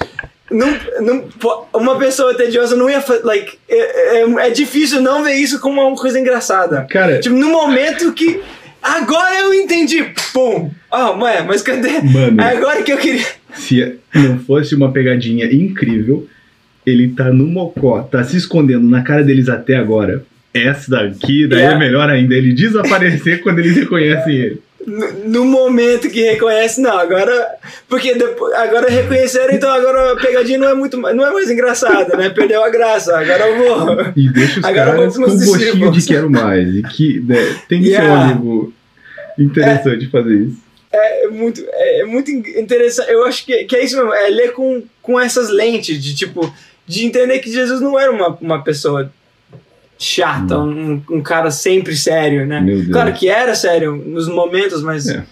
Não, 0.50 0.68
não, 1.00 1.24
uma 1.72 1.98
pessoa 1.98 2.34
tediosa 2.34 2.76
não 2.76 2.88
ia. 2.90 3.02
Like, 3.24 3.58
é, 3.68 4.18
é, 4.18 4.22
é 4.22 4.50
difícil 4.50 5.00
não 5.00 5.22
ver 5.24 5.34
isso 5.34 5.60
como 5.60 5.80
uma 5.80 5.96
coisa 5.96 6.20
engraçada. 6.20 6.86
Cara, 6.90 7.20
Tipo, 7.20 7.36
no 7.36 7.48
momento 7.48 8.12
que. 8.12 8.40
Agora 8.82 9.38
eu 9.38 9.54
entendi! 9.54 10.04
Pum! 10.32 10.68
Ah, 10.90 11.12
ué, 11.12 11.42
mas 11.42 11.62
cadê? 11.62 12.00
Mano. 12.02 12.42
É 12.42 12.56
agora 12.56 12.82
que 12.82 12.92
eu 12.92 12.98
queria. 12.98 13.24
se 13.54 13.98
não 14.12 14.40
fosse 14.40 14.74
uma 14.74 14.90
pegadinha 14.90 15.46
incrível, 15.46 16.26
ele 16.84 17.08
tá 17.10 17.26
no 17.32 17.46
mocó, 17.46 18.02
tá 18.02 18.24
se 18.24 18.36
escondendo 18.36 18.88
na 18.88 19.02
cara 19.02 19.22
deles 19.22 19.48
até 19.48 19.76
agora. 19.76 20.24
Essa 20.54 20.90
daqui, 20.90 21.46
daí 21.46 21.60
Yeah. 21.60 21.76
é 21.76 21.78
melhor 21.78 22.10
ainda, 22.10 22.34
ele 22.34 22.52
desaparecer 22.52 23.40
quando 23.42 23.58
eles 23.60 23.74
reconhecem 23.76 24.34
ele. 24.34 24.62
no, 24.86 25.12
no 25.28 25.44
momento 25.46 26.10
que 26.10 26.20
reconhece, 26.22 26.80
não, 26.80 26.98
agora. 26.98 27.48
Porque 27.88 28.14
depois, 28.14 28.52
agora 28.54 28.90
reconheceram, 28.90 29.54
então 29.54 29.70
agora 29.70 30.12
a 30.12 30.16
pegadinha 30.16 30.58
não 30.58 30.68
é 30.68 30.74
muito 30.74 30.96
não 30.98 31.24
é 31.26 31.30
mais 31.32 31.50
engraçada, 31.50 32.16
né? 32.16 32.28
Perdeu 32.30 32.62
a 32.62 32.68
graça, 32.68 33.16
agora 33.16 33.46
eu 33.48 33.56
vou. 33.58 34.00
E 34.16 34.28
deixa 34.30 34.58
os 34.60 34.64
Agora 34.66 34.90
caras 34.96 35.16
com 35.16 35.22
um 35.24 35.38
gostinho 35.38 35.90
de 35.92 36.06
quero 36.06 36.28
mais. 36.30 36.68
E 36.74 36.82
que 36.82 37.20
né, 37.20 37.56
tem 37.68 37.80
que 37.80 37.90
ser 37.94 38.02
um 38.02 38.14
amigo 38.14 38.74
interessante 39.38 40.08
fazer 40.08 40.34
isso. 40.34 40.56
É 40.92 41.28
muito, 41.28 41.64
é 41.66 42.04
muito 42.04 42.30
in- 42.30 42.60
interessante. 42.60 43.10
Eu 43.10 43.24
acho 43.24 43.46
que, 43.46 43.64
que 43.64 43.74
é 43.76 43.84
isso 43.84 43.96
mesmo, 43.96 44.12
é 44.12 44.28
ler 44.28 44.52
com, 44.52 44.82
com 45.00 45.18
essas 45.18 45.48
lentes, 45.48 46.02
de 46.02 46.14
tipo, 46.14 46.54
de 46.86 47.06
entender 47.06 47.38
que 47.38 47.50
Jesus 47.50 47.80
não 47.80 47.98
era 47.98 48.10
uma, 48.12 48.36
uma 48.40 48.62
pessoa 48.62 49.10
chata, 49.98 50.58
um, 50.58 51.00
um 51.10 51.20
cara 51.22 51.50
sempre 51.50 51.94
sério, 51.96 52.46
né? 52.46 52.64
Claro 52.90 53.12
que 53.12 53.28
era 53.28 53.54
sério 53.54 53.96
nos 53.96 54.28
momentos, 54.28 54.82
mas 54.82 55.08
É. 55.08 55.24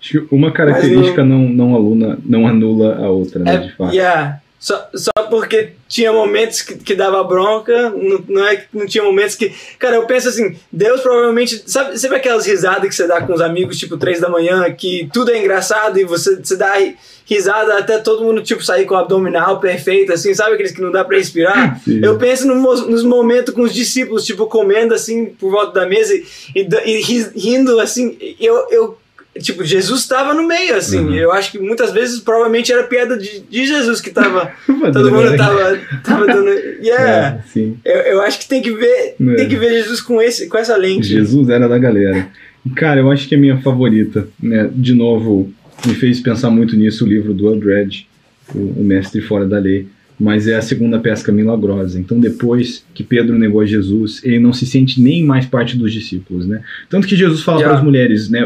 Acho 0.00 0.20
que 0.26 0.34
uma 0.34 0.52
característica 0.52 1.24
não, 1.24 1.40
não, 1.40 1.74
aluna, 1.74 2.18
não 2.24 2.46
anula 2.46 2.96
a 3.04 3.10
outra, 3.10 3.42
né, 3.42 3.54
É, 3.54 3.58
de 3.58 3.72
fato. 3.72 3.92
yeah. 3.94 4.40
Só, 4.60 4.88
só 4.92 5.12
porque 5.30 5.70
tinha 5.88 6.12
momentos 6.12 6.62
que, 6.62 6.74
que 6.78 6.94
dava 6.94 7.22
bronca, 7.22 7.90
não, 7.90 8.24
não 8.28 8.44
é 8.46 8.56
que 8.56 8.64
não 8.72 8.86
tinha 8.86 9.04
momentos 9.04 9.36
que. 9.36 9.52
Cara, 9.78 9.94
eu 9.96 10.04
penso 10.06 10.28
assim, 10.28 10.56
Deus 10.72 11.00
provavelmente. 11.00 11.62
Sabe, 11.70 11.96
sabe 11.96 12.16
aquelas 12.16 12.44
risadas 12.44 12.88
que 12.88 12.94
você 12.94 13.06
dá 13.06 13.20
com 13.20 13.32
os 13.32 13.40
amigos, 13.40 13.78
tipo, 13.78 13.96
três 13.96 14.20
da 14.20 14.28
manhã, 14.28 14.68
que 14.72 15.08
tudo 15.12 15.30
é 15.30 15.38
engraçado 15.38 15.98
e 16.00 16.04
você, 16.04 16.34
você 16.36 16.56
dá 16.56 16.74
ri- 16.74 16.96
risada 17.24 17.78
até 17.78 17.98
todo 17.98 18.24
mundo, 18.24 18.42
tipo, 18.42 18.64
sair 18.64 18.84
com 18.84 18.94
o 18.94 18.98
abdominal 18.98 19.60
perfeito, 19.60 20.12
assim, 20.12 20.34
sabe 20.34 20.54
aqueles 20.54 20.72
que 20.72 20.80
não 20.80 20.90
dá 20.90 21.04
pra 21.04 21.18
respirar? 21.18 21.80
Sim. 21.84 22.00
Eu 22.02 22.18
penso 22.18 22.46
no 22.48 22.54
nos 22.88 23.04
momentos 23.04 23.54
com 23.54 23.62
os 23.62 23.72
discípulos, 23.72 24.24
tipo, 24.24 24.46
comendo 24.46 24.92
assim 24.92 25.26
por 25.26 25.52
volta 25.52 25.72
da 25.80 25.86
mesa 25.86 26.12
e, 26.14 26.24
e, 26.56 26.68
e 26.84 27.00
ri- 27.00 27.30
rindo 27.36 27.78
assim. 27.78 28.18
Eu. 28.40 28.66
eu 28.70 28.98
Tipo, 29.38 29.64
Jesus 29.64 30.00
estava 30.00 30.34
no 30.34 30.46
meio, 30.46 30.76
assim. 30.76 30.98
Uhum. 30.98 31.14
Eu 31.14 31.32
acho 31.32 31.52
que 31.52 31.58
muitas 31.58 31.92
vezes 31.92 32.20
provavelmente 32.20 32.72
era 32.72 32.84
piada 32.84 33.16
de, 33.16 33.40
de 33.40 33.66
Jesus 33.66 34.00
que 34.00 34.10
tava. 34.10 34.52
Mas, 34.68 34.92
Todo 34.92 35.10
mundo 35.10 35.36
tava, 35.36 35.78
tava 36.04 36.26
dando. 36.26 36.48
Yeah! 36.82 37.38
é, 37.38 37.48
sim. 37.48 37.76
Eu, 37.84 37.96
eu 37.96 38.22
acho 38.22 38.38
que 38.38 38.48
tem 38.48 38.62
que 38.62 38.72
ver. 38.72 39.14
É. 39.20 39.34
Tem 39.36 39.48
que 39.48 39.56
ver 39.56 39.70
Jesus 39.70 40.00
com, 40.00 40.20
esse, 40.20 40.48
com 40.48 40.58
essa 40.58 40.76
lente. 40.76 41.06
Jesus 41.06 41.48
era 41.48 41.68
da 41.68 41.78
galera. 41.78 42.28
Cara, 42.74 43.00
eu 43.00 43.10
acho 43.10 43.28
que 43.28 43.34
é 43.34 43.38
a 43.38 43.40
minha 43.40 43.58
favorita, 43.58 44.28
né? 44.42 44.68
De 44.72 44.94
novo, 44.94 45.52
me 45.86 45.94
fez 45.94 46.20
pensar 46.20 46.50
muito 46.50 46.76
nisso 46.76 47.04
o 47.04 47.08
livro 47.08 47.32
do 47.32 47.48
Eldred, 47.48 48.06
o, 48.54 48.80
o 48.80 48.84
Mestre 48.84 49.20
Fora 49.20 49.46
da 49.46 49.58
Lei. 49.58 49.86
Mas 50.20 50.48
é 50.48 50.56
a 50.56 50.62
segunda 50.62 50.98
pesca 50.98 51.30
milagrosa. 51.30 51.98
Então, 51.98 52.18
depois 52.18 52.84
que 52.92 53.04
Pedro 53.04 53.38
negou 53.38 53.60
a 53.60 53.66
Jesus, 53.66 54.20
ele 54.24 54.40
não 54.40 54.52
se 54.52 54.66
sente 54.66 55.00
nem 55.00 55.24
mais 55.24 55.46
parte 55.46 55.76
dos 55.76 55.92
discípulos, 55.92 56.44
né? 56.44 56.60
Tanto 56.90 57.06
que 57.06 57.14
Jesus 57.14 57.42
fala 57.42 57.62
para 57.62 57.74
as 57.74 57.84
mulheres, 57.84 58.28
né? 58.28 58.40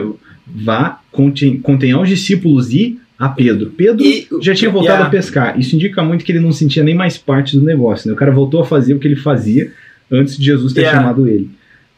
Vá, 0.55 1.01
contem, 1.11 1.59
contenha 1.59 1.99
os 1.99 2.09
discípulos 2.09 2.73
e 2.73 2.99
a 3.19 3.29
Pedro. 3.29 3.71
Pedro 3.77 4.05
E- 4.05 4.27
já 4.41 4.55
tinha 4.55 4.71
voltado 4.71 4.95
Yeah. 4.95 5.07
a 5.09 5.11
pescar. 5.11 5.59
Isso 5.59 5.75
indica 5.77 6.03
muito 6.03 6.25
que 6.25 6.33
ele 6.33 6.41
não 6.41 6.53
sentia 6.53 6.83
nem 6.83 6.95
mais 6.95 7.17
parte 7.17 7.57
do 7.57 7.65
negócio, 7.65 8.09
né? 8.09 8.15
O 8.15 8.17
cara 8.17 8.31
voltou 8.33 8.61
a 8.61 8.67
fazer 8.67 8.95
o 8.95 8.99
que 8.99 9.07
ele 9.07 9.17
fazia 9.17 9.71
antes 10.11 10.37
de 10.37 10.45
Jesus 10.45 10.73
ter 10.73 10.83
chamado 10.91 11.27
ele, 11.29 11.49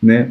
né? 0.02 0.28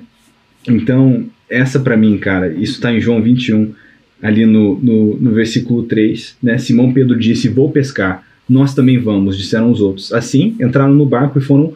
Então, 0.67 1.25
essa 1.49 1.79
pra 1.79 1.97
mim, 1.97 2.17
cara, 2.17 2.47
isso 2.53 2.79
tá 2.79 2.93
em 2.93 2.99
João 3.01 3.21
21, 3.21 3.73
ali 4.21 4.45
no, 4.45 4.79
no, 4.79 5.15
no 5.17 5.31
versículo 5.31 5.83
3, 5.83 6.37
né? 6.41 6.57
Simão 6.57 6.93
Pedro 6.93 7.17
disse: 7.19 7.49
Vou 7.49 7.69
pescar. 7.71 8.23
Nós 8.47 8.73
também 8.75 8.97
vamos, 8.99 9.37
disseram 9.37 9.71
os 9.71 9.79
outros. 9.81 10.11
Assim, 10.13 10.55
entraram 10.59 10.93
no 10.93 11.05
barco 11.05 11.39
e 11.39 11.41
foram, 11.41 11.73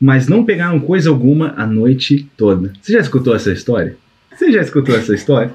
mas 0.00 0.28
não 0.28 0.44
pegaram 0.44 0.78
coisa 0.78 1.08
alguma 1.10 1.54
a 1.56 1.66
noite 1.66 2.26
toda. 2.36 2.72
Você 2.80 2.92
já 2.92 3.00
escutou 3.00 3.34
essa 3.34 3.50
história? 3.52 3.96
Você 4.36 4.52
já 4.52 4.60
escutou 4.60 4.94
essa 4.94 5.14
história? 5.14 5.50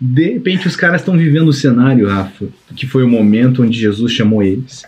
De 0.00 0.32
repente, 0.32 0.66
os 0.66 0.76
caras 0.76 1.00
estão 1.00 1.16
vivendo 1.16 1.48
o 1.48 1.52
cenário, 1.52 2.08
Rafa, 2.08 2.46
que 2.76 2.86
foi 2.86 3.02
o 3.04 3.08
momento 3.08 3.62
onde 3.62 3.78
Jesus 3.78 4.12
chamou 4.12 4.42
eles. 4.42 4.82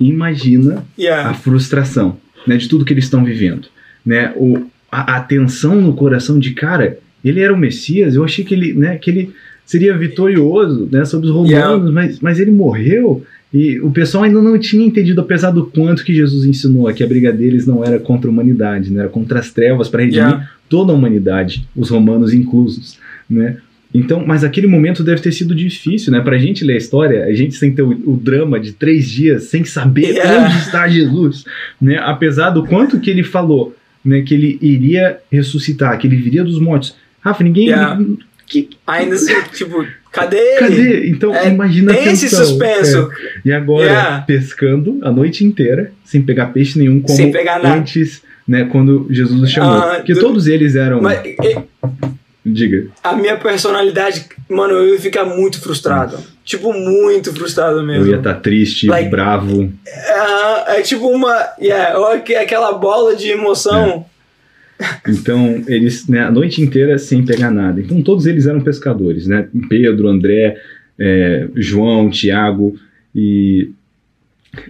Imagina 0.00 0.76
a 0.78 0.82
Yeah. 1.00 1.34
frustração 1.34 2.16
né, 2.46 2.56
de 2.56 2.68
tudo 2.68 2.84
que 2.84 2.92
eles 2.92 3.04
estão 3.04 3.24
vivendo. 3.24 3.68
Né? 4.04 4.32
O, 4.36 4.58
a, 4.90 5.16
a 5.16 5.20
tensão 5.20 5.80
no 5.80 5.94
coração 5.94 6.38
de 6.38 6.52
cara, 6.52 6.98
ele 7.24 7.40
era 7.40 7.52
o 7.52 7.56
Messias, 7.56 8.14
eu 8.14 8.24
achei 8.24 8.44
que 8.44 8.54
ele, 8.54 8.72
né, 8.72 8.96
que 8.96 9.10
ele 9.10 9.30
seria 9.64 9.96
vitorioso 9.96 10.88
né, 10.90 11.04
sobre 11.04 11.26
os 11.28 11.32
romanos, 11.32 11.52
Yeah. 11.52 11.92
mas, 11.92 12.20
mas 12.20 12.40
ele 12.40 12.50
morreu 12.50 13.24
e 13.54 13.78
o 13.80 13.90
pessoal 13.90 14.24
ainda 14.24 14.40
não 14.40 14.58
tinha 14.58 14.84
entendido, 14.84 15.20
apesar 15.20 15.50
do 15.50 15.66
quanto 15.66 16.04
que 16.04 16.14
Jesus 16.14 16.44
ensinou, 16.46 16.92
que 16.92 17.04
a 17.04 17.06
briga 17.06 17.30
deles 17.30 17.66
não 17.66 17.84
era 17.84 17.98
contra 17.98 18.28
a 18.28 18.32
humanidade, 18.32 18.90
né, 18.90 19.00
era 19.00 19.08
contra 19.08 19.38
as 19.38 19.50
trevas 19.50 19.88
para 19.88 20.02
redimir 20.02 20.24
Yeah. 20.26 20.50
toda 20.68 20.90
a 20.92 20.94
humanidade, 20.96 21.66
os 21.76 21.90
romanos 21.90 22.32
inclusos. 22.32 22.98
Né? 23.30 23.56
Então, 23.94 24.24
mas 24.26 24.42
aquele 24.42 24.66
momento 24.66 25.04
deve 25.04 25.20
ter 25.20 25.32
sido 25.32 25.54
difícil, 25.54 26.10
né? 26.12 26.20
Pra 26.20 26.38
gente 26.38 26.64
ler 26.64 26.74
a 26.74 26.78
história, 26.78 27.24
a 27.24 27.32
gente 27.34 27.54
sem 27.56 27.72
ter 27.74 27.82
o, 27.82 27.90
o 27.90 28.16
drama 28.16 28.58
de 28.58 28.72
três 28.72 29.08
dias 29.10 29.44
sem 29.44 29.64
saber 29.64 30.12
Yeah. 30.14 30.46
onde 30.46 30.56
está 30.58 30.88
Jesus, 30.88 31.44
né? 31.80 31.98
Apesar 32.02 32.50
do 32.50 32.64
quanto 32.64 32.98
que 33.00 33.10
ele 33.10 33.22
falou, 33.22 33.76
né? 34.04 34.22
Que 34.22 34.34
ele 34.34 34.58
iria 34.62 35.18
ressuscitar, 35.30 35.98
que 35.98 36.06
ele 36.06 36.16
viria 36.16 36.42
dos 36.42 36.58
mortos. 36.58 36.96
Rafa, 37.20 37.44
ninguém. 37.44 37.66
Yeah. 37.66 38.00
Que, 38.46 38.68
Ainda 38.86 39.14
assim, 39.14 39.32
tipo, 39.54 39.86
cadê 40.10 40.36
ele? 40.36 40.58
cadê? 40.58 41.08
Então, 41.08 41.34
É, 41.34 41.48
imagina 41.48 41.92
Tem 41.94 42.12
esse 42.12 42.28
suspenso. 42.28 42.98
é. 43.44 43.48
E 43.48 43.52
agora, 43.52 43.84
Yeah. 43.86 44.20
pescando 44.22 44.98
a 45.02 45.10
noite 45.10 45.44
inteira, 45.44 45.92
sem 46.04 46.20
pegar 46.22 46.46
peixe 46.46 46.78
nenhum, 46.78 47.00
como 47.00 47.14
Sem 47.16 47.30
pegar 47.30 47.62
nada. 47.62 47.76
antes, 47.78 48.22
né? 48.48 48.64
Quando 48.70 49.06
Jesus 49.10 49.40
os 49.40 49.50
chamou. 49.50 49.70
Ah, 49.78 49.94
Porque 49.96 50.14
do- 50.14 50.20
todos 50.20 50.46
eles 50.46 50.76
eram. 50.76 51.00
Mas 51.00 51.18
e- 51.24 51.36
Diga. 52.44 52.88
a 53.04 53.14
minha 53.14 53.36
personalidade, 53.36 54.26
mano, 54.48 54.74
eu 54.74 54.94
ia 54.94 55.00
ficar 55.00 55.24
muito 55.24 55.60
frustrado. 55.60 56.18
Tipo, 56.44 56.72
muito 56.72 57.32
frustrado 57.32 57.78
Eu 57.78 57.86
mesmo. 57.86 58.06
ia 58.08 58.16
estar 58.16 58.34
triste, 58.34 58.88
Like- 58.88 59.08
bravo. 59.10 59.72
É, 59.86 60.78
é 60.78 60.82
tipo 60.82 61.06
uma. 61.08 61.32
Yeah, 61.60 61.96
aquela 62.40 62.72
bola 62.72 63.14
de 63.14 63.28
emoção. 63.30 64.04
Então, 65.08 65.62
eles, 65.68 66.08
né, 66.08 66.20
a 66.24 66.30
noite 66.32 66.60
inteira 66.60 66.98
sem 66.98 67.24
pegar 67.24 67.50
nada. 67.52 67.80
Então, 67.80 68.02
todos 68.02 68.26
eles 68.26 68.46
eram 68.48 68.60
pescadores, 68.60 69.28
né? 69.28 69.46
Pedro, 69.68 70.08
André, 70.08 70.56
é, 70.98 71.46
João, 71.54 72.10
Tiago, 72.10 72.76
e 73.14 73.70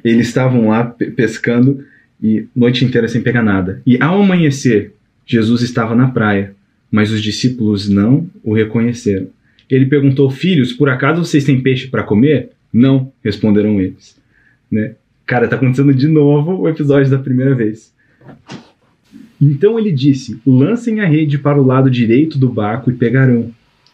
eles 0.04 0.28
estavam 0.28 0.68
lá 0.68 0.84
pe- 0.84 1.10
pescando 1.10 1.82
e 2.22 2.46
noite 2.54 2.84
inteira 2.84 3.08
sem 3.08 3.22
pegar 3.22 3.42
nada. 3.42 3.80
E 3.86 3.96
ao 4.02 4.20
amanhecer, 4.20 4.92
Jesus 5.24 5.62
estava 5.62 5.94
na 5.94 6.08
praia, 6.08 6.54
mas 6.92 7.10
os 7.10 7.22
discípulos 7.22 7.88
não 7.88 8.28
o 8.44 8.52
reconheceram. 8.52 9.28
Ele 9.68 9.86
perguntou: 9.86 10.30
Filhos, 10.30 10.74
por 10.74 10.90
acaso 10.90 11.24
vocês 11.24 11.42
têm 11.42 11.62
peixe 11.62 11.88
para 11.88 12.02
comer? 12.02 12.50
Não, 12.70 13.10
responderam 13.24 13.80
eles. 13.80 14.16
Né? 14.70 14.92
Cara, 15.26 15.48
tá 15.48 15.56
acontecendo 15.56 15.94
de 15.94 16.06
novo 16.06 16.60
o 16.60 16.68
episódio 16.68 17.10
da 17.10 17.18
primeira 17.18 17.54
vez. 17.54 17.92
Então 19.40 19.78
ele 19.78 19.90
disse: 19.90 20.38
lancem 20.46 21.00
a 21.00 21.06
rede 21.06 21.38
para 21.38 21.60
o 21.60 21.66
lado 21.66 21.90
direito 21.90 22.38
do 22.38 22.50
barco 22.50 22.90
e 22.90 22.94
pegarão. 22.94 23.50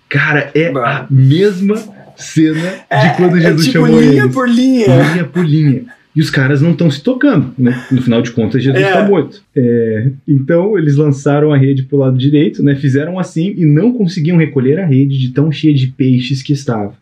Cara, 0.09 0.51
é 0.55 0.69
a 0.69 1.07
mesma 1.09 1.77
cena 2.17 2.85
de 2.91 3.17
quando 3.17 3.37
é 3.37 3.41
Jesus 3.43 3.67
tipo 3.67 3.87
chamou 3.87 4.01
linha 4.01 4.23
eles. 4.25 4.35
por 4.35 4.49
linha. 4.49 4.87
Linha 4.87 5.25
por 5.25 5.47
linha. 5.47 5.98
E 6.19 6.21
os 6.21 6.31
caras 6.31 6.61
não 6.61 6.73
estão 6.73 6.91
se 6.91 7.01
tocando, 7.01 7.53
né? 7.57 7.87
No 7.93 8.03
final 8.03 8.21
de 8.21 8.33
contas, 8.33 8.61
Jesus 8.61 8.83
É. 8.83 8.89
está 8.89 9.07
morto. 9.07 9.41
É, 9.55 10.09
então 10.27 10.77
eles 10.77 10.97
lançaram 10.97 11.53
a 11.53 11.57
rede 11.57 11.85
para 11.85 11.95
o 11.95 12.01
lado 12.01 12.19
direito, 12.19 12.61
né? 12.61 12.75
Fizeram 12.75 13.21
assim 13.21 13.55
e 13.57 13.65
não 13.65 13.93
conseguiam 13.93 14.37
recolher 14.37 14.81
a 14.81 14.85
rede 14.85 15.17
de 15.17 15.29
tão 15.31 15.53
cheia 15.53 15.73
de 15.73 15.87
peixes 15.87 16.43
que 16.43 16.53
estava. 16.53 16.93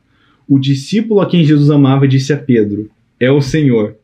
O 0.47 0.59
discípulo 0.59 1.21
a 1.23 1.27
quem 1.31 1.43
Jesus 1.47 1.71
amava 1.71 2.07
disse 2.07 2.31
a 2.35 2.37
Pedro: 2.37 2.91
É 3.19 3.31
o 3.31 3.41
Senhor. 3.41 3.95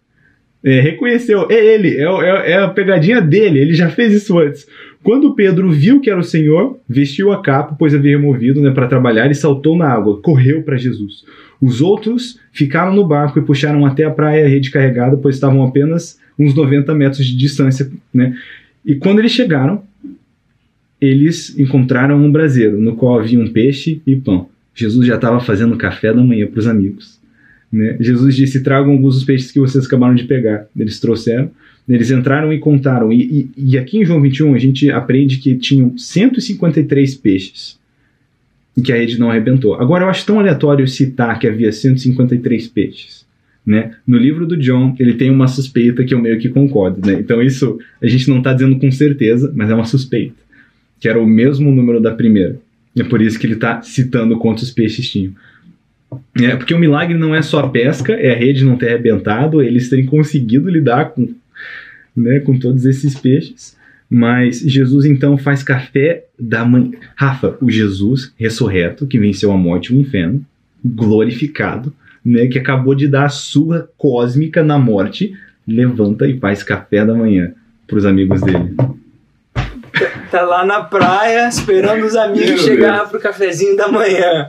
É, 0.65 0.81
reconheceu, 0.81 1.47
é 1.51 1.75
ele, 1.75 1.89
é, 1.99 2.05
é- 2.05 2.51
é 2.53 2.57
a 2.63 2.69
pegadinha 2.69 3.21
dele, 3.21 3.59
ele 3.59 3.75
já 3.75 3.91
fez 3.91 4.15
isso 4.15 4.39
antes. 4.39 4.67
Quando 5.03 5.35
Pedro 5.35 5.71
viu 5.71 6.01
que 6.01 6.09
era 6.09 6.21
o 6.21 6.25
Senhor, 6.25 6.79
vestiu 6.89 7.33
a 7.33 7.43
capa, 7.43 7.75
pois 7.77 7.95
havia 7.95 8.17
removido 8.17 8.61
né, 8.61 8.71
para 8.71 8.87
trabalhar, 8.87 9.31
e 9.31 9.35
saltou 9.35 9.77
na 9.77 9.89
água, 9.89 10.21
correu 10.21 10.63
para 10.63 10.77
Jesus. 10.77 11.25
Os 11.61 11.81
outros 11.81 12.39
ficaram 12.53 12.95
no 12.95 13.07
barco 13.07 13.39
e 13.39 13.43
puxaram 13.43 13.85
até 13.85 14.05
a 14.05 14.11
praia 14.11 14.45
a 14.45 14.49
rede 14.49 14.71
carregada, 14.71 15.17
pois 15.17 15.35
estavam 15.35 15.63
apenas 15.65 16.19
uns 16.39 16.55
90 16.55 16.95
metros 16.95 17.27
de 17.27 17.37
distância. 17.37 17.91
Né? 18.13 18.37
E 18.85 18.95
quando 18.95 19.19
eles 19.19 19.33
chegaram, 19.33 19.83
eles 21.01 21.59
encontraram 21.59 22.17
um 22.17 22.31
braseiro, 22.31 22.81
no 22.81 22.95
qual 22.95 23.19
havia 23.19 23.39
um 23.39 23.49
peixe 23.49 24.01
e 24.07 24.15
pão. 24.15 24.49
Jesus 24.75 25.07
já 25.07 25.17
estava 25.17 25.41
fazendo 25.41 25.77
café 25.77 26.13
da 26.13 26.23
manhã 26.23 26.47
para 26.47 26.61
os 26.61 26.67
amigos. 26.67 27.21
Né? 27.73 27.97
Jesus 28.01 28.37
disse: 28.37 28.63
Tragam 28.63 28.93
alguns 28.93 29.17
dos 29.17 29.25
peixes 29.25 29.51
que 29.51 29.59
vocês 29.59 29.87
acabaram 29.87 30.15
de 30.15 30.25
pegar. 30.25 30.67
Eles 30.77 31.01
trouxeram, 31.01 31.51
eles 31.89 32.11
entraram 32.11 32.53
e 32.53 32.59
contaram. 32.59 33.13
E, 33.13 33.51
e, 33.57 33.73
e 33.73 33.79
aqui 33.79 33.99
em 33.99 34.05
João 34.05 34.21
21 34.21 34.55
a 34.55 34.59
gente 34.59 34.91
aprende 34.91 35.39
que 35.39 35.55
tinham 35.57 35.97
153 35.97 37.15
peixes 37.17 37.79
e 38.77 38.81
que 38.81 38.93
a 38.93 38.97
rede 38.97 39.19
não 39.19 39.31
arrebentou. 39.31 39.75
Agora 39.75 40.05
eu 40.05 40.09
acho 40.09 40.25
tão 40.25 40.39
aleatório 40.39 40.87
citar 40.87 41.39
que 41.39 41.47
havia 41.47 41.73
153 41.73 42.69
peixes. 42.69 43.27
Né? 43.65 43.93
No 44.07 44.19
livro 44.19 44.47
do 44.47 44.57
John, 44.57 44.95
ele 44.99 45.15
tem 45.15 45.31
uma 45.31 45.47
suspeita 45.47 46.05
que 46.05 46.13
eu 46.13 46.21
meio 46.21 46.39
que 46.39 46.49
concordo. 46.49 47.07
Né? 47.07 47.19
Então, 47.21 47.41
isso 47.41 47.79
a 48.03 48.07
gente 48.07 48.29
não 48.29 48.39
está 48.39 48.53
dizendo 48.53 48.79
com 48.79 48.91
certeza, 48.91 49.53
mas 49.55 49.71
é 49.71 49.75
uma 49.75 49.85
suspeita. 49.85 50.35
Que 50.99 51.09
era 51.09 51.21
o 51.21 51.27
mesmo 51.27 51.71
número 51.71 52.01
da 52.01 52.13
primeira. 52.13 52.59
É 52.97 53.05
por 53.05 53.23
isso 53.23 53.39
que 53.39 53.47
ele 53.47 53.55
está 53.55 53.81
citando 53.83 54.39
quantos 54.39 54.71
peixes 54.71 55.09
tinham. 55.09 55.33
É, 56.41 56.57
porque 56.57 56.75
o 56.75 56.79
milagre 56.79 57.17
não 57.17 57.35
é 57.35 57.41
só 57.41 57.61
a 57.61 57.69
pesca, 57.69 58.13
é 58.13 58.33
a 58.33 58.37
rede 58.37 58.65
não 58.65 58.77
ter 58.77 58.89
arrebentado, 58.89 59.63
eles 59.63 59.89
terem 59.89 60.05
conseguido 60.05 60.69
lidar 60.69 61.11
com, 61.11 61.33
né, 62.17 62.41
com 62.41 62.59
todos 62.59 62.85
esses 62.85 63.15
peixes. 63.15 63.77
Mas 64.09 64.61
Jesus 64.61 65.07
então 65.07 65.39
faz 65.39 65.63
café 65.63 66.25
da 66.39 66.65
manhã. 66.65 66.93
Rafa, 67.17 67.57
o 67.61 67.71
Jesus 67.71 68.33
ressurreto, 68.37 69.07
que 69.07 69.19
venceu 69.19 69.51
a 69.51 69.57
morte 69.57 69.93
e 69.93 69.97
o 69.97 70.01
inferno, 70.01 70.45
glorificado, 70.85 71.93
né, 72.25 72.47
que 72.47 72.59
acabou 72.59 72.95
de 72.95 73.09
dar 73.09 73.25
a 73.25 73.31
sua 73.31 73.89
cósmica 73.97 74.63
na 74.63 74.79
morte, 74.79 75.35
levanta 75.67 76.27
e 76.27 76.39
faz 76.39 76.63
café 76.63 77.05
da 77.05 77.15
manhã 77.15 77.53
para 77.87 77.97
os 77.97 78.05
amigos 78.05 78.43
dele. 78.43 78.77
Tá 80.31 80.43
lá 80.43 80.65
na 80.65 80.83
praia 80.83 81.49
esperando 81.49 82.05
os 82.05 82.17
amigos 82.17 82.49
Meu 82.49 82.59
chegar 82.59 82.99
Deus. 82.99 83.11
pro 83.11 83.21
cafezinho 83.21 83.77
da 83.77 83.89
manhã. 83.89 84.49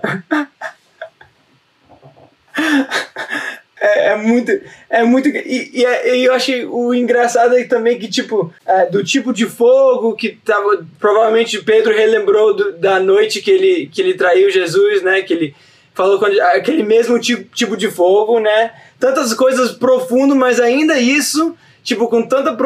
É, 3.84 4.12
é, 4.12 4.16
muito. 4.16 4.62
É 4.90 5.04
muito. 5.04 5.28
E, 5.28 5.72
e, 5.74 5.86
é, 5.86 6.16
e, 6.16 6.24
eu 6.24 6.34
achei 6.34 6.66
o 6.66 6.94
engraçado 6.94 7.54
aí 7.54 7.66
também 7.66 8.00
que, 8.00 8.08
tipo, 8.08 8.54
é, 8.66 8.86
do 8.86 9.04
tipo 9.04 9.34
de 9.34 9.46
fogo 9.46 10.16
que 10.16 10.30
tava. 10.30 10.86
Provavelmente 10.98 11.62
Pedro 11.62 11.94
relembrou 11.94 12.56
do, 12.56 12.72
da 12.78 12.98
noite 12.98 13.42
que 13.42 13.52
ele, 13.52 13.90
que 13.92 14.02
ele 14.02 14.14
traiu 14.14 14.50
Jesus, 14.50 15.04
né? 15.04 15.22
Que 15.22 15.34
ele 15.34 15.56
falou 15.94 16.18
com 16.18 16.26
aquele 16.26 16.82
mesmo 16.82 17.20
tipo, 17.20 17.44
tipo 17.54 17.76
de 17.76 17.92
fogo, 17.92 18.40
né? 18.40 18.72
Tantas 18.98 19.34
coisas 19.34 19.74
profundas, 19.74 20.38
mas 20.38 20.62
ainda 20.62 20.98
isso, 20.98 21.54
tipo, 21.84 22.08
com 22.08 22.22
tanta 22.26 22.58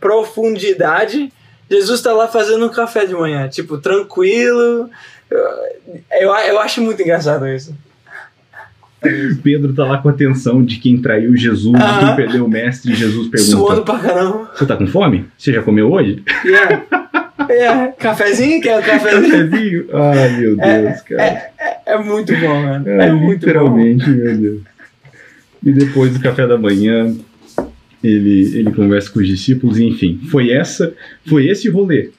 profundidade, 0.00 1.32
Jesus 1.70 2.02
tá 2.02 2.12
lá 2.12 2.26
fazendo 2.26 2.66
um 2.66 2.70
café 2.70 3.06
de 3.06 3.14
manhã, 3.14 3.48
tipo, 3.48 3.78
tranquilo. 3.78 4.90
Eu, 5.30 5.40
eu, 6.20 6.34
eu 6.34 6.58
acho 6.58 6.82
muito 6.82 7.00
engraçado 7.00 7.46
isso. 7.46 7.72
Pedro 9.42 9.72
tá 9.72 9.84
lá 9.84 9.98
com 9.98 10.08
a 10.08 10.12
atenção 10.12 10.64
de 10.64 10.78
quem 10.78 11.00
traiu 11.00 11.36
Jesus, 11.36 11.72
de 11.72 12.06
quem 12.06 12.16
perdeu 12.16 12.44
o 12.44 12.48
mestre. 12.48 12.94
Jesus 12.94 13.28
pergunta: 13.28 13.50
Suando 13.50 13.82
pra 13.82 13.98
caramba. 13.98 14.50
Você 14.54 14.66
tá 14.66 14.76
com 14.76 14.86
fome? 14.86 15.26
Você 15.36 15.52
já 15.52 15.62
comeu 15.62 15.92
hoje? 15.92 16.22
Yeah. 16.44 16.82
É, 17.48 17.86
cafezinho? 17.98 18.60
Quer 18.60 18.78
um 18.78 18.82
cafezinho? 18.82 19.50
Cafezinho? 19.50 19.86
Ai, 19.92 20.36
meu 20.38 20.60
é, 20.60 20.82
Deus, 20.82 20.98
é, 20.98 21.02
cara. 21.08 21.22
É, 21.22 21.50
é, 21.58 21.80
é, 21.86 21.98
muito 21.98 22.32
bom, 22.36 22.62
mano. 22.62 22.88
É, 22.88 23.08
é 23.08 23.12
literalmente, 23.12 24.08
meu 24.08 24.36
Deus. 24.36 24.62
E 25.62 25.72
depois 25.72 26.12
do 26.12 26.20
café 26.20 26.46
da 26.46 26.58
manhã, 26.58 27.14
ele, 28.02 28.58
ele 28.58 28.70
conversa 28.72 29.10
com 29.10 29.18
os 29.18 29.26
discípulos, 29.26 29.78
e 29.78 29.84
enfim, 29.84 30.20
foi 30.30 30.50
essa, 30.50 30.92
foi 31.26 31.46
esse 31.48 31.68
rolê. 31.68 32.10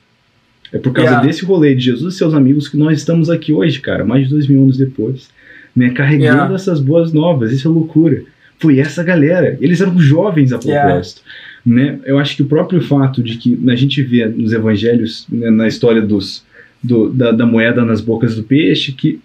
É 0.74 0.78
por 0.78 0.92
causa 0.92 1.12
yeah. 1.12 1.28
desse 1.28 1.46
rolê 1.46 1.76
de 1.76 1.86
Jesus 1.86 2.16
e 2.16 2.18
seus 2.18 2.34
amigos 2.34 2.68
que 2.68 2.76
nós 2.76 2.98
estamos 2.98 3.30
aqui 3.30 3.54
hoje, 3.54 3.80
cara, 3.80 4.04
mais 4.04 4.24
de 4.24 4.30
dois 4.30 4.48
mil 4.48 4.64
anos 4.64 4.78
depois 4.78 5.30
né, 5.76 5.90
carregando 5.90 6.38
yeah. 6.38 6.56
essas 6.56 6.80
boas 6.80 7.12
novas. 7.12 7.52
Isso 7.52 7.68
é 7.68 7.72
loucura. 7.72 8.24
Foi 8.60 8.80
essa 8.80 9.04
galera. 9.04 9.58
Eles 9.60 9.82
eram 9.82 10.00
jovens 10.00 10.54
a 10.54 10.58
propósito. 10.58 11.22
Yeah. 11.68 11.94
Né? 11.94 12.00
Eu 12.06 12.18
acho 12.18 12.36
que 12.36 12.44
o 12.44 12.48
próprio 12.48 12.82
fato 12.82 13.22
de 13.22 13.38
que 13.38 13.60
a 13.68 13.76
gente 13.76 14.02
vê 14.04 14.26
nos 14.28 14.54
evangelhos, 14.54 15.26
né, 15.30 15.50
na 15.50 15.68
história 15.68 16.02
dos, 16.02 16.44
do, 16.82 17.10
da, 17.10 17.32
da 17.32 17.46
moeda 17.46 17.84
nas 17.84 18.02
bocas 18.02 18.36
do 18.36 18.44
peixe, 18.44 18.92
que 18.92 19.20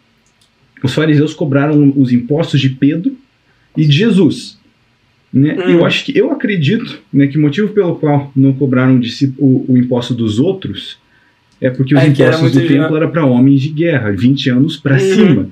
os 0.82 0.94
fariseus 0.94 1.34
cobraram 1.34 1.92
os 1.96 2.12
impostos 2.12 2.61
de 2.61 2.70
Pedro 2.70 3.16
e 3.76 3.84
de 3.84 3.92
Jesus. 3.92 4.59
Né? 5.32 5.55
Hum. 5.55 5.70
Eu 5.70 5.86
acho 5.86 6.05
que 6.05 6.18
eu 6.18 6.32
acredito 6.32 6.98
né, 7.12 7.26
que 7.26 7.38
o 7.38 7.40
motivo 7.40 7.68
pelo 7.68 7.96
qual 7.96 8.32
não 8.34 8.53
cobraram 8.53 9.01
o, 9.38 9.64
o 9.68 9.76
imposto 9.76 10.14
dos 10.14 10.40
outros 10.40 10.98
é 11.61 11.68
porque 11.70 11.94
os 11.94 12.01
é 12.01 12.07
impostos 12.07 12.53
do 12.53 12.66
templo 12.66 12.96
eram 12.96 13.11
para 13.11 13.24
homens 13.24 13.61
de 13.61 13.68
guerra, 13.68 14.11
20 14.11 14.51
anos 14.51 14.76
para 14.76 14.94
uhum. 14.94 14.98
cima. 14.98 15.48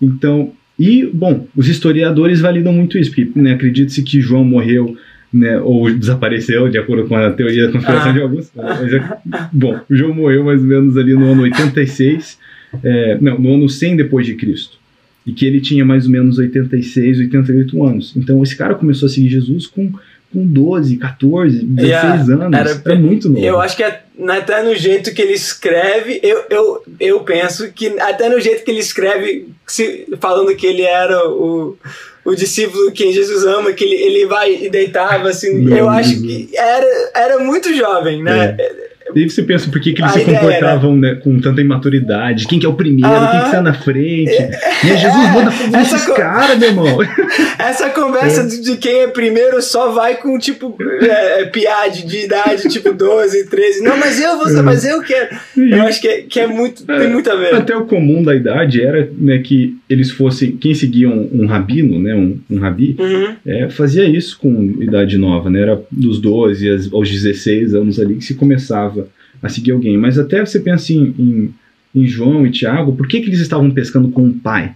Então, 0.00 0.52
e, 0.78 1.04
bom, 1.12 1.46
os 1.56 1.68
historiadores 1.68 2.40
validam 2.40 2.72
muito 2.72 2.96
isso, 2.96 3.10
porque 3.10 3.28
né, 3.34 3.52
acredita-se 3.52 4.02
que 4.02 4.20
João 4.20 4.44
morreu 4.44 4.96
né, 5.32 5.58
ou 5.60 5.92
desapareceu, 5.92 6.68
de 6.68 6.78
acordo 6.78 7.06
com 7.08 7.16
a 7.16 7.30
teoria 7.32 7.66
da 7.66 7.72
conspiração 7.72 8.10
ah. 8.10 8.14
de 8.14 8.20
Augusto. 8.20 8.56
Né, 8.56 9.18
bom, 9.52 9.80
o 9.90 9.94
João 9.94 10.14
morreu 10.14 10.44
mais 10.44 10.60
ou 10.60 10.66
menos 10.66 10.96
ali 10.96 11.14
no 11.14 11.32
ano 11.32 11.42
86, 11.42 12.38
é, 12.82 13.18
não, 13.20 13.38
no 13.38 13.54
ano 13.54 13.68
100 13.68 13.96
depois 13.96 14.26
de 14.26 14.34
Cristo. 14.34 14.78
E 15.26 15.32
que 15.32 15.44
ele 15.44 15.60
tinha 15.60 15.84
mais 15.84 16.06
ou 16.06 16.12
menos 16.12 16.38
86, 16.38 17.18
88 17.18 17.84
anos. 17.84 18.16
Então 18.16 18.42
esse 18.42 18.56
cara 18.56 18.74
começou 18.74 19.06
a 19.06 19.10
seguir 19.10 19.28
Jesus 19.28 19.66
com 19.66 19.92
com 20.32 20.46
12, 20.46 20.96
14, 20.96 21.64
16 21.64 21.88
yeah, 21.88 22.22
anos. 22.22 22.58
Era, 22.58 22.82
é 22.94 22.94
muito 22.96 23.28
novo. 23.28 23.44
Eu 23.44 23.60
acho 23.60 23.76
que 23.76 23.82
é, 23.82 24.02
até 24.28 24.62
no 24.62 24.74
jeito 24.74 25.12
que 25.14 25.22
ele 25.22 25.32
escreve, 25.32 26.20
eu, 26.22 26.44
eu, 26.50 26.82
eu 27.00 27.20
penso 27.20 27.70
que 27.72 27.98
até 27.98 28.28
no 28.28 28.40
jeito 28.40 28.64
que 28.64 28.70
ele 28.70 28.80
escreve, 28.80 29.48
se, 29.66 30.06
falando 30.20 30.54
que 30.54 30.66
ele 30.66 30.82
era 30.82 31.28
o, 31.28 31.76
o 32.24 32.34
discípulo 32.34 32.92
que 32.92 33.12
Jesus 33.12 33.44
ama, 33.44 33.72
que 33.72 33.84
ele, 33.84 33.94
ele 33.94 34.26
vai 34.26 34.54
e 34.54 34.68
deitava, 34.68 35.30
assim, 35.30 35.54
Meu 35.54 35.78
eu 35.78 35.88
acho 35.88 36.20
que 36.20 36.50
era, 36.54 37.10
era 37.14 37.38
muito 37.38 37.72
jovem, 37.74 38.22
né? 38.22 38.56
É. 38.58 38.87
E 39.14 39.22
aí 39.22 39.30
você 39.30 39.42
pensa 39.42 39.70
por 39.70 39.80
que, 39.80 39.92
que 39.92 40.02
eles 40.02 40.12
se 40.12 40.24
comportavam 40.24 40.96
né, 40.96 41.14
com 41.14 41.40
tanta 41.40 41.60
imaturidade, 41.60 42.46
quem 42.46 42.58
que 42.58 42.66
é 42.66 42.68
o 42.68 42.74
primeiro, 42.74 43.10
ah, 43.10 43.28
quem 43.30 43.40
que 43.40 43.46
está 43.46 43.62
na 43.62 43.74
frente. 43.74 44.30
É, 44.30 44.50
e 44.84 44.90
é 44.90 44.96
Jesus, 44.96 45.32
manda 45.32 45.50
fogo 45.50 45.76
esses 45.78 46.06
caras, 46.06 46.58
meu 46.58 46.68
irmão. 46.68 46.98
Essa 47.58 47.90
conversa 47.90 48.42
é. 48.42 48.46
de 48.46 48.76
quem 48.76 49.02
é 49.02 49.06
primeiro 49.08 49.60
só 49.62 49.90
vai 49.92 50.16
com, 50.16 50.38
tipo, 50.38 50.76
é, 51.00 51.42
é 51.42 51.44
piade 51.46 52.04
de 52.04 52.24
idade, 52.24 52.68
tipo 52.68 52.92
12, 52.92 53.46
13. 53.46 53.82
Não, 53.82 53.96
mas 53.96 54.20
eu, 54.20 54.38
você, 54.38 54.58
é. 54.58 54.62
mas 54.62 54.84
eu 54.84 55.02
quero. 55.02 55.36
Eu 55.56 55.82
acho 55.82 56.00
que 56.00 56.08
é, 56.08 56.22
que 56.22 56.40
é 56.40 56.46
muito, 56.46 56.84
tem 56.84 57.08
muito 57.08 57.30
a 57.30 57.36
ver. 57.36 57.54
Até 57.54 57.76
o 57.76 57.86
comum 57.86 58.22
da 58.22 58.34
idade 58.34 58.82
era 58.82 59.08
né, 59.16 59.38
que 59.38 59.77
eles 59.88 60.10
fossem, 60.10 60.52
quem 60.52 60.74
seguia 60.74 61.08
um, 61.08 61.28
um 61.32 61.46
rabino, 61.46 61.98
né, 61.98 62.14
um, 62.14 62.38
um 62.50 62.58
rabi, 62.58 62.96
uhum. 62.98 63.70
fazia 63.70 64.04
isso 64.04 64.38
com 64.38 64.76
idade 64.80 65.16
nova, 65.16 65.48
né, 65.48 65.62
era 65.62 65.82
dos 65.90 66.20
12 66.20 66.90
aos 66.92 67.10
16 67.10 67.74
anos 67.74 67.98
ali 67.98 68.16
que 68.16 68.24
se 68.24 68.34
começava 68.34 69.08
a 69.42 69.48
seguir 69.48 69.70
alguém. 69.70 69.96
Mas 69.96 70.18
até 70.18 70.44
você 70.44 70.60
pensa 70.60 70.92
em, 70.92 71.14
em, 71.18 71.54
em 71.94 72.06
João 72.06 72.46
e 72.46 72.50
Tiago, 72.50 72.94
por 72.94 73.08
que, 73.08 73.20
que 73.20 73.28
eles 73.28 73.40
estavam 73.40 73.70
pescando 73.70 74.10
com 74.10 74.26
o 74.28 74.34
pai? 74.34 74.74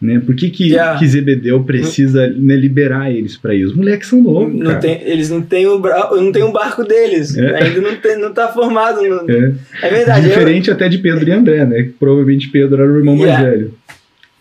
Né? 0.00 0.20
Por 0.24 0.34
que, 0.34 0.50
que, 0.50 0.72
yeah. 0.72 0.98
que 0.98 1.08
Zebedeu 1.08 1.64
precisa 1.64 2.28
né, 2.28 2.54
liberar 2.54 3.10
eles 3.10 3.34
para 3.34 3.54
ir? 3.54 3.64
Os 3.64 3.74
moleques 3.74 4.08
são 4.08 4.22
loucos. 4.22 4.54
Não 4.54 4.78
tem, 4.78 5.00
eles 5.02 5.30
não 5.30 5.40
têm 5.40 5.66
o 5.66 5.78
não 5.78 6.30
tem 6.30 6.44
um 6.44 6.52
barco 6.52 6.84
deles. 6.84 7.36
É. 7.36 7.62
Ainda 7.62 7.80
não, 7.80 7.96
tem, 7.96 8.18
não 8.18 8.30
tá 8.30 8.48
formado. 8.48 9.00
No... 9.00 9.30
É. 9.30 9.54
é. 9.82 9.88
verdade. 9.88 10.28
Diferente 10.28 10.68
eu... 10.68 10.74
até 10.74 10.86
de 10.90 10.98
Pedro 10.98 11.26
e 11.26 11.32
André, 11.32 11.64
né? 11.64 11.88
Provavelmente 11.98 12.50
Pedro 12.50 12.82
era 12.82 12.92
o 12.92 12.98
irmão 12.98 13.16
yeah. 13.16 13.42
mais 13.42 13.54
velho. 13.54 13.74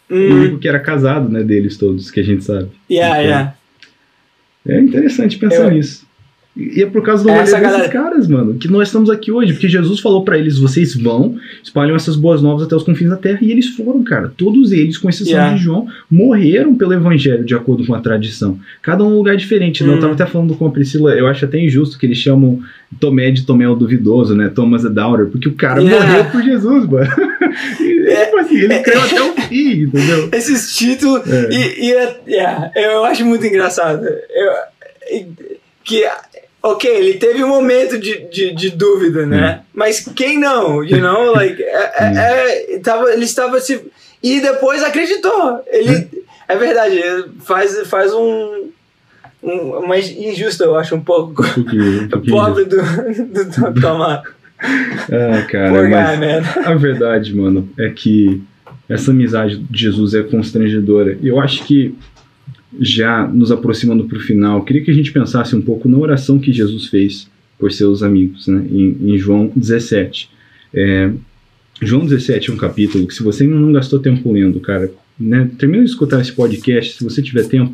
Uhum. 0.09 0.17
O 0.17 0.35
único 0.35 0.57
que 0.59 0.67
era 0.67 0.79
casado, 0.79 1.29
né, 1.29 1.43
deles 1.43 1.77
todos, 1.77 2.11
que 2.11 2.19
a 2.19 2.23
gente 2.23 2.43
sabe. 2.43 2.69
Yeah, 2.89 3.17
então, 3.17 3.25
yeah. 3.25 3.55
É 4.67 4.79
interessante 4.79 5.37
pensar 5.37 5.65
eu... 5.65 5.71
nisso. 5.71 6.05
E 6.55 6.81
é 6.81 6.85
por 6.85 7.03
causa 7.03 7.21
do 7.21 7.29
rolê 7.29 7.41
desses 7.41 7.59
galera... 7.59 7.89
caras, 7.89 8.29
mano, 8.29 8.53
que 8.53 8.69
nós 8.69 8.87
estamos 8.87 9.09
aqui 9.09 9.29
hoje. 9.29 9.51
Porque 9.51 9.67
Jesus 9.67 9.99
falou 9.99 10.23
para 10.23 10.37
eles: 10.37 10.57
vocês 10.57 10.95
vão, 10.95 11.35
espalham 11.61 11.95
essas 11.95 12.15
boas 12.15 12.41
novas 12.41 12.63
até 12.63 12.73
os 12.73 12.83
confins 12.83 13.09
da 13.09 13.17
terra. 13.17 13.39
E 13.41 13.51
eles 13.51 13.67
foram, 13.69 14.01
cara. 14.03 14.31
Todos 14.37 14.71
eles, 14.71 14.97
com 14.97 15.09
exceção 15.09 15.33
yeah. 15.33 15.53
de 15.53 15.61
João, 15.61 15.87
morreram 16.09 16.73
pelo 16.73 16.93
evangelho, 16.93 17.43
de 17.43 17.53
acordo 17.53 17.85
com 17.85 17.93
a 17.93 17.99
tradição. 17.99 18.57
Cada 18.81 19.03
um 19.03 19.15
um 19.15 19.17
lugar 19.17 19.35
diferente. 19.35 19.83
Né? 19.83 19.93
Eu 19.93 19.99
tava 19.99 20.11
hum. 20.11 20.15
até 20.15 20.25
falando 20.25 20.55
com 20.55 20.65
a 20.65 20.71
Priscila, 20.71 21.13
eu 21.13 21.27
acho 21.27 21.43
até 21.43 21.59
injusto 21.59 21.99
que 21.99 22.05
eles 22.05 22.17
chamam 22.17 22.61
Tomé 22.99 23.31
de 23.31 23.45
Tomé 23.45 23.67
o 23.67 23.75
Duvidoso, 23.75 24.35
né? 24.35 24.49
Thomas 24.53 24.85
a 24.85 24.89
Doubter, 24.89 25.27
porque 25.27 25.49
o 25.49 25.55
cara 25.55 25.81
yeah. 25.81 26.05
morreu 26.05 26.31
por 26.31 26.41
Jesus, 26.41 26.85
mano. 26.85 27.07
e, 27.79 28.07
é, 28.09 28.25
tipo 28.25 28.39
assim, 28.39 28.57
ele 28.57 28.73
é, 28.73 28.83
creu 28.83 29.01
até 29.01 29.21
o 29.21 29.33
fim, 29.33 29.83
entendeu? 29.83 30.29
Esses 30.31 30.75
títulos. 30.75 31.27
É. 31.27 31.49
E, 31.51 31.85
e 31.85 31.93
é, 31.93 32.19
yeah, 32.27 32.71
eu 32.75 33.03
acho 33.03 33.25
muito 33.25 33.45
engraçado. 33.45 34.05
Eu, 34.05 34.53
que 35.83 36.03
ok, 36.61 36.89
ele 36.89 37.13
teve 37.15 37.43
um 37.43 37.47
momento 37.47 37.97
de, 37.97 38.27
de, 38.29 38.53
de 38.53 38.69
dúvida, 38.71 39.25
né? 39.25 39.59
Hum. 39.59 39.65
Mas 39.73 39.99
quem 40.15 40.39
não? 40.39 40.83
You 40.83 40.99
know, 40.99 41.31
like, 41.35 41.61
é, 41.61 41.93
é, 41.97 42.03
hum. 42.03 42.17
é, 42.17 42.79
tava, 42.79 43.13
ele 43.13 43.25
estava 43.25 43.59
se. 43.59 43.79
E 44.21 44.41
depois 44.41 44.83
acreditou. 44.83 45.61
Ele. 45.67 45.95
Hum. 45.95 46.07
É 46.47 46.55
verdade, 46.55 47.01
faz, 47.43 47.87
faz 47.87 48.13
um. 48.13 48.69
Um 49.45 49.87
mais 49.87 50.09
injusto, 50.09 50.63
eu 50.63 50.75
acho, 50.75 50.95
um 50.95 51.01
pouco. 51.01 51.43
Um 51.43 51.63
pouquinho, 51.63 52.03
um 52.03 52.07
pouquinho 52.09 52.35
pobre 52.35 52.65
do, 52.65 52.77
do, 52.77 53.71
do 53.73 53.81
Tomar. 53.81 54.23
ah, 54.59 55.41
cara. 55.49 55.69
Poor 55.69 55.87
guy. 55.87 56.65
A 56.65 56.75
verdade, 56.75 57.35
mano, 57.35 57.69
é 57.77 57.89
que 57.89 58.41
essa 58.89 59.11
amizade 59.11 59.57
de 59.57 59.79
Jesus 59.79 60.13
é 60.13 60.23
constrangedora. 60.23 61.17
Eu 61.21 61.39
acho 61.39 61.65
que 61.65 61.95
já 62.79 63.27
nos 63.27 63.51
aproximando 63.51 64.05
para 64.05 64.17
o 64.17 64.21
final, 64.21 64.63
queria 64.63 64.83
que 64.83 64.91
a 64.91 64.93
gente 64.93 65.11
pensasse 65.11 65.55
um 65.55 65.61
pouco 65.61 65.87
na 65.87 65.97
oração 65.97 66.39
que 66.39 66.51
Jesus 66.51 66.87
fez 66.87 67.29
por 67.57 67.71
seus 67.71 68.03
amigos, 68.03 68.47
né, 68.47 68.65
em, 68.69 69.13
em 69.13 69.17
João 69.17 69.51
17. 69.55 70.29
É, 70.73 71.09
João 71.81 72.05
17 72.05 72.49
é 72.49 72.53
um 72.53 72.57
capítulo 72.57 73.07
que, 73.07 73.13
se 73.13 73.23
você 73.23 73.45
não 73.47 73.71
gastou 73.71 73.99
tempo 73.99 74.31
lendo, 74.31 74.59
cara, 74.59 74.91
né, 75.17 75.49
termina 75.57 75.83
de 75.83 75.89
escutar 75.89 76.19
esse 76.19 76.33
podcast, 76.33 76.97
se 76.97 77.03
você 77.03 77.21
tiver 77.21 77.47
tempo, 77.47 77.73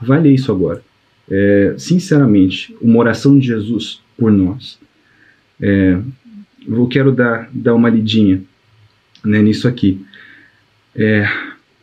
vai 0.00 0.20
ler 0.20 0.34
isso 0.34 0.52
agora. 0.52 0.82
É, 1.34 1.74
sinceramente, 1.78 2.76
uma 2.78 2.98
oração 2.98 3.38
de 3.38 3.46
Jesus 3.46 4.02
por 4.18 4.30
nós. 4.30 4.78
É, 5.58 5.98
eu 6.68 6.86
quero 6.88 7.10
dar, 7.10 7.48
dar 7.54 7.74
uma 7.74 7.88
lidinha 7.88 8.42
né, 9.24 9.40
nisso 9.40 9.66
aqui. 9.66 9.98
É, 10.94 11.26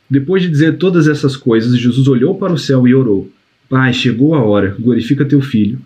depois 0.07 0.43
de 0.43 0.49
dizer 0.49 0.77
todas 0.77 1.07
essas 1.07 1.35
coisas, 1.35 1.75
Jesus 1.75 2.07
olhou 2.07 2.35
para 2.35 2.53
o 2.53 2.59
céu 2.59 2.87
e 2.87 2.93
orou: 2.93 3.27
Pai, 3.67 3.91
chegou 3.91 4.35
a 4.35 4.43
hora, 4.43 4.75
glorifica 4.79 5.25
teu 5.25 5.41
filho, 5.41 5.79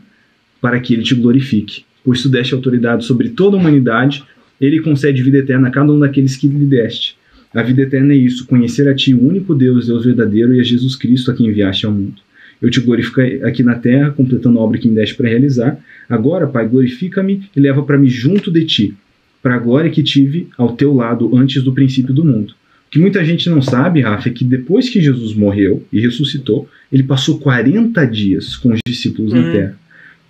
para 0.59 0.78
que 0.82 0.93
ele 0.93 1.03
te 1.03 1.16
glorifique. 1.16 1.86
Pois 2.03 2.22
tu 2.22 2.28
deste 2.28 2.53
autoridade 2.53 3.05
sobre 3.05 3.30
toda 3.30 3.55
a 3.55 3.59
humanidade, 3.61 4.26
ele 4.59 4.82
concede 4.82 5.24
vida 5.24 5.38
eterna 5.38 5.70
a 5.70 5.72
cada 5.72 5.89
um 5.89 5.99
daqueles 5.99 6.36
que 6.36 6.49
lhe 6.49 6.66
deste. 6.66 7.16
A 7.53 7.64
vida 7.64 7.84
eterna 7.84 8.11
é 8.11 8.18
isso: 8.18 8.45
conhecer 8.45 8.89
a 8.89 8.93
ti, 8.93 9.14
o 9.14 9.26
único 9.26 9.55
Deus, 9.55 9.88
Deus 9.88 10.03
verdadeiro, 10.03 10.53
e 10.53 10.59
a 10.59 10.64
Jesus 10.64 10.97
Cristo 10.97 11.32
a 11.32 11.34
quem 11.34 11.47
enviaste 11.47 11.86
ao 11.86 11.93
mundo. 11.93 12.22
Eu 12.61 12.69
te 12.69 12.79
glorifiquei 12.79 13.43
aqui 13.43 13.61
na 13.63 13.75
terra, 13.75 14.11
completando 14.11 14.57
a 14.57 14.61
obra 14.61 14.77
que 14.79 14.87
me 14.87 14.95
deste 14.95 15.15
para 15.15 15.27
realizar. 15.29 15.77
Agora, 16.09 16.47
Pai, 16.47 16.67
glorifica-me 16.67 17.49
e 17.55 17.59
leva 17.59 17.83
para 17.83 17.97
mim 17.97 18.07
junto 18.07 18.49
de 18.51 18.65
ti, 18.65 18.93
para 19.41 19.55
a 19.55 19.59
glória 19.59 19.89
que 19.91 20.01
tive 20.03 20.47
ao 20.57 20.73
teu 20.75 20.93
lado 20.93 21.35
antes 21.35 21.61
do 21.61 21.73
princípio 21.73 22.13
do 22.13 22.23
mundo. 22.23 22.51
O 22.87 22.91
que 22.93 22.99
muita 22.99 23.25
gente 23.25 23.49
não 23.49 23.61
sabe, 23.61 24.01
Rafa, 24.01 24.29
é 24.29 24.31
que 24.31 24.45
depois 24.45 24.87
que 24.89 25.01
Jesus 25.01 25.33
morreu 25.33 25.83
e 25.91 25.99
ressuscitou, 25.99 26.69
ele 26.91 27.03
passou 27.03 27.39
40 27.39 28.05
dias 28.05 28.55
com 28.55 28.71
os 28.71 28.79
discípulos 28.87 29.33
na 29.33 29.39
Uhum. 29.41 29.51
terra. 29.51 29.75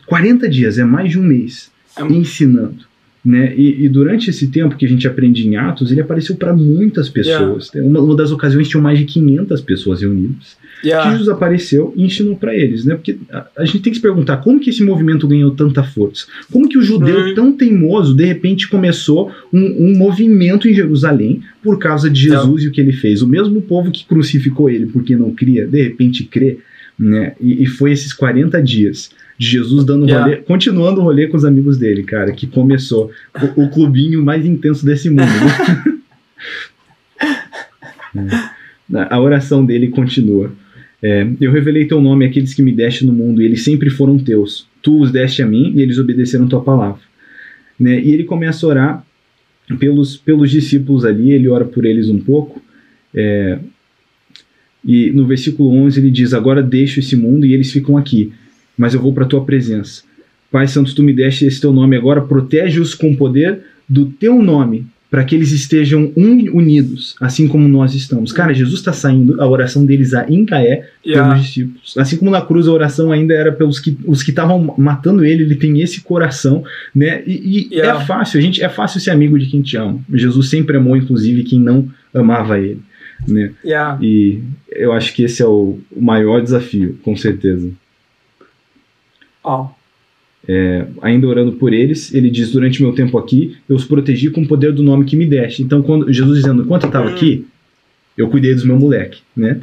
40 0.07 0.47
dias, 0.49 0.77
é 0.79 0.83
mais 0.83 1.11
de 1.11 1.19
um 1.19 1.23
mês, 1.23 1.69
É- 1.97 2.01
ensinando. 2.03 2.85
Né? 3.25 3.53
E, 3.55 3.85
e 3.85 3.89
durante 3.89 4.29
esse 4.29 4.47
tempo 4.47 4.75
que 4.75 4.85
a 4.85 4.89
gente 4.89 5.07
aprende 5.07 5.47
em 5.47 5.55
Atos, 5.55 5.91
ele 5.91 6.01
apareceu 6.01 6.35
para 6.35 6.53
muitas 6.53 7.07
pessoas. 7.07 7.69
Uma, 7.75 8.01
uma 8.01 8.15
das 8.17 8.31
ocasiões 8.31 8.67
tinham 8.67 8.81
mais 8.83 8.99
de 8.99 9.05
500 9.05 9.61
pessoas 9.61 10.01
reunidas. 10.01 10.57
Yeah. 10.83 11.09
Jesus 11.09 11.29
apareceu 11.29 11.93
e 11.95 12.03
ensinou 12.03 12.35
para 12.35 12.53
eles, 12.53 12.83
né? 12.83 12.95
Porque 12.95 13.17
a, 13.31 13.47
a 13.59 13.63
gente 13.65 13.79
tem 13.79 13.91
que 13.91 13.95
se 13.95 14.01
perguntar 14.01 14.37
como 14.37 14.59
que 14.59 14.69
esse 14.69 14.83
movimento 14.83 15.25
ganhou 15.25 15.51
tanta 15.51 15.81
força? 15.81 16.25
Como 16.51 16.67
que 16.67 16.77
o 16.77 16.83
judeu 16.83 17.13
Uhum. 17.27 17.33
tão 17.33 17.51
teimoso 17.53 18.13
de 18.13 18.25
repente 18.25 18.67
começou 18.67 19.31
um, 19.53 19.91
um 19.91 19.97
movimento 19.97 20.67
em 20.67 20.73
Jerusalém 20.73 21.41
por 21.63 21.79
causa 21.79 22.09
de 22.09 22.23
Jesus 22.23 22.63
e 22.63 22.67
o 22.67 22.71
que 22.73 22.81
ele 22.81 22.91
fez? 22.91 23.21
O 23.21 23.27
mesmo 23.27 23.61
povo 23.61 23.89
que 23.89 24.03
crucificou 24.05 24.69
ele 24.69 24.87
porque 24.87 25.15
não 25.15 25.31
cria, 25.31 25.65
de 25.65 25.81
repente 25.81 26.25
crê, 26.25 26.57
né? 26.99 27.33
E, 27.39 27.63
e 27.63 27.65
foi 27.65 27.93
esses 27.93 28.11
40 28.11 28.61
dias 28.61 29.11
de 29.37 29.47
Jesus 29.47 29.83
dando 29.85 30.05
Yeah. 30.05 30.25
rolê, 30.25 30.37
continuando 30.41 31.01
o 31.01 31.03
rolê 31.03 31.27
com 31.27 31.37
os 31.37 31.45
amigos 31.45 31.77
dele, 31.77 32.03
cara, 32.03 32.31
que 32.31 32.47
começou 32.47 33.11
o, 33.57 33.63
o 33.63 33.69
clubinho 33.69 34.23
mais 34.23 34.45
intenso 34.45 34.85
desse 34.85 35.09
mundo. 35.09 35.21
né? 38.13 38.29
É. 38.93 39.07
A 39.09 39.19
oração 39.19 39.65
dele 39.65 39.87
continua. 39.87 40.51
É, 41.01 41.27
eu 41.41 41.51
revelei 41.51 41.85
teu 41.85 41.99
nome 41.99 42.25
àqueles 42.25 42.53
que 42.53 42.61
me 42.61 42.71
deste 42.71 43.03
no 43.05 43.11
mundo, 43.11 43.41
e 43.41 43.45
eles 43.45 43.63
sempre 43.63 43.89
foram 43.89 44.19
teus. 44.19 44.67
Tu 44.83 45.01
os 45.01 45.11
deste 45.11 45.41
a 45.41 45.47
mim, 45.47 45.73
e 45.75 45.81
eles 45.81 45.97
obedeceram 45.97 46.47
tua 46.47 46.61
palavra. 46.61 47.01
Né? 47.79 47.99
E 47.99 48.11
ele 48.11 48.23
começa 48.23 48.65
a 48.65 48.69
orar 48.69 49.05
pelos, 49.79 50.15
pelos 50.15 50.51
discípulos 50.51 51.05
ali, 51.05 51.31
ele 51.31 51.47
ora 51.49 51.65
por 51.65 51.85
eles 51.85 52.07
um 52.07 52.19
pouco. 52.19 52.61
é, 53.15 53.57
e 54.85 55.11
no 55.11 55.25
versículo 55.25 55.69
11 55.71 55.99
ele 55.99 56.11
diz: 56.11 56.33
Agora 56.33 56.61
deixo 56.61 56.99
esse 56.99 57.15
mundo 57.15 57.45
e 57.45 57.53
eles 57.53 57.71
ficam 57.71 57.97
aqui, 57.97 58.33
mas 58.77 58.93
eu 58.93 59.01
vou 59.01 59.13
para 59.13 59.25
tua 59.25 59.43
presença. 59.45 60.03
Pai 60.51 60.67
Santo, 60.67 60.93
tu 60.93 61.01
me 61.03 61.13
deste 61.13 61.45
esse 61.45 61.59
teu 61.59 61.73
nome 61.73 61.95
agora, 61.95 62.21
protege-os 62.21 62.93
com 62.93 63.11
o 63.11 63.17
poder 63.17 63.59
do 63.89 64.05
teu 64.05 64.41
nome, 64.41 64.85
para 65.09 65.23
que 65.23 65.35
eles 65.35 65.51
estejam 65.51 66.11
un- 66.17 66.49
unidos, 66.53 67.15
assim 67.21 67.47
como 67.47 67.67
nós 67.67 67.93
estamos. 67.93 68.31
Cara, 68.31 68.51
Jesus 68.51 68.79
está 68.79 68.91
saindo, 68.91 69.39
a 69.39 69.47
oração 69.47 69.85
deles 69.85 70.11
a 70.13 70.27
em 70.27 70.43
Caé 70.43 70.89
Yeah. 71.05 71.29
pelos 71.33 71.45
discípulos. 71.47 71.93
Assim 71.97 72.17
como 72.17 72.31
na 72.31 72.41
cruz 72.41 72.67
a 72.67 72.71
oração 72.71 73.11
ainda 73.11 73.31
era 73.33 73.51
pelos 73.51 73.79
que 73.79 73.95
os 74.05 74.23
que 74.23 74.31
estavam 74.31 74.73
matando 74.75 75.23
ele, 75.23 75.43
ele 75.43 75.53
tem 75.55 75.81
esse 75.81 76.01
coração, 76.01 76.63
né? 76.95 77.21
E, 77.27 77.67
e 77.69 77.75
Yeah. 77.75 78.01
é 78.01 78.05
fácil, 78.05 78.39
a 78.39 78.41
gente 78.41 78.63
é 78.63 78.69
fácil 78.69 78.99
ser 78.99 79.11
amigo 79.11 79.37
de 79.37 79.45
quem 79.45 79.61
te 79.61 79.77
ama. 79.77 79.99
Jesus 80.11 80.49
sempre 80.49 80.77
amou, 80.77 80.97
inclusive, 80.97 81.43
quem 81.43 81.59
não 81.59 81.87
amava 82.11 82.59
ele, 82.59 82.79
né? 83.27 83.51
Yeah. 83.63 83.99
E 84.01 84.39
eu 84.71 84.91
acho 84.93 85.13
que 85.13 85.21
esse 85.23 85.43
é 85.43 85.45
o 85.47 85.77
maior 85.95 86.41
desafio, 86.41 86.97
com 87.03 87.15
certeza. 87.15 87.69
Oh. 89.43 89.67
Ainda 91.01 91.27
orando 91.27 91.53
por 91.53 91.73
eles, 91.73 92.13
ele 92.13 92.29
diz: 92.29 92.51
Durante 92.51 92.81
meu 92.81 92.93
tempo 92.93 93.17
aqui, 93.17 93.57
eu 93.67 93.75
os 93.75 93.85
protegi 93.85 94.29
com 94.29 94.41
o 94.41 94.47
poder 94.47 94.73
do 94.73 94.83
nome 94.83 95.05
que 95.05 95.15
me 95.15 95.25
deste. 95.25 95.63
Então, 95.63 95.81
quando 95.81 96.11
Jesus 96.11 96.39
dizendo, 96.39 96.63
enquanto 96.63 96.83
eu 96.83 96.87
estava 96.87 97.09
Hum. 97.09 97.13
aqui, 97.13 97.45
eu 98.17 98.29
cuidei 98.29 98.53
dos 98.53 98.65
meus 98.65 98.79
moleque, 98.79 99.21
né? 99.35 99.61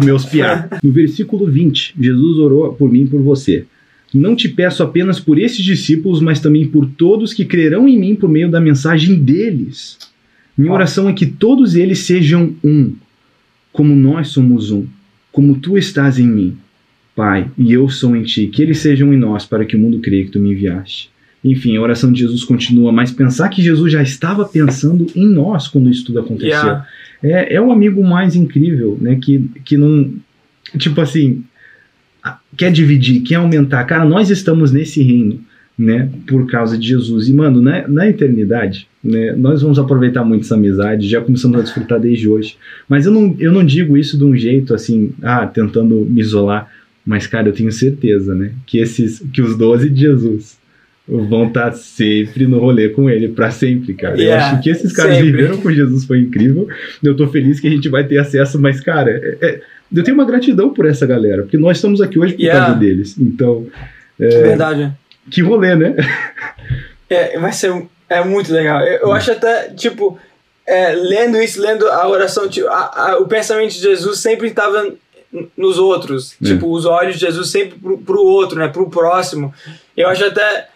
Do 0.00 0.06
meus 0.06 0.24
piá. 0.24 0.68
No 0.82 0.90
versículo 0.90 1.46
20, 1.46 1.94
Jesus 2.00 2.38
orou 2.38 2.72
por 2.74 2.90
mim 2.90 3.02
e 3.02 3.06
por 3.06 3.22
você. 3.22 3.64
Não 4.12 4.36
te 4.36 4.48
peço 4.48 4.82
apenas 4.82 5.18
por 5.20 5.38
esses 5.38 5.64
discípulos, 5.64 6.20
mas 6.20 6.40
também 6.40 6.66
por 6.68 6.84
todos 6.86 7.32
que 7.32 7.44
crerão 7.44 7.88
em 7.88 7.98
mim 7.98 8.14
por 8.14 8.28
meio 8.28 8.50
da 8.50 8.60
mensagem 8.60 9.14
deles. 9.14 9.98
Minha 10.58 10.72
oração 10.72 11.08
é 11.08 11.12
que 11.14 11.24
todos 11.24 11.74
eles 11.76 12.00
sejam 12.00 12.54
um, 12.62 12.92
como 13.72 13.94
nós 13.94 14.28
somos 14.28 14.70
um, 14.70 14.84
como 15.30 15.56
tu 15.56 15.78
estás 15.78 16.18
em 16.18 16.26
mim, 16.26 16.56
Pai, 17.14 17.50
e 17.58 17.72
eu 17.72 17.88
sou 17.90 18.16
em 18.16 18.22
ti, 18.22 18.46
que 18.46 18.62
eles 18.62 18.78
sejam 18.78 19.12
em 19.12 19.18
nós, 19.18 19.44
para 19.44 19.64
que 19.64 19.76
o 19.76 19.78
mundo 19.78 20.00
creia 20.00 20.24
que 20.24 20.30
tu 20.30 20.40
me 20.40 20.52
enviaste. 20.52 21.10
Enfim, 21.44 21.76
a 21.76 21.80
oração 21.80 22.12
de 22.12 22.20
Jesus 22.20 22.44
continua, 22.44 22.92
mas 22.92 23.10
pensar 23.10 23.48
que 23.48 23.60
Jesus 23.60 23.92
já 23.92 24.02
estava 24.02 24.44
pensando 24.44 25.06
em 25.14 25.26
nós 25.28 25.66
quando 25.66 25.90
isso 25.90 26.04
tudo 26.04 26.20
aconteceu 26.20 26.52
Yeah. 26.52 26.86
é, 27.22 27.54
é 27.54 27.60
o 27.60 27.72
amigo 27.72 28.02
mais 28.02 28.34
incrível, 28.36 28.96
né? 29.00 29.18
Que, 29.20 29.48
que 29.64 29.76
não. 29.76 30.12
Tipo 30.78 31.00
assim. 31.00 31.44
Quer 32.56 32.70
dividir, 32.70 33.22
quer 33.22 33.36
aumentar. 33.36 33.84
Cara, 33.84 34.04
nós 34.04 34.30
estamos 34.30 34.70
nesse 34.70 35.02
reino, 35.02 35.40
né? 35.76 36.08
Por 36.26 36.46
causa 36.46 36.78
de 36.78 36.86
Jesus. 36.86 37.28
E, 37.28 37.32
mano, 37.32 37.60
na, 37.60 37.88
na 37.88 38.08
eternidade, 38.08 38.86
né? 39.02 39.32
Nós 39.32 39.62
vamos 39.62 39.78
aproveitar 39.78 40.24
muito 40.24 40.42
essa 40.42 40.54
amizade, 40.54 41.08
já 41.08 41.20
começamos 41.20 41.58
a 41.58 41.62
desfrutar 41.62 41.98
desde 41.98 42.28
hoje. 42.28 42.56
Mas 42.88 43.06
eu 43.06 43.12
não, 43.12 43.34
eu 43.38 43.50
não 43.50 43.64
digo 43.64 43.96
isso 43.96 44.16
de 44.16 44.24
um 44.24 44.36
jeito 44.36 44.74
assim, 44.74 45.12
ah, 45.22 45.46
tentando 45.46 46.06
me 46.08 46.20
isolar. 46.20 46.68
Mas, 47.04 47.26
cara, 47.26 47.48
eu 47.48 47.52
tenho 47.52 47.72
certeza, 47.72 48.34
né? 48.34 48.52
Que, 48.66 48.78
esses, 48.78 49.20
que 49.32 49.42
os 49.42 49.56
12 49.56 49.88
de 49.90 50.00
Jesus 50.02 50.56
vão 51.06 51.48
estar 51.48 51.72
sempre 51.72 52.46
no 52.46 52.60
rolê 52.60 52.88
com 52.90 53.10
ele, 53.10 53.28
pra 53.28 53.50
sempre, 53.50 53.92
cara. 53.94 54.14
eu 54.14 54.20
Yeah, 54.22 54.52
acho 54.52 54.62
que 54.62 54.70
esses 54.70 54.92
caras 54.92 55.16
sempre. 55.16 55.32
viveram 55.32 55.56
com 55.58 55.70
Jesus, 55.72 56.04
foi 56.04 56.20
incrível. 56.20 56.68
Eu 57.02 57.16
tô 57.16 57.26
feliz 57.26 57.58
que 57.58 57.66
a 57.66 57.70
gente 57.70 57.88
vai 57.88 58.04
ter 58.06 58.18
acesso, 58.18 58.58
mas, 58.60 58.80
cara, 58.80 59.10
é- 59.10 59.38
é- 59.46 59.60
eu 59.94 60.02
tenho 60.04 60.16
uma 60.16 60.24
gratidão 60.24 60.70
por 60.72 60.86
essa 60.86 61.04
galera, 61.04 61.42
porque 61.42 61.58
nós 61.58 61.76
estamos 61.78 62.00
aqui 62.00 62.18
hoje 62.20 62.34
por 62.34 62.40
Yeah. 62.42 62.66
causa 62.66 62.78
deles. 62.80 63.16
Então, 63.18 63.66
Verdade. 64.18 64.92
que 65.28 65.42
rolê, 65.42 65.74
né? 65.74 65.96
É, 67.10 67.38
vai 67.38 67.52
ser 67.52 67.72
é 68.08 68.22
muito 68.24 68.52
legal. 68.52 68.80
Eu, 68.82 69.00
eu 69.00 69.12
acho 69.12 69.32
até, 69.32 69.70
tipo, 69.70 70.18
é, 70.66 70.92
lendo 70.94 71.40
isso, 71.40 71.60
lendo 71.60 71.86
a 71.88 72.06
oração, 72.08 72.48
tipo, 72.48 72.68
a- 72.68 72.90
a- 73.12 73.18
o 73.18 73.26
pensamento 73.26 73.72
de 73.72 73.80
Jesus 73.80 74.18
sempre 74.20 74.48
estava 74.48 74.86
nos 75.56 75.78
outros. 75.78 76.34
É. 76.42 76.46
Tipo, 76.46 76.70
os 76.72 76.84
olhos 76.84 77.14
de 77.14 77.20
Jesus 77.20 77.50
sempre 77.50 77.78
pro, 77.78 77.98
pro 77.98 78.22
outro, 78.22 78.58
né? 78.58 78.68
Pro 78.68 78.90
próximo. 78.90 79.52
Eu 79.96 80.08
acho 80.08 80.24
até 80.24 80.68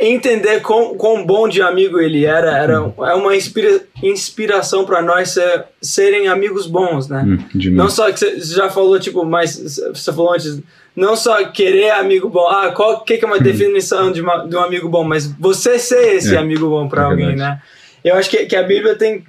entender 0.00 0.60
quão, 0.60 0.94
quão 0.94 1.24
bom 1.24 1.48
de 1.48 1.62
amigo 1.62 1.98
ele 1.98 2.26
era, 2.26 2.58
era 2.58 2.74
é 2.74 3.14
uma 3.14 3.34
inspira, 3.34 3.80
inspiração 4.02 4.84
para 4.84 5.00
nós 5.00 5.30
ser, 5.30 5.64
serem 5.80 6.28
amigos 6.28 6.66
bons, 6.66 7.08
né? 7.08 7.24
Hum. 7.26 7.38
Não 7.72 7.88
só 7.88 8.10
que 8.12 8.18
você 8.18 8.38
já 8.54 8.68
falou, 8.68 9.00
tipo, 9.00 9.24
mas 9.24 9.56
você 9.94 10.12
falou 10.12 10.34
antes, 10.34 10.60
não 10.94 11.16
só 11.16 11.44
querer 11.46 11.92
amigo 11.92 12.28
bom, 12.28 12.46
ah, 12.46 12.72
qual 12.72 13.00
que, 13.04 13.16
que 13.16 13.24
é 13.24 13.28
uma 13.28 13.38
definição 13.38 14.12
de, 14.12 14.20
uma- 14.20 14.46
de 14.46 14.54
um 14.54 14.60
amigo 14.60 14.86
bom, 14.88 15.02
mas 15.02 15.26
você 15.38 15.78
ser 15.78 16.14
esse 16.16 16.34
É, 16.34 16.38
amigo 16.38 16.68
bom 16.68 16.86
para 16.88 17.02
é 17.02 17.04
alguém, 17.06 17.26
verdade. 17.28 17.50
né? 17.52 17.62
Eu 18.04 18.16
acho 18.16 18.28
que, 18.28 18.44
que 18.44 18.54
a 18.56 18.62
Bíblia 18.62 18.96
tem, 18.96 19.24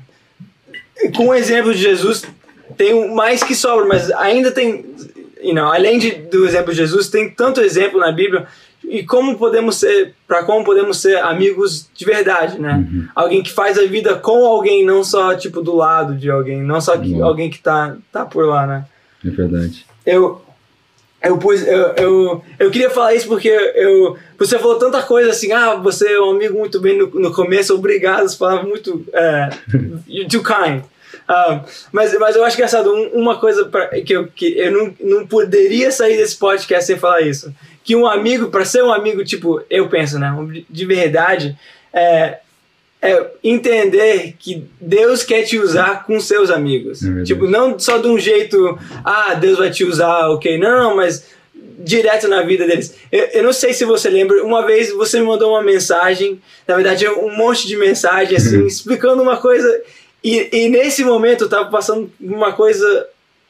com 1.15 1.27
o 1.29 1.33
exemplo 1.33 1.73
de 1.73 1.81
Jesus, 1.81 2.25
tem 2.75 3.13
mais 3.13 3.43
que 3.43 3.55
sobra, 3.55 3.85
mas 3.85 4.11
ainda 4.11 4.51
tem, 4.51 4.85
you 5.41 5.53
know, 5.53 5.71
além 5.71 5.99
de, 5.99 6.11
do 6.11 6.45
exemplo 6.45 6.71
de 6.71 6.77
Jesus, 6.77 7.09
tem 7.09 7.29
tanto 7.29 7.61
exemplo 7.61 7.99
na 7.99 8.11
Bíblia 8.11 8.47
e 8.83 9.03
como 9.03 9.37
podemos 9.37 9.75
ser, 9.75 10.13
para 10.27 10.43
como 10.43 10.63
podemos 10.63 10.97
ser 10.97 11.17
amigos 11.17 11.89
de 11.93 12.05
verdade, 12.05 12.59
né? 12.59 12.75
Uhum. 12.75 13.07
Alguém 13.13 13.43
que 13.43 13.51
faz 13.51 13.77
a 13.77 13.85
vida 13.85 14.15
com 14.15 14.45
alguém, 14.45 14.85
não 14.85 15.03
só 15.03 15.35
tipo 15.35 15.61
do 15.61 15.75
lado 15.75 16.15
de 16.15 16.29
alguém, 16.29 16.63
não 16.63 16.79
só 16.79 16.97
que, 16.97 17.21
alguém 17.21 17.49
que 17.49 17.59
tá, 17.59 17.97
tá 18.11 18.25
por 18.25 18.45
lá, 18.45 18.65
né? 18.65 18.85
É 19.25 19.29
verdade. 19.29 19.85
Eu 20.05 20.41
eu 21.21 21.37
pus 21.37 21.65
eu, 21.65 21.93
eu, 21.97 22.43
eu 22.59 22.71
queria 22.71 22.89
falar 22.89 23.13
isso 23.13 23.27
porque 23.27 23.49
eu 23.49 24.15
você 24.37 24.57
falou 24.59 24.77
tanta 24.77 25.01
coisa 25.01 25.31
assim, 25.31 25.51
ah, 25.51 25.75
você 25.75 26.13
é 26.13 26.21
um 26.21 26.31
amigo 26.31 26.57
muito 26.57 26.79
bem 26.79 26.97
no, 26.97 27.07
no 27.07 27.33
começo, 27.33 27.73
obrigado, 27.73 28.23
as 28.23 28.35
palavras 28.35 28.67
muito 28.67 29.03
é, 29.11 29.49
you're 30.07 30.29
too 30.29 30.43
kind. 30.43 30.83
Ah, 31.27 31.61
mas, 31.91 32.17
mas 32.17 32.35
eu 32.35 32.43
acho 32.45 32.55
engraçado, 32.55 32.93
um- 32.93 33.09
uma 33.19 33.37
coisa 33.39 33.65
pra, 33.65 33.87
que, 34.01 34.13
eu, 34.13 34.27
que 34.27 34.57
eu 34.57 34.71
não, 34.71 34.93
não 34.99 35.27
poderia 35.27 35.91
sair 35.91 36.15
desse 36.17 36.37
podcast 36.37 36.85
sem 36.85 36.97
falar 36.97 37.21
isso. 37.21 37.53
Que 37.83 37.95
um 37.95 38.07
amigo, 38.07 38.47
para 38.49 38.63
ser 38.65 38.83
um 38.83 38.93
amigo, 38.93 39.23
tipo, 39.25 39.61
eu 39.69 39.89
penso, 39.89 40.17
né? 40.19 40.33
De 40.69 40.85
verdade, 40.85 41.57
é, 41.93 42.37
é 43.01 43.25
entender 43.43 44.35
que 44.39 44.63
Deus 44.79 45.23
quer 45.23 45.43
te 45.43 45.57
usar 45.59 46.05
com 46.05 46.19
seus 46.19 46.49
amigos. 46.49 47.03
É 47.03 47.23
tipo, 47.23 47.45
não 47.47 47.77
só 47.77 47.97
de 47.97 48.07
um 48.07 48.17
jeito, 48.17 48.77
ah, 49.03 49.33
Deus 49.33 49.57
vai 49.57 49.69
te 49.69 49.83
usar, 49.83 50.29
ok. 50.29 50.57
Não, 50.57 50.89
não, 50.89 50.95
mas 50.95 51.25
direto 51.79 52.27
na 52.27 52.41
vida 52.41 52.65
deles. 52.65 52.95
Eu, 53.11 53.25
eu 53.33 53.43
não 53.43 53.53
sei 53.53 53.73
se 53.73 53.85
você 53.85 54.09
lembra, 54.09 54.43
uma 54.43 54.65
vez 54.65 54.91
você 54.91 55.19
me 55.19 55.25
mandou 55.27 55.51
uma 55.51 55.61
mensagem, 55.61 56.41
na 56.67 56.75
verdade 56.75 57.05
é 57.05 57.11
um 57.11 57.35
monte 57.35 57.67
de 57.67 57.77
mensagem, 57.77 58.35
assim, 58.35 58.65
explicando 58.65 59.21
uma 59.21 59.37
coisa 59.37 59.81
E, 60.23 60.49
e 60.51 60.69
nesse 60.69 61.03
momento 61.03 61.45
eu 61.45 61.49
tava 61.49 61.69
passando 61.69 62.11
uma 62.19 62.53
coisa 62.53 63.07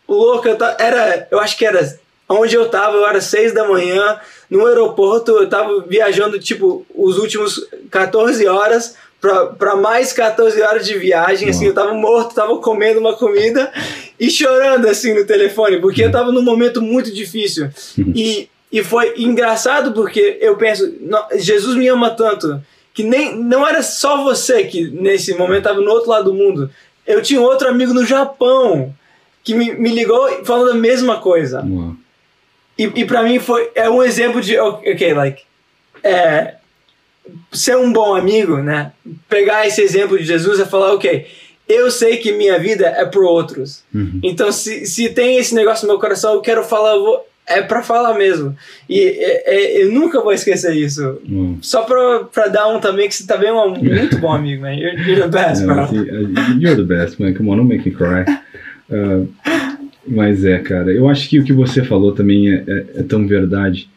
louca. 0.07 0.49
Eu 0.49 0.57
tava, 0.57 0.77
era, 0.79 1.27
eu 1.31 1.39
acho 1.39 1.57
que 1.57 1.65
era 1.65 1.97
onde 2.29 2.55
eu 2.55 2.67
tava, 2.69 2.97
eu 2.97 3.07
era 3.07 3.21
seis 3.21 3.53
da 3.53 3.67
manhã, 3.67 4.19
no 4.49 4.65
aeroporto, 4.65 5.31
eu 5.31 5.49
tava 5.49 5.81
viajando, 5.81 6.37
tipo, 6.39 6.85
os 6.93 7.17
últimos 7.17 7.67
14 7.89 8.45
horas 8.47 8.95
para 9.57 9.75
mais 9.75 10.13
14 10.13 10.61
horas 10.61 10.85
de 10.85 10.97
viagem, 10.97 11.49
assim, 11.49 11.65
eu 11.65 11.73
tava 11.73 11.93
morto, 11.93 12.35
tava 12.35 12.55
comendo 12.59 12.99
uma 12.99 13.13
comida 13.13 13.71
e 14.19 14.29
chorando, 14.29 14.87
assim, 14.87 15.13
no 15.13 15.25
telefone, 15.25 15.79
porque 15.79 16.03
eu 16.03 16.11
tava 16.11 16.31
num 16.31 16.43
momento 16.43 16.81
muito 16.81 17.11
difícil. 17.11 17.69
E, 17.97 18.47
e 18.71 18.83
foi 18.83 19.13
engraçado 19.17 19.91
porque 19.91 20.37
eu 20.39 20.55
penso, 20.55 20.93
Jesus 21.35 21.75
me 21.75 21.87
ama 21.87 22.11
tanto, 22.11 22.61
que 22.97 23.03
nem 23.03 23.37
não 23.37 23.65
era 23.65 23.83
só 23.83 24.23
você 24.23 24.63
que 24.63 24.89
nesse 24.89 25.35
momento 25.35 25.65
tava 25.65 25.79
no 25.79 25.91
outro 25.91 26.09
lado 26.09 26.31
do 26.31 26.33
mundo. 26.33 26.67
Eu 27.05 27.21
tinha 27.21 27.39
outro 27.39 27.69
amigo 27.69 27.93
no 27.93 28.03
Japão 28.03 28.91
que 29.43 29.53
me, 29.53 29.71
me 29.75 29.91
ligou 29.91 30.43
falando 30.43 30.71
a 30.71 30.73
mesma 30.73 31.19
coisa. 31.19 31.63
Uau. 31.63 31.95
E, 32.75 32.85
e 32.85 33.05
para 33.05 33.21
mim 33.21 33.37
foi 33.37 33.69
é 33.75 33.87
um 33.87 34.01
exemplo 34.01 34.41
de 34.41 34.57
ok, 34.57 35.13
like 35.13 35.43
é, 36.03 36.55
ser 37.51 37.77
um 37.77 37.93
bom 37.93 38.15
amigo, 38.15 38.57
né? 38.57 38.91
Pegar 39.29 39.67
esse 39.67 39.79
exemplo 39.79 40.17
de 40.17 40.25
Jesus 40.25 40.59
e 40.59 40.65
falar, 40.65 40.95
ok, 40.95 41.27
eu 41.69 41.91
sei 41.91 42.17
que 42.17 42.31
minha 42.31 42.57
vida 42.57 42.87
é 42.87 43.05
por 43.05 43.23
outros. 43.25 43.83
Uhum. 43.93 44.19
Então, 44.23 44.51
se, 44.51 44.87
se 44.87 45.09
tem 45.09 45.37
esse 45.37 45.53
negócio 45.53 45.85
no 45.85 45.93
meu 45.93 46.01
coração, 46.01 46.33
eu 46.33 46.41
quero 46.41 46.63
falar, 46.63 46.95
eu 46.95 47.03
vou, 47.03 47.27
é 47.47 47.61
para 47.61 47.81
falar 47.81 48.17
mesmo. 48.17 48.55
E 48.89 48.99
é, 48.99 49.43
é, 49.45 49.83
eu 49.83 49.91
nunca 49.91 50.21
vou 50.21 50.33
esquecer 50.33 50.75
isso. 50.75 51.19
Uhum. 51.27 51.57
Só 51.61 51.83
pra, 51.83 52.25
pra 52.25 52.47
dar 52.47 52.67
um 52.67 52.79
também, 52.79 53.07
que 53.07 53.15
você 53.15 53.25
também 53.25 53.49
é 53.49 53.53
um 53.53 53.75
muito 53.75 54.17
bom 54.19 54.33
amigo, 54.33 54.63
man. 54.63 54.73
You're, 54.73 55.01
you're 55.01 55.21
the 55.21 55.27
best, 55.29 55.65
bro. 55.65 55.87
You're 56.59 56.75
the 56.75 56.83
best, 56.83 57.21
man. 57.21 57.33
Come 57.33 57.49
on, 57.49 57.57
don't 57.57 57.69
make 57.69 57.87
me 57.87 57.95
cry. 57.95 58.25
Uh, 58.89 59.27
mas 60.05 60.43
é, 60.43 60.59
cara, 60.59 60.91
eu 60.91 61.07
acho 61.09 61.29
que 61.29 61.39
o 61.39 61.43
que 61.43 61.53
você 61.53 61.83
falou 61.83 62.11
também 62.11 62.49
é, 62.49 62.63
é, 62.67 62.85
é 62.97 63.03
tão 63.03 63.25
verdade. 63.25 63.89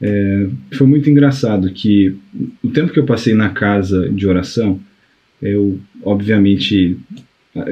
É, 0.00 0.46
foi 0.72 0.86
muito 0.86 1.08
engraçado 1.08 1.70
que 1.70 2.16
o 2.62 2.70
tempo 2.70 2.92
que 2.92 2.98
eu 2.98 3.06
passei 3.06 3.34
na 3.34 3.50
casa 3.50 4.08
de 4.08 4.26
oração, 4.26 4.80
eu 5.40 5.78
obviamente 6.02 6.98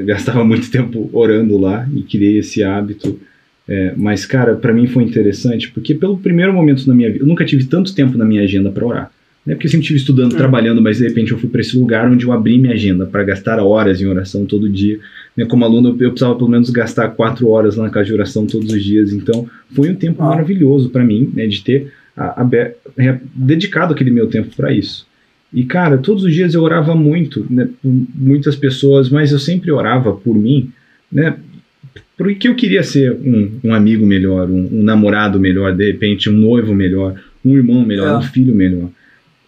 gastava 0.05 0.43
muito 0.43 0.71
tempo 0.71 1.09
orando 1.11 1.57
lá 1.57 1.87
e 1.95 2.01
criei 2.03 2.39
esse 2.39 2.63
hábito. 2.63 3.19
É, 3.67 3.93
mas, 3.95 4.25
cara, 4.25 4.55
para 4.55 4.73
mim 4.73 4.87
foi 4.87 5.03
interessante 5.03 5.71
porque, 5.71 5.95
pelo 5.95 6.17
primeiro 6.17 6.53
momento 6.53 6.85
na 6.87 6.93
minha 6.93 7.09
vida, 7.09 7.23
eu 7.23 7.27
nunca 7.27 7.45
tive 7.45 7.65
tanto 7.65 7.95
tempo 7.95 8.17
na 8.17 8.25
minha 8.25 8.41
agenda 8.41 8.69
para 8.69 8.85
orar. 8.85 9.11
Né? 9.45 9.55
Porque 9.55 9.67
eu 9.67 9.71
sempre 9.71 9.83
estive 9.83 9.99
estudando, 9.99 10.33
hum. 10.33 10.37
trabalhando, 10.37 10.81
mas 10.81 10.97
de 10.97 11.07
repente 11.07 11.31
eu 11.31 11.37
fui 11.37 11.49
para 11.49 11.61
esse 11.61 11.77
lugar 11.77 12.09
onde 12.09 12.25
eu 12.25 12.31
abri 12.31 12.57
minha 12.57 12.73
agenda 12.73 13.05
para 13.05 13.23
gastar 13.23 13.59
horas 13.59 14.01
em 14.01 14.05
oração 14.05 14.45
todo 14.45 14.69
dia. 14.69 14.99
Né? 15.35 15.45
Como 15.45 15.63
aluno, 15.63 15.89
eu 15.89 16.11
precisava 16.11 16.35
pelo 16.35 16.49
menos 16.49 16.69
gastar 16.69 17.09
quatro 17.09 17.49
horas 17.49 17.75
lá 17.75 17.85
na 17.85 17.89
casa 17.89 18.05
de 18.05 18.13
oração 18.13 18.45
todos 18.45 18.71
os 18.71 18.83
dias. 18.83 19.13
Então, 19.13 19.47
foi 19.71 19.89
um 19.89 19.95
tempo 19.95 20.21
ah. 20.23 20.27
maravilhoso 20.27 20.89
para 20.89 21.03
mim, 21.03 21.31
né, 21.33 21.47
de 21.47 21.63
ter 21.63 21.91
a, 22.15 22.41
a, 22.41 22.43
a, 22.43 23.19
dedicado 23.33 23.93
aquele 23.93 24.11
meu 24.11 24.27
tempo 24.27 24.55
para 24.55 24.71
isso. 24.71 25.05
E, 25.53 25.63
cara, 25.63 25.97
todos 25.97 26.23
os 26.23 26.33
dias 26.33 26.53
eu 26.53 26.63
orava 26.63 26.95
muito, 26.95 27.45
né, 27.49 27.69
por 27.81 27.91
muitas 28.15 28.55
pessoas, 28.55 29.09
mas 29.09 29.31
eu 29.31 29.39
sempre 29.39 29.71
orava 29.71 30.11
por 30.13 30.35
mim, 30.35 30.71
né, 31.11 31.35
porque 32.17 32.47
eu 32.47 32.55
queria 32.55 32.83
ser 32.83 33.11
um, 33.11 33.59
um 33.63 33.73
amigo 33.73 34.05
melhor, 34.05 34.49
um, 34.49 34.79
um, 34.79 34.83
namorado 34.83 35.39
melhor, 35.39 35.75
de 35.75 35.91
repente 35.91 36.29
um 36.29 36.33
noivo 36.33 36.73
melhor, 36.73 37.19
um 37.43 37.55
irmão 37.55 37.85
melhor, 37.85 38.07
é. 38.07 38.17
um 38.17 38.21
filho 38.21 38.53
melhor. 38.53 38.89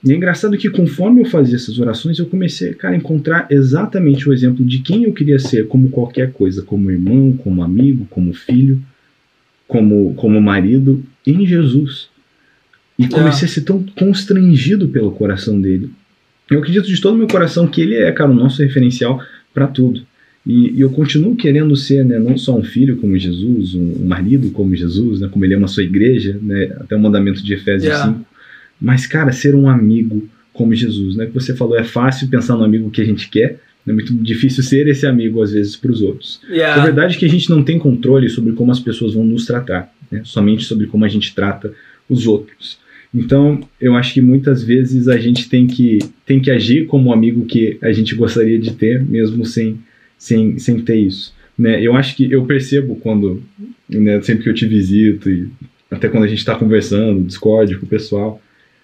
E 0.04 0.12
é 0.12 0.16
engraçado 0.16 0.58
que 0.58 0.70
conforme 0.70 1.22
eu 1.22 1.26
fazia 1.26 1.56
essas 1.56 1.80
orações, 1.80 2.20
eu 2.20 2.28
comecei 2.28 2.74
cara, 2.74 2.94
a 2.94 2.98
encontrar 2.98 3.48
exatamente 3.50 4.30
o 4.30 4.34
exemplo 4.34 4.64
de 4.64 4.80
quem 4.80 5.04
eu 5.04 5.14
queria 5.14 5.40
ser 5.40 5.68
como 5.68 5.90
qualquer 5.90 6.32
coisa, 6.32 6.62
como 6.62 6.92
irmão, 6.92 7.34
como 7.38 7.64
amigo, 7.64 8.06
como 8.10 8.34
filho, 8.34 8.80
como, 9.68 10.14
como 10.14 10.40
marido, 10.40 11.04
em 11.26 11.46
Jesus. 11.46 12.08
E 13.00 13.08
comecei 13.08 13.48
é. 13.48 13.50
a 13.50 13.54
ser 13.54 13.62
tão 13.62 13.84
constrangido 13.96 14.88
pelo 14.88 15.12
coração 15.12 15.60
dele. 15.60 15.90
Eu 16.50 16.60
acredito 16.60 16.88
de 16.88 17.02
todo 17.02 17.18
meu 17.18 17.28
coração 17.28 17.68
que 17.68 17.82
ele 17.82 17.96
é, 17.96 18.12
cara, 18.12 18.30
o 18.30 18.36
nosso 18.36 18.62
referencial 18.62 19.20
para 19.54 19.68
tudo. 19.68 20.06
E, 20.46 20.78
e, 20.78 20.82
eu 20.82 20.92
continuo 20.92 21.36
querendo 21.36 21.76
ser, 21.76 22.06
né, 22.06 22.20
não 22.20 22.38
só 22.38 22.56
um 22.56 22.64
filho 22.64 22.98
como 22.98 23.18
Jesus, 23.18 23.74
um, 23.74 24.04
um, 24.04 24.06
marido 24.06 24.52
como 24.52 24.76
Jesus, 24.76 25.20
né, 25.20 25.28
como 25.28 25.44
ele 25.44 25.56
ama 25.56 25.66
a 25.66 25.68
sua 25.68 25.84
igreja, 25.84 26.38
né, 26.42 26.76
até 26.80 26.96
o 26.96 27.00
mandamento 27.00 27.44
de 27.44 27.54
Efésios 27.54 27.86
yeah. 27.86 28.14
5. 28.14 28.26
Mas, 28.80 29.08
cara, 29.08 29.32
ser 29.32 29.56
um 29.56 29.68
amigo 29.68 30.28
como 30.54 30.76
Jesus, 30.76 31.16
né, 31.16 31.26
que 31.26 31.34
você 31.34 31.56
falou, 31.56 31.78
é 31.78 31.84
fácil 31.84 32.30
pensar 32.30 32.56
no 32.56 32.64
amigo 32.64 32.92
que 32.92 33.02
a 33.02 33.06
gente 33.06 33.30
quer, 33.30 33.60
é 33.88 33.92
muito 33.92 34.14
difícil 34.16 34.64
ser 34.64 34.88
esse 34.88 35.06
amigo 35.06 35.42
às 35.42 35.52
vezes 35.52 35.76
para 35.76 35.92
os 35.92 36.02
outros. 36.02 36.42
Yeah. 36.50 36.82
A 36.82 36.86
verdade 36.86 37.16
é 37.16 37.20
que 37.20 37.26
a 37.26 37.30
gente 37.30 37.50
não 37.50 37.64
tem 37.64 37.78
controle 37.78 38.30
sobre 38.30 38.54
como 38.54 38.72
as 38.72 38.80
pessoas 38.80 39.14
vão 39.14 39.26
nos 39.26 39.46
tratar, 39.46 39.92
né, 40.12 40.22
somente 40.24 40.64
sobre 40.64 40.88
como 40.88 41.06
a 41.06 41.10
gente 41.10 41.34
trata 41.34 41.74
os 42.10 42.28
outros. 42.28 42.78
Então, 43.14 43.62
eu 43.80 43.96
acho 43.96 44.14
que 44.14 44.22
muitas 44.22 44.62
vezes 44.62 45.08
a 45.08 45.18
gente 45.18 45.48
tem 45.48 45.66
que, 45.66 46.00
tem 46.26 46.40
que 46.40 46.52
agir 46.52 46.86
como 46.86 47.10
o 47.10 47.14
amigo 47.14 47.46
que 47.46 47.78
a 47.82 47.92
gente 47.94 48.14
gostaria 48.14 48.60
de 48.60 48.74
ter, 48.74 49.02
mesmo 49.02 49.46
sem, 49.46 49.80
sem, 50.18 50.58
sem 50.60 50.80
ter 50.82 50.98
isso. 50.98 51.34
Né? 51.58 51.82
Eu 51.82 51.96
acho 51.96 52.16
que 52.16 52.32
eu 52.32 52.46
percebo 52.46 52.96
quando, 52.98 53.42
né, 53.90 54.22
sempre 54.22 54.44
que 54.44 54.50
eu 54.50 54.54
te 54.54 54.66
visito, 54.66 55.30
e 55.30 55.50
até 55.90 56.10
quando 56.10 56.24
a 56.24 56.28
gente 56.28 56.40
está 56.40 56.56
conversando, 56.56 57.24
Discord 57.24 57.78
com 57.78 57.86
o 57.86 57.90
pessoal, 57.90 58.42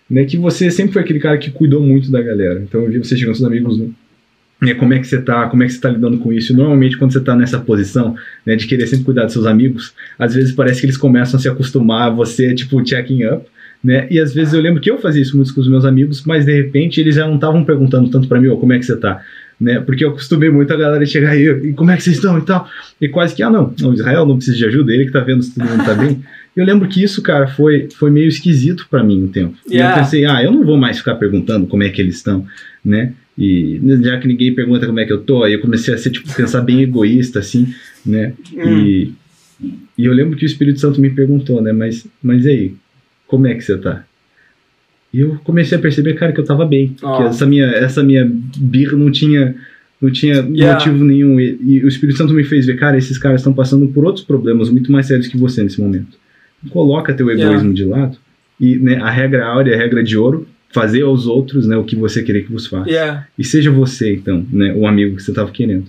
né, 0.10 0.26
que 0.26 0.38
você 0.38 0.70
sempre 0.72 0.94
foi 0.94 1.02
aquele 1.02 1.20
cara 1.20 1.38
que 1.38 1.52
cuidou 1.52 1.82
muito 1.82 2.12
da 2.12 2.22
galera. 2.22 2.62
Então, 2.62 2.82
eu 2.82 2.92
vi 2.92 2.98
você 3.00 3.16
chegando 3.16 3.34
com 3.34 3.40
seus 3.40 3.50
amigos 3.50 3.80
né, 4.62 4.76
como 4.76 4.94
é 4.94 5.00
que 5.00 5.08
você 5.08 5.18
está, 5.18 5.48
como 5.48 5.64
é 5.64 5.66
que 5.66 5.74
você 5.74 5.82
tá 5.82 5.90
lidando 5.90 6.20
com 6.20 6.32
isso. 6.32 6.54
E 6.54 6.56
normalmente 6.56 6.98
quando 6.98 7.12
você 7.12 7.18
está 7.18 7.36
nessa 7.36 7.60
posição, 7.60 8.16
né, 8.46 8.56
de 8.56 8.68
querer 8.68 8.86
sempre 8.86 9.06
cuidar 9.06 9.24
dos 9.24 9.34
seus 9.34 9.48
amigos, 9.48 9.94
às 10.20 10.36
vezes 10.36 10.52
parece 10.52 10.80
que 10.80 10.86
eles 10.86 10.98
começam 10.98 11.38
a 11.38 11.42
se 11.42 11.50
acostumar 11.50 12.08
a 12.08 12.10
você, 12.10 12.54
tipo, 12.54 12.86
checking 12.88 13.26
up, 13.26 13.46
né? 13.84 14.08
E 14.12 14.20
às 14.20 14.32
vezes 14.32 14.54
eu 14.54 14.62
lembro 14.62 14.80
que 14.80 14.92
eu 14.92 15.00
fazia 15.00 15.24
isso 15.24 15.36
muito 15.36 15.54
com 15.56 15.60
os 15.60 15.68
meus 15.68 15.86
amigos, 15.86 16.24
mas 16.24 16.46
de 16.46 16.54
repente 16.54 17.02
eles 17.02 17.16
já 17.16 17.26
não 17.28 17.36
estavam 17.36 17.66
perguntando 17.66 18.10
tanto 18.12 18.28
para 18.28 18.40
mim, 18.40 18.48
oh, 18.50 18.58
como 18.58 18.74
é 18.74 18.78
que 18.78 18.86
você 18.86 18.96
tá? 18.96 19.24
Né? 19.62 19.80
Porque 19.80 20.04
eu 20.04 20.10
acostumei 20.10 20.50
muito 20.50 20.74
a 20.74 20.76
galera 20.76 21.06
chegar 21.06 21.30
aí, 21.30 21.46
e 21.46 21.74
como 21.74 21.92
é 21.92 21.96
que 21.96 22.02
vocês 22.02 22.16
estão 22.16 22.36
e 22.40 22.42
tal. 22.42 22.68
E 23.00 23.08
quase 23.08 23.36
que, 23.36 23.44
ah, 23.44 23.50
não, 23.50 23.72
o 23.84 23.94
Israel 23.94 24.26
não 24.26 24.38
precisa 24.38 24.58
de 24.58 24.66
ajuda, 24.66 24.92
ele 24.92 25.06
que 25.06 25.12
tá 25.12 25.20
vendo 25.20 25.44
se 25.44 25.54
todo 25.54 25.70
mundo 25.70 25.86
tá 25.86 25.94
bem. 25.94 26.24
Eu 26.58 26.66
lembro 26.66 26.90
que 26.90 27.04
isso, 27.04 27.22
cara, 27.22 27.48
foi, 27.48 27.88
foi 27.96 28.10
meio 28.10 28.28
esquisito 28.28 28.88
para 28.90 29.04
mim 29.04 29.24
um 29.24 29.28
tempo. 29.28 29.56
Yeah. 29.70 29.92
E 29.92 30.00
eu 30.00 30.04
pensei, 30.04 30.26
ah, 30.26 30.44
eu 30.44 30.52
não 30.52 30.66
vou 30.66 30.78
mais 30.78 30.98
ficar 30.98 31.16
perguntando 31.16 31.68
como 31.68 31.84
é 31.84 31.90
que 31.90 32.02
eles 32.02 32.16
estão, 32.16 32.46
né? 32.84 33.14
E 33.38 33.80
já 34.02 34.20
que 34.20 34.28
ninguém 34.28 34.54
pergunta 34.54 34.88
como 34.88 35.00
é 35.00 35.06
que 35.06 35.14
eu 35.14 35.22
tô, 35.22 35.44
aí 35.44 35.54
eu 35.54 35.62
comecei 35.62 35.94
a 35.94 35.98
ser, 35.98 36.10
tipo, 36.10 36.34
pensar 36.36 36.62
bem 36.62 36.82
egoísta, 36.82 37.40
assim, 37.40 37.74
né? 38.04 38.34
Hum. 38.54 38.80
E, 38.80 39.14
e 39.98 40.06
eu 40.06 40.14
lembro 40.14 40.36
que 40.36 40.44
o 40.44 40.48
Espírito 40.48 40.80
Santo 40.80 41.00
me 41.00 41.12
perguntou, 41.12 41.62
né? 41.62 41.72
Mas, 41.72 42.06
mas 42.22 42.46
aí? 42.46 42.74
como 43.32 43.48
é 43.48 43.56
que 43.56 43.62
você 43.64 43.78
tá? 43.78 44.04
E 45.14 45.20
eu 45.20 45.38
comecei 45.44 45.78
a 45.78 45.82
perceber, 45.82 46.14
cara, 46.14 46.32
que 46.32 46.40
eu 46.40 46.46
tava 46.46 46.66
bem. 46.66 46.96
Oh. 47.02 47.18
Que 47.18 47.24
essa 47.24 47.46
minha, 47.46 47.66
essa 47.66 48.02
minha 48.02 48.30
birra 48.58 48.98
não 48.98 49.12
tinha, 49.12 49.56
não 50.02 50.10
tinha 50.10 50.36
yeah. 50.36 50.74
motivo 50.74 51.04
nenhum. 51.04 51.40
E, 51.40 51.60
e, 51.62 51.84
o 51.84 51.88
Espírito 51.88 52.18
Santo 52.18 52.34
me 52.34 52.44
fez 52.44 52.66
ver, 52.66 52.78
cara, 52.78 52.98
esses 52.98 53.18
caras 53.18 53.42
estão 53.42 53.54
passando 53.54 53.88
por 53.88 54.06
outros 54.06 54.26
problemas 54.26 54.70
muito 54.70 54.92
mais 54.92 55.08
sérios 55.08 55.28
que 55.28 55.38
você 55.38 55.64
nesse 55.64 55.82
momento. 55.82 56.18
Coloca 56.70 57.14
teu 57.14 57.30
egoísmo 57.30 57.72
yeah. 57.72 57.74
de 57.74 57.86
lado. 57.86 58.18
E 58.60 58.78
né, 58.78 58.98
a 58.98 59.10
regra 59.10 59.46
áurea, 59.46 59.76
a 59.76 59.78
regra 59.78 60.04
de 60.04 60.16
ouro, 60.18 60.48
fazer 60.70 61.02
aos 61.02 61.28
outros 61.28 61.68
né, 61.68 61.76
o 61.76 61.84
que 61.84 61.96
você 61.96 62.24
querer 62.24 62.44
que 62.44 62.52
você 62.52 62.70
faça. 62.70 62.90
Yeah. 62.90 63.28
E 63.38 63.44
seja 63.44 63.72
você, 63.72 64.14
então, 64.14 64.46
né, 64.52 64.74
o 64.74 64.88
amigo 64.88 65.16
que 65.16 65.24
você 65.24 65.34
tava 65.34 65.52
querendo. 65.52 65.86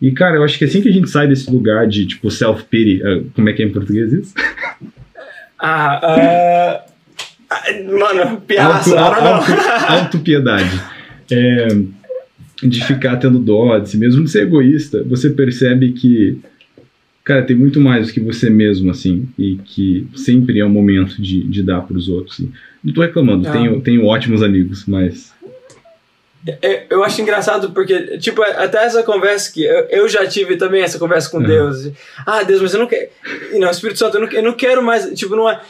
E, 0.00 0.10
cara, 0.10 0.36
eu 0.36 0.44
acho 0.44 0.58
que 0.58 0.64
assim 0.64 0.82
que 0.82 0.88
a 0.88 0.92
gente 0.92 1.08
sai 1.08 1.26
desse 1.26 1.50
lugar 1.50 1.86
de, 1.86 2.04
tipo, 2.04 2.30
self-pity, 2.30 3.02
uh, 3.02 3.30
como 3.34 3.48
é 3.48 3.52
que 3.54 3.62
é 3.62 3.66
em 3.66 3.72
português 3.72 4.12
isso? 4.12 4.34
Ah, 5.58 6.84
uh, 6.86 6.92
mano, 7.84 8.40
piaça, 8.40 8.98
auto, 8.98 9.52
Autopiedade. 9.88 10.80
É, 11.30 11.68
de 12.62 12.84
ficar 12.84 13.16
tendo 13.16 13.38
dó 13.38 13.78
de 13.78 13.90
si 13.90 13.98
mesmo, 13.98 14.24
de 14.24 14.30
ser 14.30 14.42
egoísta. 14.42 15.04
Você 15.04 15.30
percebe 15.30 15.92
que, 15.92 16.38
cara, 17.24 17.42
tem 17.42 17.56
muito 17.56 17.80
mais 17.80 18.06
do 18.06 18.12
que 18.12 18.20
você 18.20 18.48
mesmo, 18.48 18.90
assim, 18.90 19.28
e 19.38 19.56
que 19.56 20.06
sempre 20.14 20.60
é 20.60 20.64
o 20.64 20.70
momento 20.70 21.20
de, 21.20 21.42
de 21.42 21.62
dar 21.62 21.82
para 21.82 21.96
os 21.96 22.08
outros. 22.08 22.38
E 22.38 22.50
não 22.82 22.94
tô 22.94 23.02
reclamando, 23.02 23.46
ah. 23.48 23.52
tenho, 23.52 23.80
tenho 23.80 24.04
ótimos 24.04 24.42
amigos, 24.42 24.84
mas 24.86 25.34
eu 26.88 27.02
acho 27.02 27.20
engraçado 27.20 27.72
porque, 27.72 28.18
tipo, 28.18 28.40
até 28.42 28.84
essa 28.84 29.02
conversa 29.02 29.52
que 29.52 29.64
eu, 29.64 29.86
eu 29.90 30.08
já 30.08 30.24
tive 30.26 30.56
também, 30.56 30.82
essa 30.82 30.98
conversa 30.98 31.28
com 31.28 31.38
uhum. 31.38 31.42
Deus. 31.42 31.90
Ah, 32.24 32.44
Deus, 32.44 32.62
mas 32.62 32.72
eu 32.72 32.80
não 32.80 32.86
quero. 32.86 33.08
Não, 33.52 33.68
Espírito 33.68 33.98
Santo, 33.98 34.16
eu 34.16 34.20
não, 34.20 34.32
eu 34.32 34.42
não 34.42 34.52
quero 34.52 34.82
mais. 34.82 35.06
Tipo, 35.18 35.34
não 35.34 35.50
é. 35.50 35.60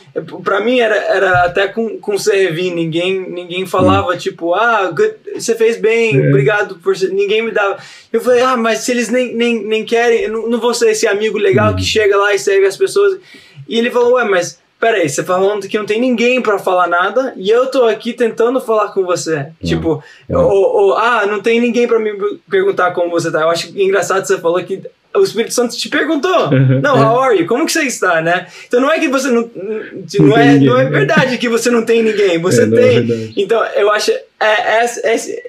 Pra 0.45 0.61
mim 0.61 0.79
era, 0.79 0.97
era 0.97 1.45
até 1.45 1.67
com, 1.67 1.99
com 1.99 2.19
servir, 2.19 2.75
ninguém, 2.75 3.29
ninguém 3.31 3.65
falava, 3.65 4.11
uhum. 4.11 4.19
tipo, 4.19 4.55
ah, 4.55 4.91
good, 4.91 5.15
você 5.35 5.55
fez 5.55 5.79
bem, 5.79 6.21
é. 6.21 6.29
obrigado 6.29 6.77
por. 6.77 6.95
Ninguém 7.11 7.43
me 7.43 7.53
dava. 7.53 7.79
Eu 8.13 8.21
falei, 8.21 8.43
ah, 8.43 8.57
mas 8.57 8.81
se 8.81 8.91
eles 8.91 9.09
nem, 9.09 9.35
nem, 9.35 9.65
nem 9.65 9.85
querem, 9.85 10.25
eu 10.25 10.33
não, 10.33 10.49
não 10.51 10.61
vou 10.61 10.75
ser 10.75 10.91
esse 10.91 11.07
amigo 11.07 11.39
legal 11.39 11.71
uhum. 11.71 11.77
que 11.77 11.85
chega 11.85 12.17
lá 12.17 12.35
e 12.35 12.39
serve 12.39 12.67
as 12.67 12.77
pessoas. 12.77 13.19
E 13.67 13.79
ele 13.79 13.91
falou, 13.91 14.15
ué, 14.15 14.25
mas 14.25 14.59
peraí, 14.79 15.09
você 15.09 15.23
tá 15.23 15.35
falando 15.35 15.69
que 15.69 15.79
não 15.79 15.87
tem 15.87 16.01
ninguém 16.01 16.41
para 16.41 16.59
falar 16.59 16.87
nada 16.87 17.33
e 17.37 17.51
eu 17.51 17.67
tô 17.67 17.85
aqui 17.85 18.13
tentando 18.13 18.61
falar 18.61 18.89
com 18.93 19.05
você. 19.05 19.47
Tipo, 19.65 20.03
ou, 20.29 20.37
ou, 20.41 20.97
ah, 20.97 21.27
não 21.27 21.41
tem 21.41 21.61
ninguém 21.61 21.87
para 21.87 21.99
me 21.99 22.13
perguntar 22.49 22.93
como 22.93 23.11
você 23.11 23.31
tá. 23.31 23.41
Eu 23.41 23.51
acho 23.51 23.69
engraçado 23.79 24.23
que 24.23 24.29
você 24.29 24.39
falou 24.39 24.63
que 24.63 24.83
o 25.15 25.23
Espírito 25.23 25.55
Santo 25.55 25.77
te 25.77 25.89
perguntou. 25.89 26.51
não, 26.83 26.99
how 26.99 27.21
are 27.21 27.39
you? 27.39 27.47
Como 27.47 27.65
que 27.65 27.73
você 27.73 27.83
está, 27.83 28.21
né? 28.21 28.47
Então 28.67 28.81
não 28.81 28.91
é 28.91 28.99
que 28.99 29.09
você 29.09 29.29
não. 29.29 29.51
Não, 29.55 30.27
não, 30.27 30.37
é, 30.37 30.53
ninguém, 30.53 30.69
não 30.69 30.79
é 30.79 30.85
verdade 30.85 31.39
que 31.39 31.49
você 31.49 31.71
não 31.71 31.85
tem 31.85 32.03
ninguém. 32.03 32.39
Você 32.41 32.63
é, 32.63 32.67
tem. 32.67 32.99
É 32.99 33.33
então, 33.37 33.65
eu 33.75 33.91
acho. 33.91 34.11
É, 34.11 34.23
é 34.41 34.85
essa, 34.85 35.01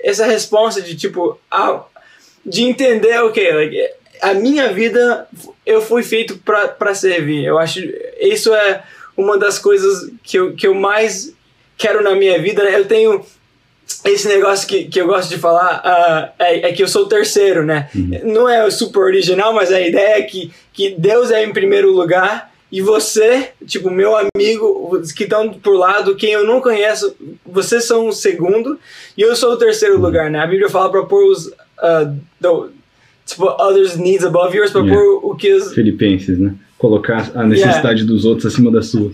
essa 0.03 0.25
resposta 0.25 0.81
de 0.81 0.95
tipo. 0.95 1.39
Ah, 1.51 1.81
de 2.45 2.63
entender, 2.63 3.19
ok, 3.23 3.53
like, 3.53 3.89
a 4.21 4.33
minha 4.33 4.71
vida 4.71 5.27
eu 5.65 5.81
fui 5.81 6.01
feito 6.01 6.39
para 6.39 6.95
servir. 6.95 7.43
Eu 7.43 7.57
acho 7.57 7.81
isso 8.21 8.53
é 8.53 8.83
uma 9.17 9.37
das 9.37 9.57
coisas 9.57 10.11
que 10.23 10.37
eu, 10.37 10.53
que 10.53 10.67
eu 10.67 10.75
mais 10.75 11.33
quero 11.77 12.03
na 12.03 12.15
minha 12.15 12.39
vida. 12.39 12.63
Né? 12.63 12.79
Eu 12.79 12.85
tenho 12.85 13.25
esse 14.05 14.27
negócio 14.27 14.67
que, 14.67 14.85
que 14.85 15.01
eu 15.01 15.07
gosto 15.07 15.29
de 15.29 15.37
falar 15.37 15.81
uh, 15.83 16.43
é, 16.43 16.69
é, 16.69 16.73
que 16.73 16.83
eu 16.83 16.87
sou 16.87 17.03
o 17.03 17.09
terceiro, 17.09 17.65
né? 17.65 17.89
Uhum. 17.95 18.19
Não 18.23 18.49
é 18.49 18.69
super 18.69 18.99
original, 18.99 19.53
mas 19.53 19.71
a 19.71 19.81
ideia 19.81 20.19
é 20.19 20.21
que, 20.21 20.51
que 20.73 20.91
Deus 20.91 21.31
é 21.31 21.43
em 21.43 21.53
primeiro 21.53 21.91
lugar 21.91 22.51
e 22.69 22.81
você, 22.81 23.49
tipo, 23.65 23.89
meu 23.89 24.13
amigo, 24.15 24.89
os 24.91 25.11
que 25.13 25.23
estão 25.23 25.53
por 25.53 25.77
lado, 25.77 26.15
quem 26.15 26.31
eu 26.31 26.45
não 26.45 26.59
conheço, 26.59 27.15
vocês 27.45 27.85
são 27.85 28.09
o 28.09 28.13
segundo 28.13 28.77
e 29.17 29.21
eu 29.21 29.35
sou 29.35 29.53
o 29.53 29.57
terceiro 29.57 29.95
uhum. 29.95 30.01
lugar, 30.01 30.29
né? 30.29 30.39
A 30.39 30.47
Bíblia 30.47 30.69
fala 30.69 30.91
para 30.91 31.03
pôr 31.03 31.31
os. 31.31 31.47
Uh, 31.47 32.17
do, 32.39 32.71
tipo, 33.25 33.45
others 33.45 33.95
needs 33.95 34.25
above 34.25 34.55
yours, 34.55 34.71
para 34.71 34.81
yeah. 34.81 35.01
pôr 35.01 35.31
o 35.31 35.35
que 35.35 35.53
os. 35.53 35.73
Filipenses, 35.73 36.37
né? 36.37 36.53
Colocar 36.77 37.31
a 37.33 37.43
necessidade 37.43 38.01
yeah. 38.01 38.05
dos 38.05 38.25
outros 38.25 38.53
acima 38.53 38.71
da 38.71 38.81
sua. 38.81 39.11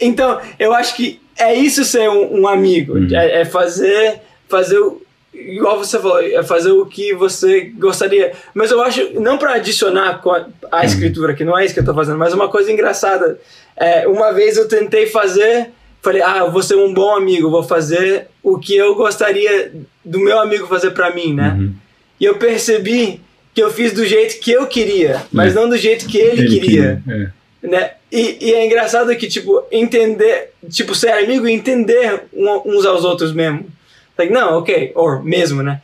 Então, 0.00 0.40
eu 0.58 0.72
acho 0.72 0.96
que 0.96 1.20
é 1.38 1.54
isso 1.54 1.84
ser 1.84 2.08
um, 2.08 2.42
um 2.42 2.48
amigo. 2.48 2.94
Uhum. 2.94 3.08
É, 3.12 3.40
é, 3.40 3.44
fazer, 3.44 4.20
fazer 4.48 4.78
o, 4.78 5.02
igual 5.34 5.78
você 5.78 5.98
falou, 5.98 6.20
é 6.20 6.42
fazer 6.42 6.70
o 6.70 6.86
que 6.86 7.14
você 7.14 7.72
gostaria. 7.78 8.32
Mas 8.54 8.70
eu 8.70 8.82
acho, 8.82 9.20
não 9.20 9.38
para 9.38 9.54
adicionar 9.54 10.20
a, 10.24 10.76
a 10.76 10.78
uhum. 10.78 10.84
escritura, 10.84 11.34
que 11.34 11.44
não 11.44 11.58
é 11.58 11.64
isso 11.64 11.74
que 11.74 11.80
eu 11.80 11.84
tô 11.84 11.94
fazendo, 11.94 12.18
mas 12.18 12.34
uma 12.34 12.48
coisa 12.48 12.70
engraçada. 12.70 13.38
É, 13.76 14.06
uma 14.06 14.32
vez 14.32 14.56
eu 14.56 14.68
tentei 14.68 15.06
fazer, 15.06 15.70
falei, 16.02 16.22
ah, 16.22 16.44
vou 16.44 16.62
ser 16.62 16.76
um 16.76 16.92
bom 16.92 17.16
amigo, 17.16 17.50
vou 17.50 17.62
fazer 17.62 18.28
o 18.42 18.58
que 18.58 18.76
eu 18.76 18.94
gostaria 18.94 19.72
do 20.04 20.20
meu 20.20 20.38
amigo 20.38 20.66
fazer 20.66 20.90
para 20.90 21.14
mim, 21.14 21.34
né? 21.34 21.56
Uhum. 21.58 21.72
E 22.20 22.24
eu 22.24 22.36
percebi 22.36 23.20
que 23.54 23.62
eu 23.62 23.70
fiz 23.70 23.92
do 23.92 24.04
jeito 24.04 24.40
que 24.40 24.50
eu 24.50 24.66
queria, 24.66 25.22
mas 25.32 25.52
é. 25.52 25.54
não 25.54 25.68
do 25.68 25.76
jeito 25.76 26.06
que 26.06 26.18
ele, 26.18 26.42
ele 26.42 26.60
queria. 26.60 27.02
queria. 27.04 27.34
É. 27.62 27.66
Né? 27.66 27.90
E, 28.10 28.38
e, 28.40 28.54
é 28.54 28.66
engraçado 28.66 29.14
que, 29.16 29.28
tipo, 29.28 29.64
entender, 29.70 30.52
tipo, 30.68 30.94
ser 30.94 31.12
amigo 31.12 31.46
e 31.46 31.52
entender 31.52 32.24
uns 32.32 32.84
aos 32.84 33.04
outros 33.04 33.32
mesmo. 33.32 33.66
Like, 34.18 34.32
não, 34.32 34.58
ok, 34.58 34.92
ou 34.94 35.22
mesmo, 35.22 35.62
né? 35.62 35.80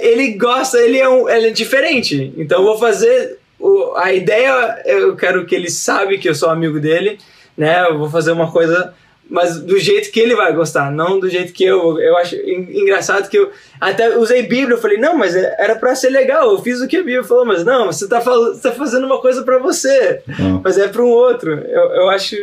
Ele 0.00 0.34
gosta, 0.34 0.78
ele 0.78 0.98
é, 0.98 1.08
um, 1.08 1.28
ele 1.28 1.48
é 1.48 1.50
diferente. 1.50 2.32
Então 2.36 2.60
eu 2.60 2.64
vou 2.64 2.78
fazer. 2.78 3.38
O, 3.58 3.94
a 3.96 4.12
ideia, 4.12 4.82
eu 4.84 5.16
quero 5.16 5.44
que 5.46 5.54
ele 5.54 5.70
sabe 5.70 6.18
que 6.18 6.28
eu 6.28 6.34
sou 6.34 6.50
amigo 6.50 6.78
dele, 6.78 7.18
né? 7.56 7.86
Eu 7.88 7.98
vou 7.98 8.10
fazer 8.10 8.32
uma 8.32 8.50
coisa 8.50 8.94
mas 9.28 9.58
do 9.60 9.78
jeito 9.78 10.10
que 10.10 10.20
ele 10.20 10.34
vai 10.34 10.52
gostar, 10.52 10.90
não 10.90 11.18
do 11.18 11.28
jeito 11.28 11.52
que 11.52 11.64
eu. 11.64 11.98
Eu 11.98 12.16
acho 12.18 12.36
engraçado 12.36 13.28
que 13.28 13.38
eu 13.38 13.50
até 13.80 14.16
usei 14.16 14.42
Bíblia, 14.42 14.76
eu 14.76 14.80
falei, 14.80 14.98
não, 14.98 15.16
mas 15.16 15.34
é, 15.34 15.56
era 15.58 15.74
para 15.74 15.94
ser 15.94 16.10
legal, 16.10 16.50
eu 16.50 16.62
fiz 16.62 16.80
o 16.80 16.88
que 16.88 16.96
a 16.96 17.02
Bíblia 17.02 17.24
falou, 17.24 17.46
mas 17.46 17.64
não, 17.64 17.86
você 17.86 18.06
tá, 18.08 18.20
você 18.20 18.60
tá 18.60 18.72
fazendo 18.72 19.06
uma 19.06 19.20
coisa 19.20 19.42
para 19.42 19.58
você, 19.58 20.22
uhum. 20.38 20.60
mas 20.62 20.76
é 20.76 20.88
para 20.88 21.02
um 21.02 21.08
outro. 21.08 21.52
Eu, 21.52 21.82
eu 21.94 22.10
acho. 22.10 22.36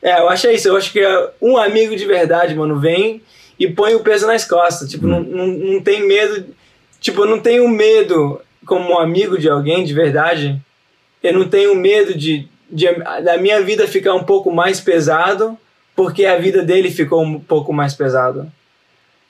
É, 0.00 0.20
eu 0.20 0.28
acho 0.28 0.48
isso, 0.48 0.68
eu 0.68 0.76
acho 0.76 0.92
que 0.92 1.02
um 1.42 1.56
amigo 1.56 1.94
de 1.96 2.06
verdade, 2.06 2.54
mano, 2.54 2.78
vem 2.78 3.20
e 3.58 3.66
põe 3.66 3.94
o 3.94 4.00
peso 4.00 4.26
nas 4.26 4.44
costas, 4.44 4.88
tipo, 4.88 5.06
não, 5.06 5.20
não, 5.20 5.46
não 5.48 5.82
tem 5.82 6.06
medo, 6.06 6.46
tipo, 7.00 7.22
eu 7.22 7.26
não 7.26 7.40
tenho 7.40 7.68
medo 7.68 8.40
como 8.64 8.92
um 8.92 8.98
amigo 8.98 9.36
de 9.36 9.50
alguém 9.50 9.84
de 9.84 9.92
verdade, 9.92 10.58
eu 11.20 11.32
não 11.32 11.48
tenho 11.48 11.74
medo 11.74 12.16
de, 12.16 12.48
de 12.70 12.86
da 13.24 13.36
minha 13.36 13.60
vida 13.60 13.88
ficar 13.88 14.14
um 14.14 14.22
pouco 14.22 14.52
mais 14.52 14.80
pesado 14.80 15.58
porque 15.98 16.26
a 16.26 16.38
vida 16.38 16.62
dele 16.62 16.92
ficou 16.92 17.24
um 17.24 17.40
pouco 17.40 17.72
mais 17.72 17.92
pesada. 17.92 18.46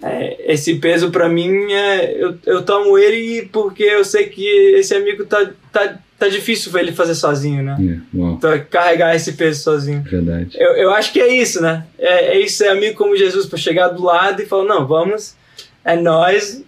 É, 0.03 0.53
esse 0.53 0.75
peso 0.75 1.11
para 1.11 1.27
mim 1.27 1.73
é 1.73 2.15
eu, 2.15 2.37
eu 2.45 2.63
tomo 2.63 2.99
ele 2.99 3.49
porque 3.51 3.85
eu 3.85 4.05
sei 4.05 4.27
que 4.27 4.47
esse 4.75 4.95
amigo 4.95 5.25
tá, 5.25 5.51
tá, 5.73 5.99
tá 6.19 6.29
difícil 6.29 6.71
para 6.71 6.83
ele 6.83 6.93
fazer 6.93 7.15
sozinho, 7.15 7.63
né? 7.63 7.75
Yeah, 7.81 8.03
é, 8.15 8.33
Então, 8.35 8.67
carregar 8.69 9.17
esse 9.17 9.33
peso 9.33 9.63
sozinho. 9.63 10.03
Verdade. 10.03 10.59
Eu, 10.61 10.73
eu 10.73 10.91
acho 10.91 11.11
que 11.11 11.23
é 11.23 11.35
isso, 11.35 11.63
né? 11.63 11.87
É, 11.99 12.37
é 12.37 12.39
isso, 12.39 12.63
é 12.63 12.69
amigo 12.69 12.99
como 12.99 13.17
Jesus 13.17 13.47
para 13.47 13.59
chegar 13.59 13.89
do 13.89 14.05
lado 14.05 14.43
e 14.43 14.45
falar: 14.45 14.65
não, 14.65 14.87
vamos, 14.87 15.37
é 15.83 15.97
nós, 15.97 16.63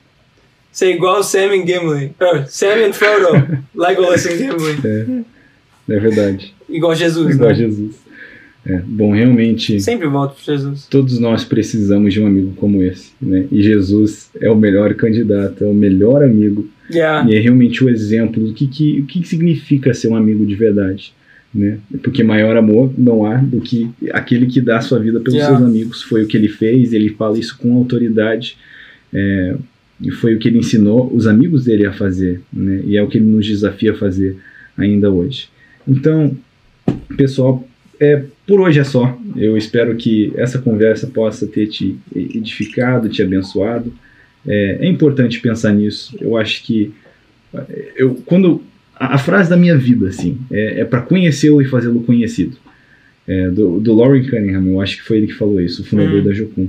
ser 0.72 0.94
igual 0.94 1.22
Sam 1.22 1.56
e 1.56 1.66
Gimli. 1.66 2.14
Uh, 2.18 2.48
Sam 2.48 2.88
e 2.88 2.92
Frodo, 2.94 3.58
Legolas 3.76 4.24
e 4.24 4.38
Gimli. 4.38 4.78
É, 4.82 5.94
é 5.94 6.00
verdade. 6.00 6.54
Igual 6.70 6.94
Jesus, 6.94 7.34
igual 7.34 7.50
né? 7.50 7.54
Jesus. 7.54 8.09
É, 8.64 8.78
bom, 8.86 9.12
realmente. 9.12 9.80
Sempre 9.80 10.06
volto 10.06 10.34
para 10.34 10.54
Jesus. 10.54 10.86
Todos 10.86 11.18
nós 11.18 11.44
precisamos 11.44 12.12
de 12.12 12.20
um 12.20 12.26
amigo 12.26 12.52
como 12.56 12.82
esse, 12.82 13.12
né? 13.20 13.46
E 13.50 13.62
Jesus 13.62 14.30
é 14.38 14.50
o 14.50 14.56
melhor 14.56 14.92
candidato, 14.94 15.64
é 15.64 15.66
o 15.66 15.74
melhor 15.74 16.22
amigo. 16.22 16.68
Yeah. 16.90 17.28
E 17.30 17.36
é 17.36 17.40
realmente 17.40 17.82
o 17.82 17.88
exemplo 17.88 18.44
do 18.44 18.52
que, 18.52 18.66
que, 18.66 19.00
o 19.00 19.06
que 19.06 19.26
significa 19.26 19.94
ser 19.94 20.08
um 20.08 20.16
amigo 20.16 20.44
de 20.44 20.54
verdade. 20.54 21.14
Né? 21.52 21.78
Porque 22.02 22.22
maior 22.22 22.56
amor 22.56 22.92
não 22.96 23.24
há 23.24 23.36
do 23.36 23.60
que 23.60 23.90
aquele 24.12 24.46
que 24.46 24.60
dá 24.60 24.78
a 24.78 24.80
sua 24.80 24.98
vida 24.98 25.18
pelos 25.20 25.34
yeah. 25.34 25.56
seus 25.56 25.68
amigos. 25.68 26.02
Foi 26.02 26.24
o 26.24 26.26
que 26.26 26.36
ele 26.36 26.48
fez, 26.48 26.92
ele 26.92 27.10
fala 27.10 27.38
isso 27.38 27.56
com 27.58 27.76
autoridade. 27.76 28.56
É, 29.12 29.56
e 30.00 30.10
foi 30.10 30.34
o 30.34 30.38
que 30.38 30.48
ele 30.48 30.58
ensinou 30.58 31.12
os 31.14 31.26
amigos 31.26 31.64
dele 31.64 31.86
a 31.86 31.92
fazer. 31.92 32.40
Né? 32.52 32.82
E 32.84 32.96
é 32.96 33.02
o 33.02 33.08
que 33.08 33.18
ele 33.18 33.26
nos 33.26 33.46
desafia 33.46 33.92
a 33.92 33.96
fazer 33.96 34.36
ainda 34.76 35.10
hoje. 35.10 35.48
Então, 35.86 36.36
pessoal, 37.16 37.66
é, 38.00 38.24
por 38.46 38.60
hoje 38.60 38.80
é 38.80 38.84
só. 38.84 39.16
Eu 39.36 39.56
espero 39.58 39.94
que 39.94 40.32
essa 40.34 40.58
conversa 40.58 41.06
possa 41.06 41.46
ter 41.46 41.66
te 41.66 41.96
edificado, 42.16 43.10
te 43.10 43.22
abençoado. 43.22 43.92
É, 44.46 44.78
é 44.80 44.88
importante 44.88 45.38
pensar 45.38 45.74
nisso. 45.74 46.16
Eu 46.18 46.36
acho 46.38 46.64
que 46.64 46.92
eu 47.94 48.14
quando 48.24 48.62
a, 48.96 49.16
a 49.16 49.18
frase 49.18 49.50
da 49.50 49.56
minha 49.56 49.76
vida 49.76 50.08
assim 50.08 50.38
é, 50.50 50.80
é 50.80 50.84
para 50.84 51.02
conhecê-lo 51.02 51.60
e 51.60 51.66
fazê-lo 51.66 52.02
conhecido. 52.02 52.56
É, 53.28 53.50
do, 53.50 53.78
do 53.78 53.94
Lauren 53.94 54.24
Cunningham, 54.24 54.66
eu 54.66 54.80
acho 54.80 54.96
que 54.96 55.02
foi 55.04 55.18
ele 55.18 55.26
que 55.28 55.34
falou 55.34 55.60
isso, 55.60 55.82
o 55.82 55.84
fundador 55.84 56.20
hum. 56.20 56.24
da 56.24 56.32
Jocum. 56.32 56.68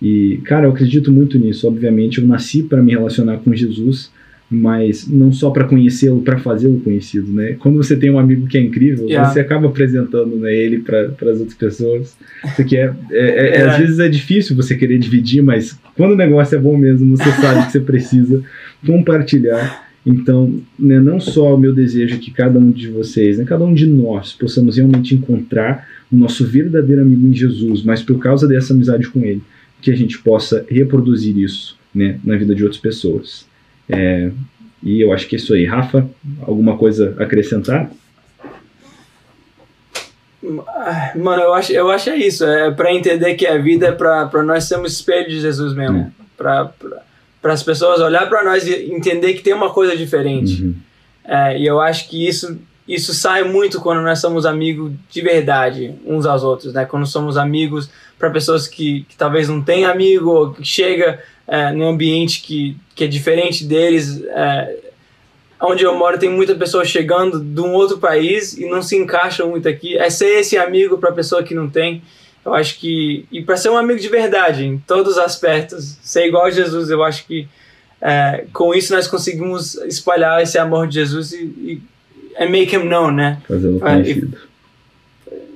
E 0.00 0.40
cara, 0.44 0.66
eu 0.66 0.70
acredito 0.70 1.12
muito 1.12 1.38
nisso. 1.38 1.68
Obviamente, 1.68 2.18
eu 2.18 2.26
nasci 2.26 2.62
para 2.62 2.82
me 2.82 2.92
relacionar 2.92 3.36
com 3.38 3.54
Jesus 3.54 4.10
mas 4.50 5.06
não 5.06 5.32
só 5.32 5.48
para 5.50 5.64
conhecê-lo, 5.64 6.22
para 6.22 6.36
fazê-lo 6.38 6.80
conhecido, 6.80 7.32
né? 7.32 7.56
Quando 7.60 7.76
você 7.76 7.94
tem 7.94 8.10
um 8.10 8.18
amigo 8.18 8.48
que 8.48 8.58
é 8.58 8.60
incrível, 8.60 9.06
yeah. 9.06 9.30
você 9.30 9.38
acaba 9.38 9.68
apresentando 9.68 10.34
né, 10.36 10.52
ele 10.52 10.80
para 10.80 11.12
as 11.30 11.38
outras 11.38 11.54
pessoas. 11.54 12.16
Isso 12.44 12.60
aqui 12.60 12.76
é, 12.76 12.92
é, 13.12 13.28
é, 13.28 13.56
é, 13.62 13.62
às 13.62 13.78
vezes 13.78 13.98
é 14.00 14.08
difícil 14.08 14.56
você 14.56 14.74
querer 14.74 14.98
dividir, 14.98 15.40
mas 15.40 15.78
quando 15.96 16.12
o 16.12 16.16
negócio 16.16 16.56
é 16.56 16.60
bom 16.60 16.76
mesmo, 16.76 17.16
você 17.16 17.30
sabe 17.40 17.66
que 17.66 17.72
você 17.72 17.80
precisa 17.80 18.42
compartilhar. 18.84 19.88
Então, 20.04 20.60
né, 20.76 20.98
não 20.98 21.20
só 21.20 21.54
o 21.54 21.58
meu 21.58 21.72
desejo 21.72 22.16
é 22.16 22.18
que 22.18 22.32
cada 22.32 22.58
um 22.58 22.72
de 22.72 22.88
vocês, 22.88 23.38
né, 23.38 23.44
cada 23.44 23.64
um 23.64 23.72
de 23.72 23.86
nós, 23.86 24.32
possamos 24.32 24.78
realmente 24.78 25.14
encontrar 25.14 25.86
o 26.10 26.16
nosso 26.16 26.44
verdadeiro 26.44 27.02
amigo 27.02 27.24
em 27.28 27.34
Jesus, 27.34 27.84
mas 27.84 28.02
por 28.02 28.18
causa 28.18 28.48
dessa 28.48 28.72
amizade 28.72 29.08
com 29.08 29.20
Ele, 29.20 29.42
que 29.80 29.92
a 29.92 29.96
gente 29.96 30.18
possa 30.18 30.64
reproduzir 30.68 31.38
isso 31.38 31.78
né, 31.94 32.18
na 32.24 32.36
vida 32.36 32.52
de 32.52 32.64
outras 32.64 32.80
pessoas. 32.80 33.48
É, 33.92 34.30
e 34.82 35.00
eu 35.00 35.12
acho 35.12 35.26
que 35.26 35.36
é 35.36 35.38
isso 35.38 35.52
aí. 35.52 35.64
Rafa, 35.64 36.08
alguma 36.46 36.76
coisa 36.76 37.14
a 37.18 37.24
acrescentar? 37.24 37.90
Mano, 41.14 41.42
eu 41.42 41.54
acho, 41.54 41.72
eu 41.72 41.90
acho 41.90 42.10
é 42.10 42.16
isso. 42.16 42.44
É 42.44 42.70
para 42.70 42.92
entender 42.92 43.34
que 43.34 43.46
a 43.46 43.58
vida 43.58 43.88
é 43.88 43.92
para 43.92 44.42
nós 44.42 44.64
sermos 44.64 44.92
espelho 44.92 45.28
de 45.28 45.40
Jesus 45.40 45.74
mesmo. 45.74 45.98
É. 45.98 46.10
Para 46.36 47.52
as 47.52 47.62
pessoas 47.62 48.00
olhar 48.00 48.28
para 48.28 48.42
nós 48.42 48.66
e 48.66 48.92
entender 48.92 49.34
que 49.34 49.42
tem 49.42 49.52
uma 49.52 49.70
coisa 49.70 49.96
diferente. 49.96 50.62
Uhum. 50.62 50.74
É, 51.24 51.58
e 51.58 51.66
eu 51.66 51.80
acho 51.80 52.08
que 52.08 52.26
isso, 52.26 52.58
isso 52.88 53.12
sai 53.12 53.44
muito 53.44 53.80
quando 53.80 54.00
nós 54.00 54.18
somos 54.18 54.46
amigos 54.46 54.92
de 55.10 55.20
verdade 55.20 55.94
uns 56.06 56.24
aos 56.24 56.42
outros. 56.42 56.72
Né? 56.72 56.86
Quando 56.86 57.06
somos 57.06 57.36
amigos 57.36 57.90
para 58.20 58.30
pessoas 58.30 58.68
que, 58.68 59.06
que 59.08 59.16
talvez 59.16 59.48
não 59.48 59.62
têm 59.62 59.86
amigo 59.86 60.30
ou 60.30 60.52
que 60.52 60.62
chega 60.62 61.18
é, 61.48 61.72
num 61.72 61.88
ambiente 61.88 62.42
que, 62.42 62.76
que 62.94 63.04
é 63.04 63.06
diferente 63.06 63.64
deles. 63.64 64.22
É, 64.24 64.76
onde 65.62 65.82
eu 65.82 65.94
moro 65.96 66.18
tem 66.18 66.28
muita 66.28 66.54
pessoa 66.54 66.84
chegando 66.84 67.40
de 67.40 67.60
um 67.60 67.72
outro 67.72 67.98
país 67.98 68.56
e 68.56 68.66
não 68.66 68.82
se 68.82 68.96
encaixa 68.96 69.44
muito 69.46 69.66
aqui. 69.66 69.96
É 69.96 70.10
ser 70.10 70.40
esse 70.40 70.58
amigo 70.58 70.98
para 70.98 71.12
pessoa 71.12 71.42
que 71.42 71.54
não 71.54 71.68
tem. 71.68 72.02
Eu 72.44 72.52
acho 72.54 72.78
que 72.78 73.26
e 73.32 73.42
para 73.42 73.56
ser 73.56 73.70
um 73.70 73.76
amigo 73.76 73.98
de 73.98 74.08
verdade 74.08 74.66
em 74.66 74.78
todos 74.78 75.12
os 75.12 75.18
aspectos, 75.18 75.98
ser 76.02 76.26
igual 76.26 76.44
a 76.44 76.50
Jesus, 76.50 76.90
eu 76.90 77.02
acho 77.02 77.26
que 77.26 77.48
é, 78.02 78.44
com 78.52 78.74
isso 78.74 78.94
nós 78.94 79.06
conseguimos 79.06 79.74
espalhar 79.86 80.42
esse 80.42 80.58
amor 80.58 80.86
de 80.86 80.94
Jesus 80.94 81.32
e, 81.32 81.82
e 82.38 82.46
make 82.46 82.74
him 82.74 82.84
known, 82.84 83.12
né? 83.12 83.40
Fazê-lo 83.48 83.80
conhecido. 83.80 84.38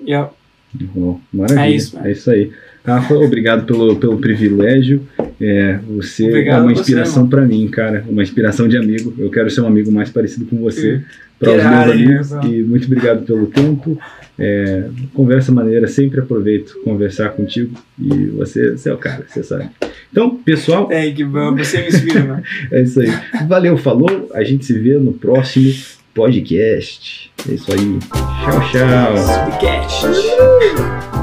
Yeah. 0.07 0.31
Bom, 0.75 1.21
maravilha. 1.33 1.67
É 1.67 1.71
isso, 1.71 1.99
é 1.99 2.13
isso 2.13 2.31
aí. 2.31 2.51
Rafa, 2.85 3.15
obrigado 3.15 3.65
pelo, 3.65 3.97
pelo 3.97 4.19
privilégio. 4.19 5.03
É, 5.41 5.79
você 5.97 6.27
Obrigado 6.27 6.61
é 6.61 6.63
uma 6.63 6.73
inspiração 6.73 7.27
para 7.27 7.43
mim, 7.43 7.67
cara. 7.69 8.05
Uma 8.09 8.23
inspiração 8.23 8.69
de 8.69 8.77
amigo. 8.77 9.15
Eu 9.19 9.31
quero 9.31 9.51
ser 9.51 9.63
um 9.63 9.67
amigo 9.67 9.91
mais 9.91 10.11
parecido 10.11 10.45
com 10.45 10.59
você. 10.59 11.01
Para 11.39 11.53
os 11.91 11.97
meus 11.97 12.33
amigos. 12.33 12.51
E 12.51 12.63
muito 12.63 12.87
obrigado 12.87 13.25
pelo 13.25 13.47
tempo. 13.47 13.99
É, 14.39 14.85
conversa 15.15 15.53
maneira, 15.53 15.87
sempre 15.87 16.21
aproveito 16.21 16.79
conversar 16.85 17.31
contigo. 17.31 17.75
E 17.99 18.27
você, 18.27 18.73
você 18.73 18.91
é 18.91 18.95
o 18.95 18.99
cara, 18.99 19.25
você 19.27 19.43
sabe. 19.43 19.71
Então, 20.11 20.37
pessoal, 20.37 20.89
É, 20.91 21.11
que 21.11 21.25
bom, 21.25 21.57
você 21.57 21.81
me 21.81 21.89
inspira, 21.89 22.23
mano. 22.23 22.43
é 22.71 22.83
isso 22.83 23.01
aí. 23.01 23.09
Valeu, 23.49 23.77
falou. 23.77 24.31
A 24.35 24.45
gente 24.45 24.65
se 24.65 24.79
vê 24.79 24.99
no 24.99 25.13
próximo 25.13 25.73
podcast. 26.15 27.31
É 27.49 27.53
isso 27.53 27.73
aí. 27.73 27.99
Tchau, 27.99 28.61
tchau. 28.71 29.17
Subcast. 29.19 31.14